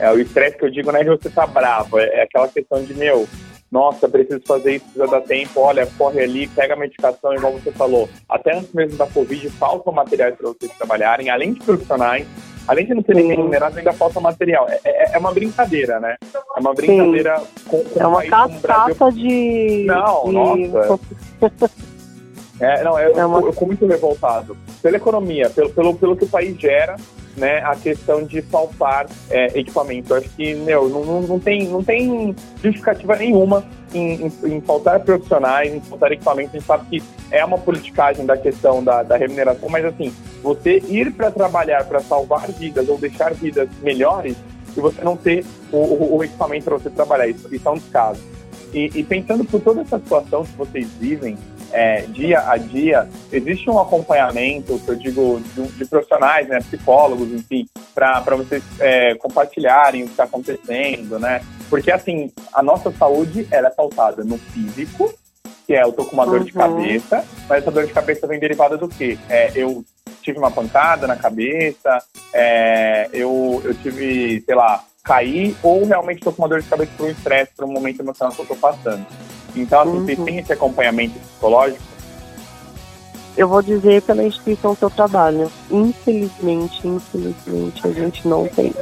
é, 0.00 0.10
o 0.10 0.18
estresse 0.18 0.56
que 0.56 0.64
eu 0.64 0.70
digo 0.70 0.90
não 0.90 0.98
é 0.98 1.04
de 1.04 1.10
você 1.10 1.28
estar 1.28 1.46
tá 1.46 1.52
bravo, 1.52 1.98
é, 1.98 2.06
é, 2.06 2.22
aquela 2.22 2.48
questão 2.48 2.82
de, 2.82 2.94
meu, 2.94 3.28
nossa, 3.70 4.08
preciso 4.08 4.40
fazer 4.46 4.76
isso, 4.76 4.84
precisa 4.86 5.06
dar 5.06 5.20
tempo, 5.20 5.60
olha, 5.60 5.86
corre 5.98 6.22
ali, 6.22 6.48
pega 6.48 6.72
a 6.72 6.76
medicação, 6.76 7.34
igual 7.34 7.52
você 7.52 7.70
falou. 7.70 8.08
Até 8.26 8.56
antes 8.56 8.72
mesmo 8.72 8.96
da 8.96 9.06
Covid, 9.06 9.50
faltam 9.50 9.92
materiais 9.92 10.34
para 10.36 10.48
vocês 10.48 10.72
trabalharem, 10.72 11.28
além 11.28 11.52
de 11.52 11.60
profissionais, 11.60 12.26
além 12.70 12.86
de 12.86 12.94
não 12.94 13.02
serem 13.02 13.26
remunerados, 13.26 13.76
ainda 13.76 13.92
falta 13.92 14.20
material. 14.20 14.68
É, 14.68 14.80
é, 14.84 15.16
é, 15.16 15.18
uma 15.18 15.32
brincadeira, 15.32 15.98
né? 15.98 16.14
É 16.56 16.60
uma 16.60 16.72
brincadeira 16.72 17.40
Sim. 17.40 17.46
com, 17.68 17.82
com 17.82 18.00
É 18.00 18.06
uma 18.06 18.22
cascata 18.22 19.10
de. 19.10 19.84
Não, 19.86 20.24
de... 20.24 20.68
nossa. 20.68 21.00
É, 22.62 22.84
não, 22.84 22.98
eu, 22.98 23.18
é 23.18 23.24
uma... 23.24 23.40
eu, 23.40 23.54
eu, 23.58 23.66
muito 23.66 23.86
revoltado. 23.86 24.54
Pela 24.82 24.98
economia, 24.98 25.48
pelo, 25.48 25.70
pelo, 25.70 25.94
pelo 25.94 26.14
que 26.14 26.24
o 26.24 26.28
país 26.28 26.60
gera, 26.60 26.94
né, 27.40 27.62
a 27.64 27.74
questão 27.74 28.22
de 28.22 28.42
faltar 28.42 29.06
é, 29.30 29.58
equipamento. 29.58 30.14
Acho 30.14 30.28
que, 30.30 30.54
meu, 30.54 30.88
não, 30.88 31.22
não, 31.22 31.40
tem, 31.40 31.66
não 31.66 31.82
tem 31.82 32.36
justificativa 32.62 33.16
nenhuma 33.16 33.64
em, 33.94 34.26
em, 34.26 34.32
em, 34.44 34.60
faltar 34.60 35.00
profissionais, 35.00 35.74
em 35.74 35.80
faltar 35.80 36.12
equipamento. 36.12 36.50
A 36.50 36.58
gente 36.58 36.66
sabe 36.66 36.84
que 36.90 37.02
é 37.30 37.42
uma 37.42 37.56
politicagem 37.56 38.26
da 38.26 38.36
questão 38.36 38.84
da, 38.84 39.02
da 39.02 39.16
remuneração, 39.16 39.70
mas 39.70 39.84
assim, 39.86 40.12
você 40.42 40.82
ir 40.86 41.12
para 41.12 41.30
trabalhar 41.30 41.84
para 41.86 42.00
salvar 42.00 42.46
vidas 42.52 42.88
ou 42.88 42.98
deixar 42.98 43.32
vidas 43.32 43.68
melhores 43.82 44.36
e 44.76 44.80
você 44.80 45.02
não 45.02 45.16
ter 45.16 45.44
o, 45.72 45.78
o, 45.78 46.16
o 46.18 46.24
equipamento 46.24 46.66
para 46.66 46.78
você 46.78 46.90
trabalhar, 46.90 47.26
isso, 47.26 47.52
isso 47.52 47.66
é 47.66 47.70
um 47.72 47.78
descaso. 47.78 48.20
E, 48.72 48.90
e 48.94 49.02
pensando 49.02 49.44
por 49.44 49.60
toda 49.60 49.80
essa 49.80 49.98
situação 49.98 50.44
que 50.44 50.56
vocês 50.56 50.86
vivem, 51.00 51.36
é, 51.72 52.02
dia 52.02 52.40
a 52.48 52.56
dia, 52.56 53.08
existe 53.32 53.68
um 53.70 53.78
acompanhamento, 53.78 54.78
que 54.78 54.88
eu 54.88 54.96
digo, 54.96 55.42
de, 55.54 55.68
de 55.68 55.84
profissionais, 55.84 56.48
né, 56.48 56.60
psicólogos, 56.60 57.30
enfim, 57.32 57.68
para 57.94 58.20
vocês 58.36 58.62
é, 58.78 59.14
compartilharem 59.14 60.02
o 60.02 60.06
que 60.06 60.12
está 60.12 60.24
acontecendo, 60.24 61.18
né? 61.18 61.42
Porque, 61.68 61.90
assim, 61.90 62.32
a 62.52 62.62
nossa 62.62 62.90
saúde, 62.90 63.46
ela 63.50 63.68
é 63.68 63.70
pautada 63.70 64.24
no 64.24 64.38
físico, 64.38 65.12
que 65.66 65.74
é 65.74 65.82
eu 65.84 65.92
tô 65.92 66.04
com 66.04 66.14
uma 66.14 66.26
dor 66.26 66.42
de 66.42 66.52
uhum. 66.52 66.58
cabeça, 66.58 67.24
mas 67.48 67.62
essa 67.62 67.70
dor 67.70 67.86
de 67.86 67.92
cabeça 67.92 68.26
vem 68.26 68.40
derivada 68.40 68.76
do 68.76 68.88
quê? 68.88 69.16
É, 69.28 69.52
eu 69.54 69.84
tive 70.20 70.38
uma 70.38 70.50
pancada 70.50 71.06
na 71.06 71.16
cabeça, 71.16 72.02
é, 72.32 73.08
eu, 73.12 73.62
eu 73.64 73.74
tive, 73.74 74.40
sei 74.40 74.54
lá, 74.54 74.84
cair, 75.04 75.56
ou 75.62 75.84
realmente 75.84 76.18
estou 76.18 76.32
com 76.32 76.42
uma 76.42 76.48
dor 76.48 76.62
de 76.62 76.68
cabeça 76.68 76.92
por 76.96 77.06
um 77.06 77.10
estresse, 77.10 77.52
por 77.56 77.64
um 77.64 77.72
momento 77.72 78.00
emocional 78.00 78.34
que 78.34 78.40
eu 78.40 78.44
estou 78.44 78.56
passando. 78.56 79.06
Então, 79.56 79.80
assim, 79.80 79.90
uhum. 79.90 80.04
vocês 80.04 80.18
têm 80.18 80.38
esse 80.38 80.52
acompanhamento 80.52 81.18
psicológico? 81.18 81.82
Eu 83.36 83.48
vou 83.48 83.62
dizer 83.62 84.02
pela 84.02 84.22
instituição 84.22 84.74
que 84.74 84.82
eu 84.82 84.90
trabalho. 84.90 85.50
Infelizmente, 85.70 86.86
infelizmente, 86.86 87.86
a 87.86 87.90
gente 87.92 88.26
não 88.28 88.46
tem. 88.46 88.72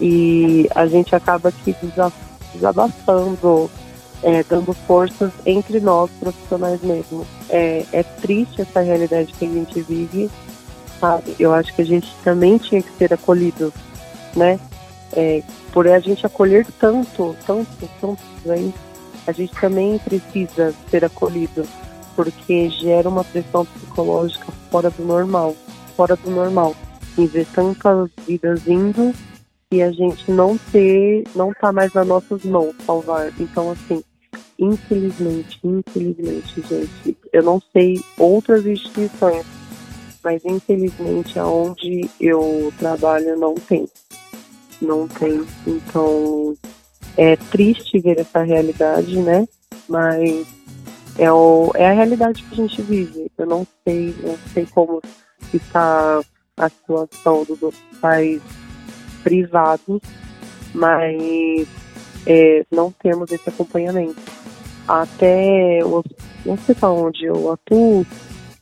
E 0.00 0.68
a 0.74 0.86
gente 0.86 1.14
acaba 1.14 1.48
aqui 1.48 1.74
desabafando, 2.54 3.70
é, 4.22 4.42
dando 4.44 4.72
forças 4.72 5.32
entre 5.44 5.80
nós 5.80 6.10
profissionais 6.20 6.80
mesmo. 6.82 7.26
É, 7.48 7.84
é 7.92 8.02
triste 8.02 8.62
essa 8.62 8.80
realidade 8.80 9.32
que 9.32 9.44
a 9.44 9.48
gente 9.48 9.80
vive, 9.80 10.30
sabe? 11.00 11.34
Eu 11.38 11.52
acho 11.52 11.74
que 11.74 11.82
a 11.82 11.86
gente 11.86 12.14
também 12.22 12.58
tinha 12.58 12.82
que 12.82 12.92
ser 12.92 13.12
acolhido, 13.12 13.72
né? 14.36 14.60
É, 15.14 15.42
por 15.72 15.86
a 15.86 15.98
gente 15.98 16.24
acolher 16.24 16.66
tanto, 16.78 17.36
tanto, 17.46 17.90
tanto 18.00 18.22
aí, 18.50 18.72
a 19.26 19.32
gente 19.32 19.52
também 19.60 19.98
precisa 19.98 20.74
ser 20.90 21.04
acolhido, 21.04 21.66
porque 22.16 22.70
gera 22.70 23.08
uma 23.08 23.24
pressão 23.24 23.64
psicológica 23.64 24.46
fora 24.70 24.90
do 24.90 25.04
normal, 25.04 25.54
fora 25.96 26.16
do 26.16 26.30
normal. 26.30 26.74
Em 27.16 27.26
ver 27.26 27.46
tantas 27.54 28.08
vidas 28.26 28.66
indo 28.66 29.14
e 29.70 29.82
a 29.82 29.90
gente 29.92 30.30
não 30.30 30.56
ter, 30.56 31.24
não 31.34 31.52
tá 31.52 31.72
mais 31.72 31.92
nas 31.92 32.06
nossas 32.06 32.42
mãos 32.44 32.74
salvar. 32.86 33.32
Então, 33.38 33.70
assim, 33.70 34.02
infelizmente, 34.58 35.60
infelizmente, 35.62 36.62
gente, 36.68 37.16
eu 37.32 37.42
não 37.42 37.60
sei 37.72 38.02
outras 38.18 38.66
instituições, 38.66 39.44
mas 40.22 40.44
infelizmente 40.44 41.38
aonde 41.38 42.08
eu 42.20 42.72
trabalho 42.78 43.38
não 43.38 43.54
tem. 43.54 43.88
Não 44.82 45.06
tem. 45.06 45.46
Então, 45.64 46.54
é 47.16 47.36
triste 47.36 48.00
ver 48.00 48.18
essa 48.18 48.42
realidade, 48.42 49.16
né? 49.20 49.46
Mas 49.88 50.46
é, 51.16 51.30
o, 51.30 51.70
é 51.74 51.88
a 51.88 51.92
realidade 51.92 52.42
que 52.42 52.52
a 52.52 52.56
gente 52.56 52.82
vive. 52.82 53.30
Eu 53.38 53.46
não 53.46 53.66
sei, 53.84 54.12
não 54.22 54.36
sei 54.52 54.66
como 54.66 55.00
está 55.54 56.20
a 56.56 56.68
situação 56.68 57.44
dos 57.44 57.62
hospitais 57.62 58.42
privados, 59.22 60.00
mas 60.74 61.68
é, 62.26 62.64
não 62.70 62.90
temos 62.90 63.30
esse 63.30 63.48
acompanhamento. 63.48 64.20
Até 64.88 65.78
o 65.84 66.02
hospital 66.50 67.06
onde 67.06 67.24
eu 67.24 67.52
atuo, 67.52 68.04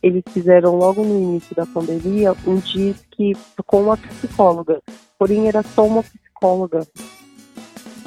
eles 0.03 0.23
fizeram 0.31 0.77
logo 0.77 1.05
no 1.05 1.19
início 1.19 1.55
da 1.55 1.67
pandemia 1.67 2.35
um 2.47 2.57
disque 2.57 3.37
com 3.67 3.83
uma 3.83 3.97
psicóloga, 3.97 4.81
porém 5.19 5.49
era 5.49 5.63
só 5.63 5.87
uma 5.87 6.03
psicóloga 6.03 6.87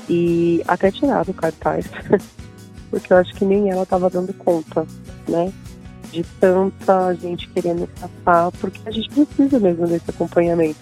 e 0.10 0.62
até 0.68 0.92
tirado 0.92 1.30
o 1.30 1.34
cartaz, 1.34 1.86
porque 2.90 3.14
eu 3.14 3.18
acho 3.18 3.34
que 3.36 3.46
nem 3.46 3.70
ela 3.70 3.84
estava 3.84 4.10
dando 4.10 4.34
conta, 4.34 4.86
né? 5.28 5.52
De 6.12 6.24
tanta 6.40 7.14
gente 7.16 7.48
querendo 7.50 7.88
passar, 8.00 8.52
porque 8.60 8.80
a 8.86 8.92
gente 8.92 9.10
precisa 9.10 9.60
mesmo 9.60 9.88
desse 9.88 10.10
acompanhamento. 10.10 10.80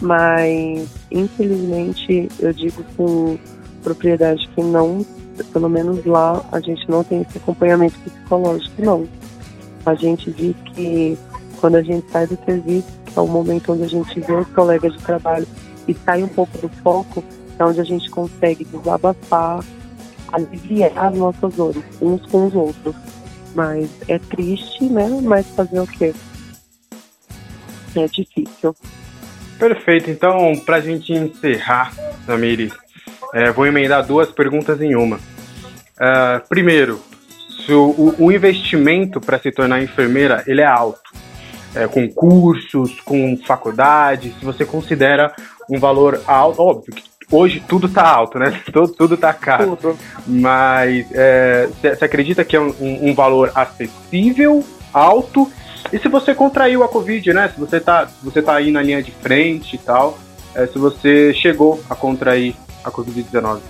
Mas, 0.00 0.88
infelizmente, 1.10 2.28
eu 2.38 2.52
digo 2.52 2.84
com 2.96 3.36
propriedade 3.82 4.48
que 4.48 4.62
não, 4.62 5.04
pelo 5.52 5.68
menos 5.68 6.04
lá, 6.04 6.44
a 6.52 6.60
gente 6.60 6.88
não 6.88 7.02
tem 7.02 7.22
esse 7.22 7.38
acompanhamento 7.38 7.98
psicológico, 8.00 8.82
não. 8.82 9.19
A 9.86 9.94
gente 9.94 10.30
diz 10.30 10.54
que 10.74 11.18
quando 11.60 11.76
a 11.76 11.82
gente 11.82 12.08
sai 12.10 12.26
do 12.26 12.38
serviço, 12.44 12.88
que 13.06 13.18
é 13.18 13.22
o 13.22 13.26
momento 13.26 13.72
onde 13.72 13.84
a 13.84 13.88
gente 13.88 14.20
vê 14.20 14.32
os 14.32 14.48
colegas 14.48 14.92
de 14.92 15.02
trabalho 15.02 15.46
e 15.86 15.94
sai 15.94 16.22
um 16.22 16.28
pouco 16.28 16.56
do 16.58 16.68
foco, 16.82 17.24
é 17.58 17.64
onde 17.64 17.80
a 17.80 17.84
gente 17.84 18.08
consegue 18.10 18.64
desabafar, 18.64 19.64
aliviar 20.32 20.92
as 20.96 21.14
nossas 21.14 21.54
dores 21.54 21.82
uns 22.00 22.24
com 22.26 22.46
os 22.46 22.54
outros. 22.54 22.94
Mas 23.54 23.90
é 24.08 24.18
triste, 24.18 24.84
né? 24.84 25.08
Mas 25.22 25.46
fazer 25.48 25.80
o 25.80 25.86
quê? 25.86 26.14
É 27.96 28.06
difícil. 28.06 28.74
Perfeito. 29.58 30.10
Então, 30.10 30.52
para 30.64 30.76
a 30.76 30.80
gente 30.80 31.12
encerrar, 31.12 31.92
Samiri, 32.24 32.72
é, 33.34 33.50
vou 33.50 33.66
emendar 33.66 34.06
duas 34.06 34.30
perguntas 34.30 34.80
em 34.80 34.94
uma. 34.94 35.16
Uh, 35.16 36.48
primeiro, 36.48 37.00
o, 37.72 38.14
o 38.18 38.32
investimento 38.32 39.20
para 39.20 39.38
se 39.38 39.50
tornar 39.50 39.82
enfermeira 39.82 40.42
ele 40.46 40.60
é 40.60 40.66
alto, 40.66 41.10
é, 41.74 41.86
com 41.86 42.08
cursos, 42.08 43.00
com 43.00 43.36
faculdade, 43.46 44.34
se 44.38 44.44
você 44.44 44.64
considera 44.64 45.32
um 45.70 45.78
valor 45.78 46.20
alto, 46.26 46.60
óbvio 46.60 46.94
que 46.94 47.04
hoje 47.30 47.62
tudo 47.66 47.86
está 47.86 48.08
alto, 48.08 48.38
né? 48.38 48.60
Tudo, 48.66 48.88
tudo 48.88 49.16
tá 49.16 49.32
caro. 49.32 49.76
Tudo. 49.76 49.96
Mas 50.26 51.06
você 51.08 51.86
é, 52.02 52.04
acredita 52.04 52.44
que 52.44 52.56
é 52.56 52.60
um, 52.60 52.74
um, 52.80 53.14
valor 53.14 53.52
acessível, 53.54 54.64
alto? 54.92 55.50
E 55.92 55.98
se 55.98 56.08
você 56.08 56.34
contraiu 56.34 56.82
a 56.82 56.88
Covid, 56.88 57.32
né? 57.32 57.48
Se 57.54 57.60
você 57.60 57.76
está 57.76 58.08
você 58.22 58.42
tá 58.42 58.54
aí 58.56 58.70
na 58.70 58.82
linha 58.82 59.02
de 59.02 59.12
frente 59.12 59.76
e 59.76 59.78
tal, 59.78 60.18
é, 60.54 60.66
se 60.66 60.78
você 60.78 61.32
chegou 61.32 61.80
a 61.88 61.94
contrair 61.94 62.54
a 62.84 62.90
Covid-19? 62.90 63.60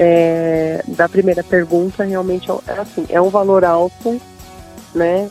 É, 0.00 0.80
da 0.86 1.08
primeira 1.08 1.42
pergunta, 1.42 2.04
realmente 2.04 2.48
é, 2.48 2.54
é 2.68 2.78
assim, 2.78 3.04
é 3.08 3.20
um 3.20 3.30
valor 3.30 3.64
alto, 3.64 4.20
né? 4.94 5.28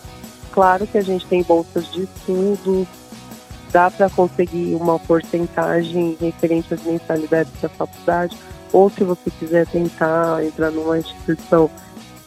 Claro 0.51 0.85
que 0.85 0.97
a 0.97 1.01
gente 1.01 1.25
tem 1.25 1.41
bolsas 1.41 1.89
de 1.91 2.03
estudo, 2.03 2.85
dá 3.71 3.89
para 3.89 4.09
conseguir 4.09 4.75
uma 4.75 4.99
porcentagem 4.99 6.17
referente 6.19 6.73
às 6.73 6.83
mensalidades 6.83 7.53
da 7.61 7.69
faculdade, 7.69 8.35
ou 8.73 8.89
se 8.89 9.03
você 9.03 9.29
quiser 9.39 9.65
tentar 9.67 10.43
entrar 10.43 10.71
numa 10.71 10.99
instituição. 10.99 11.69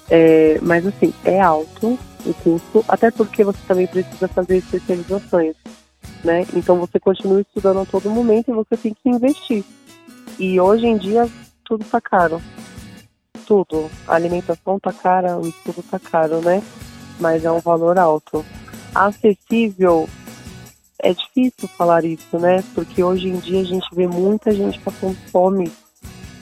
É, 0.08 0.58
mas 0.62 0.86
assim, 0.86 1.12
é 1.24 1.40
alto 1.40 1.98
o 2.24 2.34
custo, 2.34 2.84
até 2.88 3.10
porque 3.10 3.44
você 3.44 3.58
também 3.66 3.86
precisa 3.86 4.28
fazer 4.28 4.56
especializações, 4.58 5.54
né? 6.24 6.46
Então 6.54 6.78
você 6.78 6.98
continua 6.98 7.40
estudando 7.40 7.80
a 7.80 7.84
todo 7.84 8.10
momento 8.10 8.50
e 8.50 8.54
você 8.54 8.76
tem 8.76 8.94
que 8.94 9.08
investir. 9.08 9.64
E 10.38 10.58
hoje 10.60 10.86
em 10.86 10.96
dia 10.96 11.28
tudo 11.70 11.84
tá 11.84 12.00
caro. 12.00 12.42
Tudo. 13.46 13.88
A 14.08 14.16
alimentação 14.16 14.80
tá 14.80 14.92
cara, 14.92 15.38
o 15.38 15.46
estudo 15.46 15.84
tá 15.88 16.00
caro, 16.00 16.40
né? 16.40 16.60
Mas 17.20 17.44
é 17.44 17.52
um 17.52 17.60
valor 17.60 17.96
alto. 17.96 18.44
Acessível, 18.92 20.08
é 20.98 21.14
difícil 21.14 21.68
falar 21.68 22.04
isso, 22.04 22.38
né? 22.40 22.64
Porque 22.74 23.04
hoje 23.04 23.28
em 23.28 23.36
dia 23.36 23.60
a 23.60 23.64
gente 23.64 23.86
vê 23.94 24.08
muita 24.08 24.50
gente 24.50 24.80
passando 24.80 25.16
fome, 25.30 25.70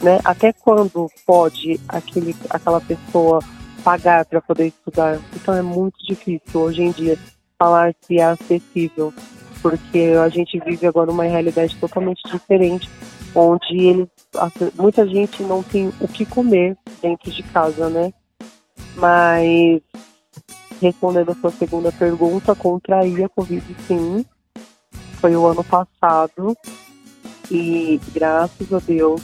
né? 0.02 0.18
Até 0.24 0.50
quando 0.50 1.10
pode 1.26 1.78
aquele, 1.86 2.34
aquela 2.48 2.80
pessoa 2.80 3.40
pagar 3.84 4.24
para 4.24 4.40
poder 4.40 4.68
estudar? 4.68 5.20
Então 5.36 5.54
é 5.54 5.62
muito 5.62 5.98
difícil 6.06 6.58
hoje 6.58 6.82
em 6.82 6.90
dia 6.90 7.18
falar 7.58 7.94
se 8.00 8.18
é 8.18 8.24
acessível, 8.24 9.12
porque 9.60 10.14
a 10.24 10.28
gente 10.30 10.58
vive 10.60 10.86
agora 10.86 11.10
uma 11.10 11.24
realidade 11.24 11.76
totalmente 11.76 12.22
diferente 12.30 12.88
onde 13.38 13.78
ele, 13.78 14.10
muita 14.76 15.06
gente 15.06 15.42
não 15.42 15.62
tem 15.62 15.92
o 16.00 16.08
que 16.08 16.26
comer 16.26 16.76
dentro 17.00 17.30
de 17.30 17.42
casa, 17.44 17.88
né? 17.88 18.12
Mas 18.96 19.80
respondendo 20.80 21.30
a 21.30 21.34
sua 21.34 21.50
segunda 21.50 21.92
pergunta, 21.92 22.54
contraí 22.54 23.22
a 23.22 23.28
Covid 23.28 23.76
sim. 23.86 24.24
Foi 25.20 25.36
o 25.36 25.46
ano 25.46 25.64
passado 25.64 26.56
e 27.50 28.00
graças 28.12 28.72
a 28.72 28.78
Deus 28.78 29.20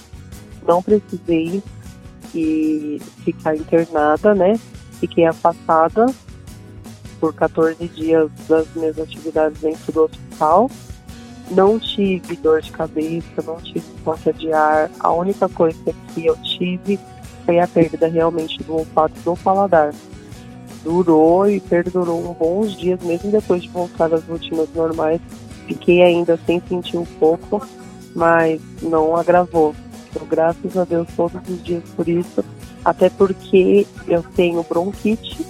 não 0.66 0.82
precisei 0.82 1.62
e 2.34 3.00
ficar 3.24 3.56
internada, 3.56 4.34
né? 4.34 4.54
Fiquei 4.98 5.26
afastada 5.26 6.06
por 7.20 7.34
14 7.34 7.86
dias 7.88 8.30
das 8.48 8.66
minhas 8.74 8.98
atividades 8.98 9.60
dentro 9.60 9.92
do 9.92 10.04
hospital. 10.04 10.70
Não 11.50 11.78
tive 11.78 12.36
dor 12.36 12.62
de 12.62 12.72
cabeça, 12.72 13.42
não 13.46 13.56
tive 13.56 13.84
falta 14.04 14.32
de 14.32 14.52
ar. 14.52 14.90
A 14.98 15.12
única 15.12 15.48
coisa 15.48 15.78
que 16.12 16.26
eu 16.26 16.36
tive 16.38 16.98
foi 17.44 17.60
a 17.60 17.68
perda 17.68 18.08
realmente 18.08 18.62
do 18.62 18.74
olfato 18.76 19.14
do 19.20 19.36
paladar. 19.36 19.92
Durou 20.82 21.48
e 21.48 21.60
perdurou 21.60 22.30
uns 22.30 22.36
bons 22.36 22.76
dias, 22.76 23.02
mesmo 23.02 23.30
depois 23.30 23.62
de 23.62 23.68
voltar 23.68 24.12
às 24.12 24.24
rotinas 24.24 24.68
normais. 24.74 25.20
Fiquei 25.66 26.02
ainda 26.02 26.38
sem 26.46 26.62
sentir 26.68 26.96
um 26.96 27.04
pouco, 27.04 27.66
mas 28.14 28.60
não 28.82 29.16
agravou. 29.16 29.74
Então, 30.10 30.26
graças 30.26 30.76
a 30.76 30.84
Deus 30.84 31.08
todos 31.16 31.40
os 31.48 31.62
dias 31.62 31.82
por 31.96 32.08
isso, 32.08 32.44
até 32.84 33.10
porque 33.10 33.86
eu 34.06 34.22
tenho 34.36 34.62
bronquite 34.62 35.44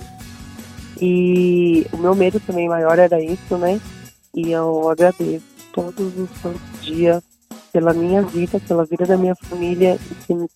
e 1.01 1.87
o 1.93 1.97
meu 1.97 2.15
medo 2.15 2.41
também 2.41 2.69
maior 2.69 2.99
era 2.99 3.21
isso, 3.21 3.57
né? 3.59 3.81
E 4.35 4.53
eu 4.53 4.89
agradeço 4.89 5.54
todos 5.75 6.17
os 6.17 6.31
santos 6.41 6.81
dias 6.81 7.23
pela 7.73 7.93
minha 7.93 8.23
vida, 8.23 8.61
pela 8.67 8.85
vida 8.85 9.05
da 9.05 9.17
minha 9.17 9.35
família 9.35 9.99
e 10.11 10.15
que, 10.15 10.47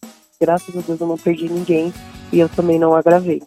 graças 0.41 0.77
a 0.77 0.81
Deus, 0.81 1.01
eu 1.01 1.07
não 1.07 1.19
perdi 1.19 1.49
ninguém 1.49 1.93
e 2.33 2.39
eu 2.39 2.49
também 2.49 2.79
não 2.79 2.95
agravei. 2.95 3.43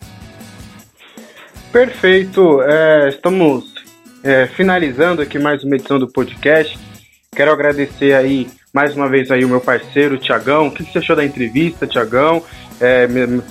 Perfeito, 1.72 2.61
é, 2.63 3.07
estamos 3.07 3.74
é, 4.24 4.45
finalizando 4.47 5.22
aqui 5.22 5.39
mais 5.39 5.63
uma 5.63 5.76
edição 5.76 5.97
do 5.97 6.11
podcast. 6.11 6.78
Quero 7.34 7.51
agradecer 7.51 8.13
aí 8.13 8.49
mais 8.74 8.95
uma 8.95 9.07
vez 9.07 9.32
aí 9.32 9.45
o 9.45 9.49
meu 9.49 9.61
parceiro, 9.61 10.17
Tiagão. 10.17 10.67
O 10.67 10.72
que 10.72 10.84
você 10.84 10.97
achou 10.97 11.15
da 11.15 11.24
entrevista, 11.24 11.88
Tiagão? 11.88 12.43
É, 12.80 13.07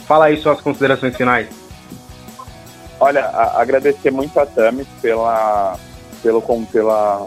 fala 0.07 0.27
aí 0.27 0.37
suas 0.37 0.61
considerações 0.61 1.17
finais. 1.17 1.49
Olha, 3.01 3.25
a, 3.25 3.63
agradecer 3.63 4.11
muito 4.11 4.39
a 4.39 4.45
Tami 4.45 4.87
pela, 5.01 5.79
pelo, 6.23 6.43
pela, 6.67 7.27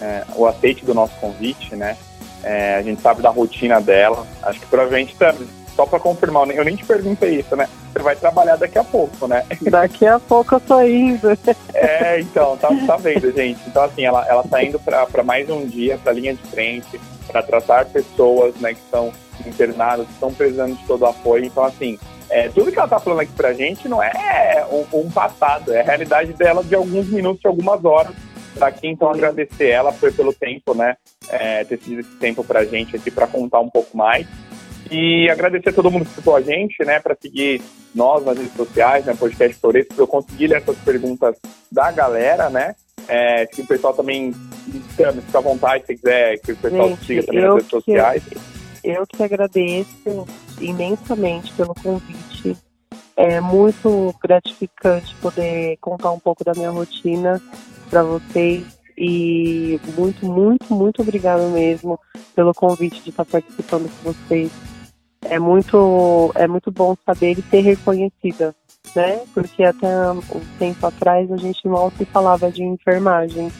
é, 0.00 0.24
o 0.36 0.46
aceite 0.46 0.84
do 0.84 0.94
nosso 0.94 1.14
convite, 1.16 1.74
né? 1.74 1.96
É, 2.42 2.76
a 2.76 2.82
gente 2.82 3.00
sabe 3.00 3.22
da 3.22 3.30
rotina 3.30 3.80
dela. 3.80 4.26
Acho 4.42 4.60
que 4.60 4.66
provavelmente, 4.66 5.16
Tami, 5.16 5.48
só 5.74 5.86
para 5.86 5.98
confirmar, 5.98 6.48
eu 6.50 6.64
nem 6.64 6.76
te 6.76 6.84
perguntei 6.84 7.40
isso, 7.40 7.56
né? 7.56 7.68
Você 7.92 8.02
vai 8.02 8.14
trabalhar 8.14 8.56
daqui 8.56 8.78
a 8.78 8.84
pouco, 8.84 9.26
né? 9.26 9.44
Daqui 9.62 10.06
a 10.06 10.18
pouco 10.18 10.56
eu 10.56 10.60
tô 10.60 10.80
indo. 10.82 11.28
É, 11.72 12.20
então, 12.20 12.56
tá, 12.56 12.68
tá 12.86 12.96
vendo, 12.96 13.32
gente? 13.32 13.60
Então, 13.66 13.82
assim, 13.84 14.04
ela, 14.04 14.26
ela 14.28 14.42
tá 14.42 14.62
indo 14.62 14.78
para 14.78 15.22
mais 15.22 15.48
um 15.48 15.66
dia, 15.66 15.98
para 15.98 16.12
linha 16.12 16.34
de 16.34 16.42
frente, 16.42 17.00
para 17.26 17.42
tratar 17.42 17.86
pessoas, 17.86 18.54
né, 18.56 18.74
que 18.74 18.80
estão 18.80 19.12
internadas, 19.46 20.06
que 20.06 20.12
estão 20.12 20.32
precisando 20.32 20.76
de 20.76 20.84
todo 20.86 21.02
o 21.02 21.06
apoio. 21.06 21.44
Então, 21.44 21.64
assim, 21.64 21.98
é, 22.30 22.48
tudo 22.48 22.70
que 22.72 22.78
ela 22.78 22.88
tá 22.88 22.98
falando 22.98 23.20
aqui 23.20 23.32
pra 23.32 23.52
gente 23.52 23.88
não 23.88 24.02
é 24.02 24.66
um, 24.70 25.00
um 25.00 25.10
passado, 25.10 25.72
é 25.72 25.80
a 25.80 25.84
realidade 25.84 26.32
dela 26.32 26.62
de 26.64 26.74
alguns 26.74 27.08
minutos, 27.08 27.40
de 27.40 27.46
algumas 27.46 27.84
horas. 27.84 28.12
Pra 28.54 28.68
aqui, 28.68 28.86
então, 28.86 29.10
agradecer 29.10 29.68
ela 29.68 29.92
por, 29.92 30.12
pelo 30.12 30.32
tempo, 30.32 30.74
né, 30.74 30.96
é, 31.28 31.64
ter 31.64 31.80
sido 31.80 32.00
esse 32.00 32.16
tempo 32.16 32.44
pra 32.44 32.64
gente 32.64 32.94
aqui, 32.94 33.10
para 33.10 33.26
contar 33.26 33.60
um 33.60 33.68
pouco 33.68 33.96
mais. 33.96 34.26
E 34.90 35.28
agradecer 35.30 35.70
a 35.70 35.72
todo 35.72 35.90
mundo 35.90 36.04
que 36.04 36.10
escutou 36.10 36.36
a 36.36 36.40
gente, 36.40 36.84
né, 36.84 37.00
para 37.00 37.16
seguir 37.20 37.60
nós 37.94 38.24
nas 38.24 38.36
redes 38.36 38.54
sociais, 38.54 39.04
né, 39.04 39.14
podcast 39.18 39.56
Floresco, 39.58 39.94
para 39.94 40.02
eu 40.04 40.08
conseguir 40.08 40.46
ler 40.46 40.58
essas 40.58 40.76
perguntas 40.78 41.36
da 41.70 41.90
galera, 41.90 42.48
né. 42.48 42.74
É, 43.06 43.44
que 43.46 43.60
o 43.60 43.66
pessoal 43.66 43.92
também 43.92 44.32
fica 44.32 45.08
à 45.08 45.40
vontade 45.40 45.84
se 45.86 45.94
quiser 45.94 46.38
que 46.38 46.52
o 46.52 46.56
pessoal 46.56 46.88
gente, 46.88 47.04
siga 47.04 47.22
também 47.24 47.42
nas 47.42 47.54
redes 47.54 47.70
sociais. 47.70 48.22
Eu 48.82 49.06
que 49.06 49.22
agradeço 49.22 50.26
imensamente 50.60 51.52
pelo 51.52 51.74
convite. 51.74 52.56
É 53.16 53.40
muito 53.40 54.14
gratificante 54.22 55.14
poder 55.16 55.76
contar 55.80 56.12
um 56.12 56.18
pouco 56.18 56.44
da 56.44 56.52
minha 56.52 56.70
rotina 56.70 57.40
para 57.94 58.02
vocês 58.02 58.64
e 58.98 59.80
muito, 59.96 60.26
muito, 60.26 60.74
muito 60.74 61.00
obrigado 61.00 61.48
mesmo 61.50 61.96
pelo 62.34 62.52
convite 62.52 63.00
de 63.04 63.10
estar 63.10 63.24
participando 63.24 63.88
com 63.88 64.12
vocês 64.12 64.50
é 65.22 65.38
muito, 65.38 66.32
é 66.34 66.48
muito 66.48 66.72
bom 66.72 66.96
saber 67.06 67.38
e 67.38 67.42
ser 67.42 67.60
reconhecida, 67.60 68.52
né? 68.96 69.22
Porque 69.32 69.62
até 69.62 70.10
um 70.10 70.40
tempo 70.58 70.84
atrás 70.84 71.30
a 71.30 71.36
gente 71.36 71.68
mal 71.68 71.92
se 71.96 72.04
falava 72.04 72.50
de 72.50 72.64
enfermagem. 72.64 73.50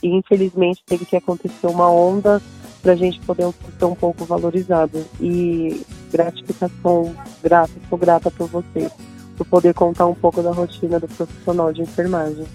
E 0.00 0.08
infelizmente 0.08 0.82
teve 0.86 1.04
que 1.04 1.16
acontecer 1.16 1.66
uma 1.66 1.90
onda 1.90 2.40
para 2.80 2.92
a 2.92 2.96
gente 2.96 3.20
poder 3.20 3.52
ser 3.78 3.84
um 3.84 3.94
pouco 3.96 4.24
valorizado. 4.24 5.04
E 5.20 5.84
gratificação, 6.10 7.14
grata, 7.42 7.72
sou 7.88 7.98
grata 7.98 8.30
por 8.30 8.48
você, 8.48 8.90
por 9.36 9.46
poder 9.46 9.74
contar 9.74 10.06
um 10.06 10.14
pouco 10.14 10.40
da 10.40 10.52
rotina 10.52 11.00
do 11.00 11.08
profissional 11.08 11.72
de 11.72 11.82
enfermagem. 11.82 12.46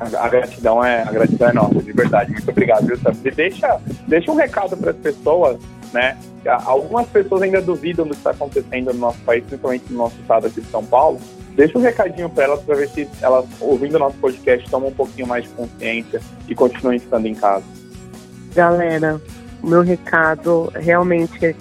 A, 0.00 0.28
gratidão 0.28 0.84
é 0.84 1.02
a 1.02 1.10
gratidão 1.10 1.48
é 1.48 1.52
nossa, 1.52 1.82
de 1.82 1.92
verdade. 1.92 2.32
Muito 2.32 2.50
obrigado, 2.50 2.86
viu, 2.86 2.96
Sam? 2.98 3.12
E 3.24 3.30
deixa, 3.30 3.80
deixa 4.06 4.30
um 4.30 4.36
recado 4.36 4.76
para 4.76 4.90
as 4.90 4.96
pessoas 4.96 5.58
né? 5.92 6.16
Algumas 6.64 7.06
pessoas 7.08 7.42
ainda 7.42 7.60
duvidam 7.60 8.06
do 8.06 8.12
que 8.12 8.18
está 8.18 8.30
acontecendo 8.30 8.92
no 8.92 9.00
nosso 9.00 9.18
país, 9.20 9.44
principalmente 9.44 9.84
no 9.90 9.98
nosso 9.98 10.18
estado 10.20 10.46
aqui 10.46 10.60
de 10.60 10.70
São 10.70 10.84
Paulo. 10.84 11.20
Deixa 11.54 11.76
um 11.76 11.82
recadinho 11.82 12.30
para 12.30 12.44
elas 12.44 12.62
para 12.62 12.76
ver 12.76 12.88
se 12.88 13.08
elas, 13.20 13.44
ouvindo 13.60 13.96
o 13.96 13.98
nosso 13.98 14.16
podcast, 14.18 14.68
tomam 14.70 14.90
um 14.90 14.94
pouquinho 14.94 15.26
mais 15.26 15.44
de 15.44 15.50
consciência 15.50 16.20
e 16.48 16.54
continuem 16.54 16.96
estando 16.96 17.26
em 17.26 17.34
casa. 17.34 17.64
Galera, 18.54 19.20
meu 19.62 19.82
recado 19.82 20.72
realmente 20.74 21.44
é 21.44 21.54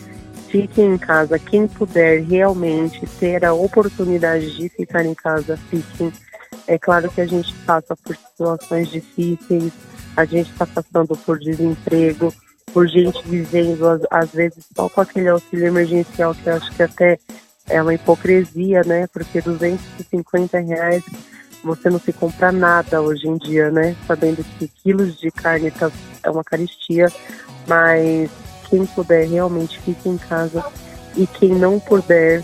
fiquem 0.49 0.93
em 0.93 0.97
casa. 0.97 1.37
Quem 1.37 1.67
puder 1.67 2.21
realmente 2.23 3.05
ter 3.19 3.43
a 3.43 3.53
oportunidade 3.53 4.55
de 4.55 4.69
ficar 4.69 5.05
em 5.05 5.13
casa, 5.13 5.57
fiquem. 5.69 6.11
É 6.67 6.77
claro 6.77 7.09
que 7.09 7.21
a 7.21 7.25
gente 7.25 7.53
passa 7.65 7.95
por 7.95 8.15
situações 8.15 8.89
difíceis, 8.89 9.71
a 10.15 10.25
gente 10.25 10.51
está 10.51 10.65
passando 10.65 11.15
por 11.17 11.39
desemprego, 11.39 12.33
por 12.73 12.87
gente 12.87 13.25
vivendo, 13.27 14.05
às, 14.11 14.31
vezes, 14.31 14.65
só 14.75 14.89
com 14.89 15.01
aquele 15.01 15.29
auxílio 15.29 15.67
emergencial, 15.67 16.35
que 16.35 16.47
eu 16.47 16.55
acho 16.55 16.71
que 16.75 16.83
até 16.83 17.17
é 17.69 17.81
uma 17.81 17.93
hipocrisia, 17.93 18.81
né? 18.83 19.07
Porque 19.07 19.41
250 19.41 20.59
reais 20.59 21.03
você 21.63 21.89
não 21.89 21.99
se 21.99 22.13
compra 22.13 22.51
nada 22.51 23.01
hoje 23.01 23.27
em 23.27 23.37
dia, 23.37 23.71
né? 23.71 23.95
Sabendo 24.05 24.43
que 24.43 24.67
quilos 24.67 25.17
de 25.19 25.31
carne 25.31 25.71
tá, 25.71 25.91
é 26.23 26.29
uma 26.29 26.43
caristia, 26.43 27.07
mas 27.67 28.29
quem 28.69 28.85
puder 28.85 29.27
realmente 29.27 29.79
fique 29.81 30.07
em 30.09 30.17
casa 30.17 30.63
e 31.15 31.25
quem 31.25 31.49
não 31.49 31.79
puder 31.79 32.43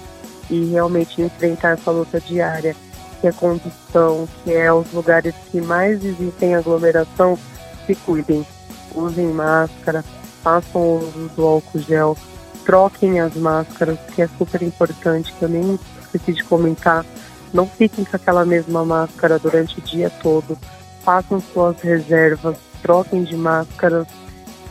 e 0.50 0.66
realmente 0.66 1.22
enfrentar 1.22 1.72
essa 1.72 1.92
luta 1.92 2.20
diária, 2.20 2.76
que 3.24 3.28
é 3.30 3.32
condução, 3.32 4.28
que 4.44 4.52
é 4.52 4.74
os 4.74 4.92
lugares 4.92 5.34
que 5.50 5.62
mais 5.62 6.04
existem 6.04 6.56
aglomeração, 6.56 7.40
se 7.86 7.96
cuidem 7.96 8.46
usem 8.94 9.28
máscara, 9.28 10.04
façam 10.44 10.82
o 10.82 10.98
uso 10.98 11.32
do 11.34 11.46
álcool 11.46 11.80
gel, 11.80 12.18
troquem 12.66 13.22
as 13.22 13.34
máscaras, 13.36 13.98
que 14.14 14.22
é 14.22 14.28
super 14.38 14.62
importante, 14.62 15.32
que 15.40 15.42
eu 15.42 15.48
nem 15.48 15.80
esqueci 16.02 16.34
de 16.34 16.44
comentar. 16.44 17.06
Não 17.54 17.66
fiquem 17.66 18.04
com 18.04 18.14
aquela 18.14 18.44
mesma 18.44 18.84
máscara 18.84 19.40
durante 19.40 19.80
o 19.80 19.82
dia 19.82 20.10
todo. 20.22 20.58
Façam 21.02 21.40
suas 21.40 21.80
reservas, 21.80 22.58
troquem 22.82 23.24
de 23.24 23.38
máscaras 23.38 24.06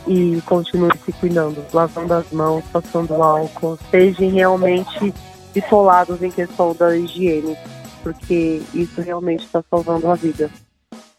e 0.05 0.39
continuem 0.45 0.91
se 1.03 1.11
cuidando, 1.13 1.65
lavando 1.73 2.13
as 2.13 2.31
mãos, 2.31 2.63
passando 2.71 3.15
álcool. 3.15 3.79
Sejam 3.89 4.29
realmente 4.29 5.11
isolados 5.55 6.21
em 6.21 6.29
questão 6.29 6.75
da 6.75 6.95
higiene, 6.95 7.57
porque 8.03 8.61
isso 8.73 9.01
realmente 9.01 9.45
está 9.45 9.63
salvando 9.69 10.11
a 10.11 10.15
vida, 10.15 10.51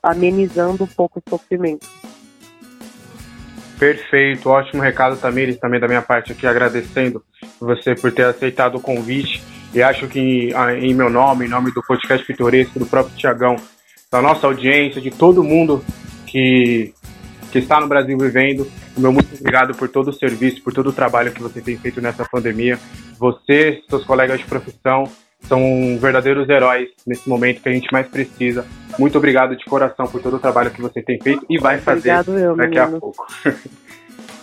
amenizando 0.03 0.85
um 0.85 0.87
pouco 0.87 1.19
o 1.19 1.31
sofrimento. 1.31 1.89
Perfeito, 3.79 4.49
ótimo 4.49 4.83
recado, 4.83 5.17
Tamires, 5.17 5.59
também 5.59 5.81
da 5.81 5.89
minha 5.89 6.03
parte 6.03 6.33
aqui, 6.33 6.47
agradecendo 6.47 7.25
você 7.59 7.95
por 7.95 8.13
ter 8.13 8.27
aceitado 8.27 8.77
o 8.77 8.81
convite. 8.81 9.43
E 9.73 9.83
acho 9.83 10.07
que 10.07 10.51
em 10.81 10.95
meu 10.95 11.11
nome, 11.11 11.47
em 11.47 11.49
nome 11.49 11.73
do 11.73 11.83
podcast 11.83 12.25
Pitoresco, 12.25 12.79
do 12.79 12.87
próprio 12.87 13.17
Tiagão, 13.17 13.57
da 14.11 14.23
nossa 14.23 14.47
audiência, 14.47 15.01
de 15.01 15.11
todo 15.11 15.43
mundo 15.43 15.85
que, 16.25 16.95
que 17.51 17.59
está 17.59 17.81
no 17.81 17.89
Brasil 17.89 18.17
vivendo, 18.17 18.71
meu 18.97 19.13
muito 19.13 19.35
obrigado 19.35 19.75
por 19.75 19.89
todo 19.89 20.09
o 20.09 20.13
serviço, 20.13 20.63
por 20.63 20.73
todo 20.73 20.91
o 20.91 20.93
trabalho 20.93 21.33
que 21.33 21.43
você 21.43 21.61
tem 21.61 21.77
feito 21.77 22.01
nessa 22.01 22.25
pandemia. 22.25 22.79
Você, 23.19 23.83
seus 23.91 24.05
colegas 24.05 24.39
de 24.39 24.45
profissão, 24.45 25.05
são 25.47 25.99
verdadeiros 26.01 26.49
heróis 26.49 26.89
nesse 27.07 27.29
momento 27.29 27.63
que 27.63 27.69
a 27.69 27.73
gente 27.73 27.91
mais 27.93 28.07
precisa. 28.09 28.65
Muito 28.99 29.19
obrigado 29.19 29.57
de 29.57 29.65
coração 29.65 30.07
por 30.07 30.23
todo 30.23 30.37
o 30.37 30.39
trabalho 30.39 30.71
que 30.71 30.81
você 30.81 31.03
tem 31.03 31.19
feito 31.21 31.45
e 31.49 31.59
vai 31.59 31.79
fazer 31.79 32.11
Obrigado, 32.13 32.39
eu, 32.39 32.57
daqui 32.57 32.79
menino. 32.79 32.97
a 32.97 33.01
pouco. 33.01 33.27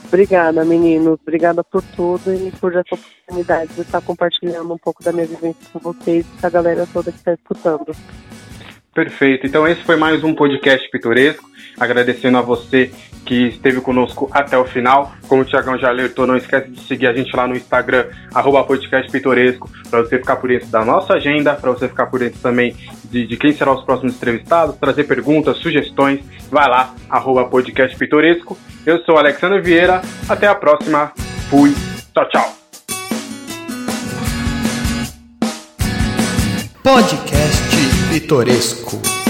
Obrigada, 0.07 0.65
meninos. 0.65 1.17
Obrigada 1.21 1.63
por 1.63 1.81
tudo 1.95 2.33
e 2.33 2.51
por 2.59 2.75
essa 2.75 2.95
oportunidade 2.95 3.73
de 3.73 3.81
estar 3.81 4.01
compartilhando 4.01 4.73
um 4.73 4.77
pouco 4.77 5.01
da 5.01 5.13
minha 5.13 5.25
vivência 5.25 5.61
com 5.71 5.79
vocês 5.79 6.25
e 6.25 6.41
com 6.41 6.47
a 6.47 6.49
galera 6.49 6.85
toda 6.91 7.13
que 7.13 7.17
está 7.17 7.33
escutando. 7.33 7.95
Perfeito. 8.93 9.47
Então 9.47 9.67
esse 9.67 9.81
foi 9.83 9.95
mais 9.95 10.23
um 10.23 10.33
podcast 10.33 10.89
pitoresco. 10.89 11.49
Agradecendo 11.79 12.37
a 12.37 12.41
você 12.41 12.91
que 13.25 13.47
esteve 13.47 13.79
conosco 13.79 14.29
até 14.31 14.57
o 14.57 14.65
final. 14.65 15.13
Como 15.27 15.43
o 15.43 15.45
Tiagão 15.45 15.77
já 15.77 15.87
alertou, 15.87 16.27
não 16.27 16.35
esquece 16.35 16.69
de 16.69 16.81
seguir 16.81 17.07
a 17.07 17.13
gente 17.13 17.33
lá 17.35 17.47
no 17.47 17.55
Instagram, 17.55 18.07
arroba 18.33 18.63
podcast 18.63 19.09
pitoresco, 19.09 19.69
para 19.89 20.01
você 20.01 20.17
ficar 20.17 20.35
por 20.35 20.49
dentro 20.49 20.67
da 20.67 20.83
nossa 20.83 21.13
agenda, 21.13 21.53
para 21.53 21.71
você 21.71 21.87
ficar 21.87 22.07
por 22.07 22.19
dentro 22.19 22.39
também 22.41 22.75
de, 23.05 23.25
de, 23.25 23.37
quem 23.37 23.53
será 23.53 23.71
os 23.71 23.85
próximos 23.85 24.15
entrevistados, 24.15 24.75
trazer 24.75 25.05
perguntas, 25.05 25.57
sugestões. 25.57 26.19
Vai 26.49 26.67
lá, 26.67 26.93
arroba 27.09 27.45
podcast 27.45 27.97
pitoresco. 27.97 28.57
Eu 28.85 28.99
sou 29.03 29.17
Alexandre 29.17 29.61
Vieira. 29.61 30.01
Até 30.27 30.47
a 30.47 30.55
próxima. 30.55 31.13
Fui. 31.49 31.73
Tchau, 32.13 32.27
tchau. 32.27 32.57
Podcast 36.83 37.70
Pitoresco. 38.11 39.20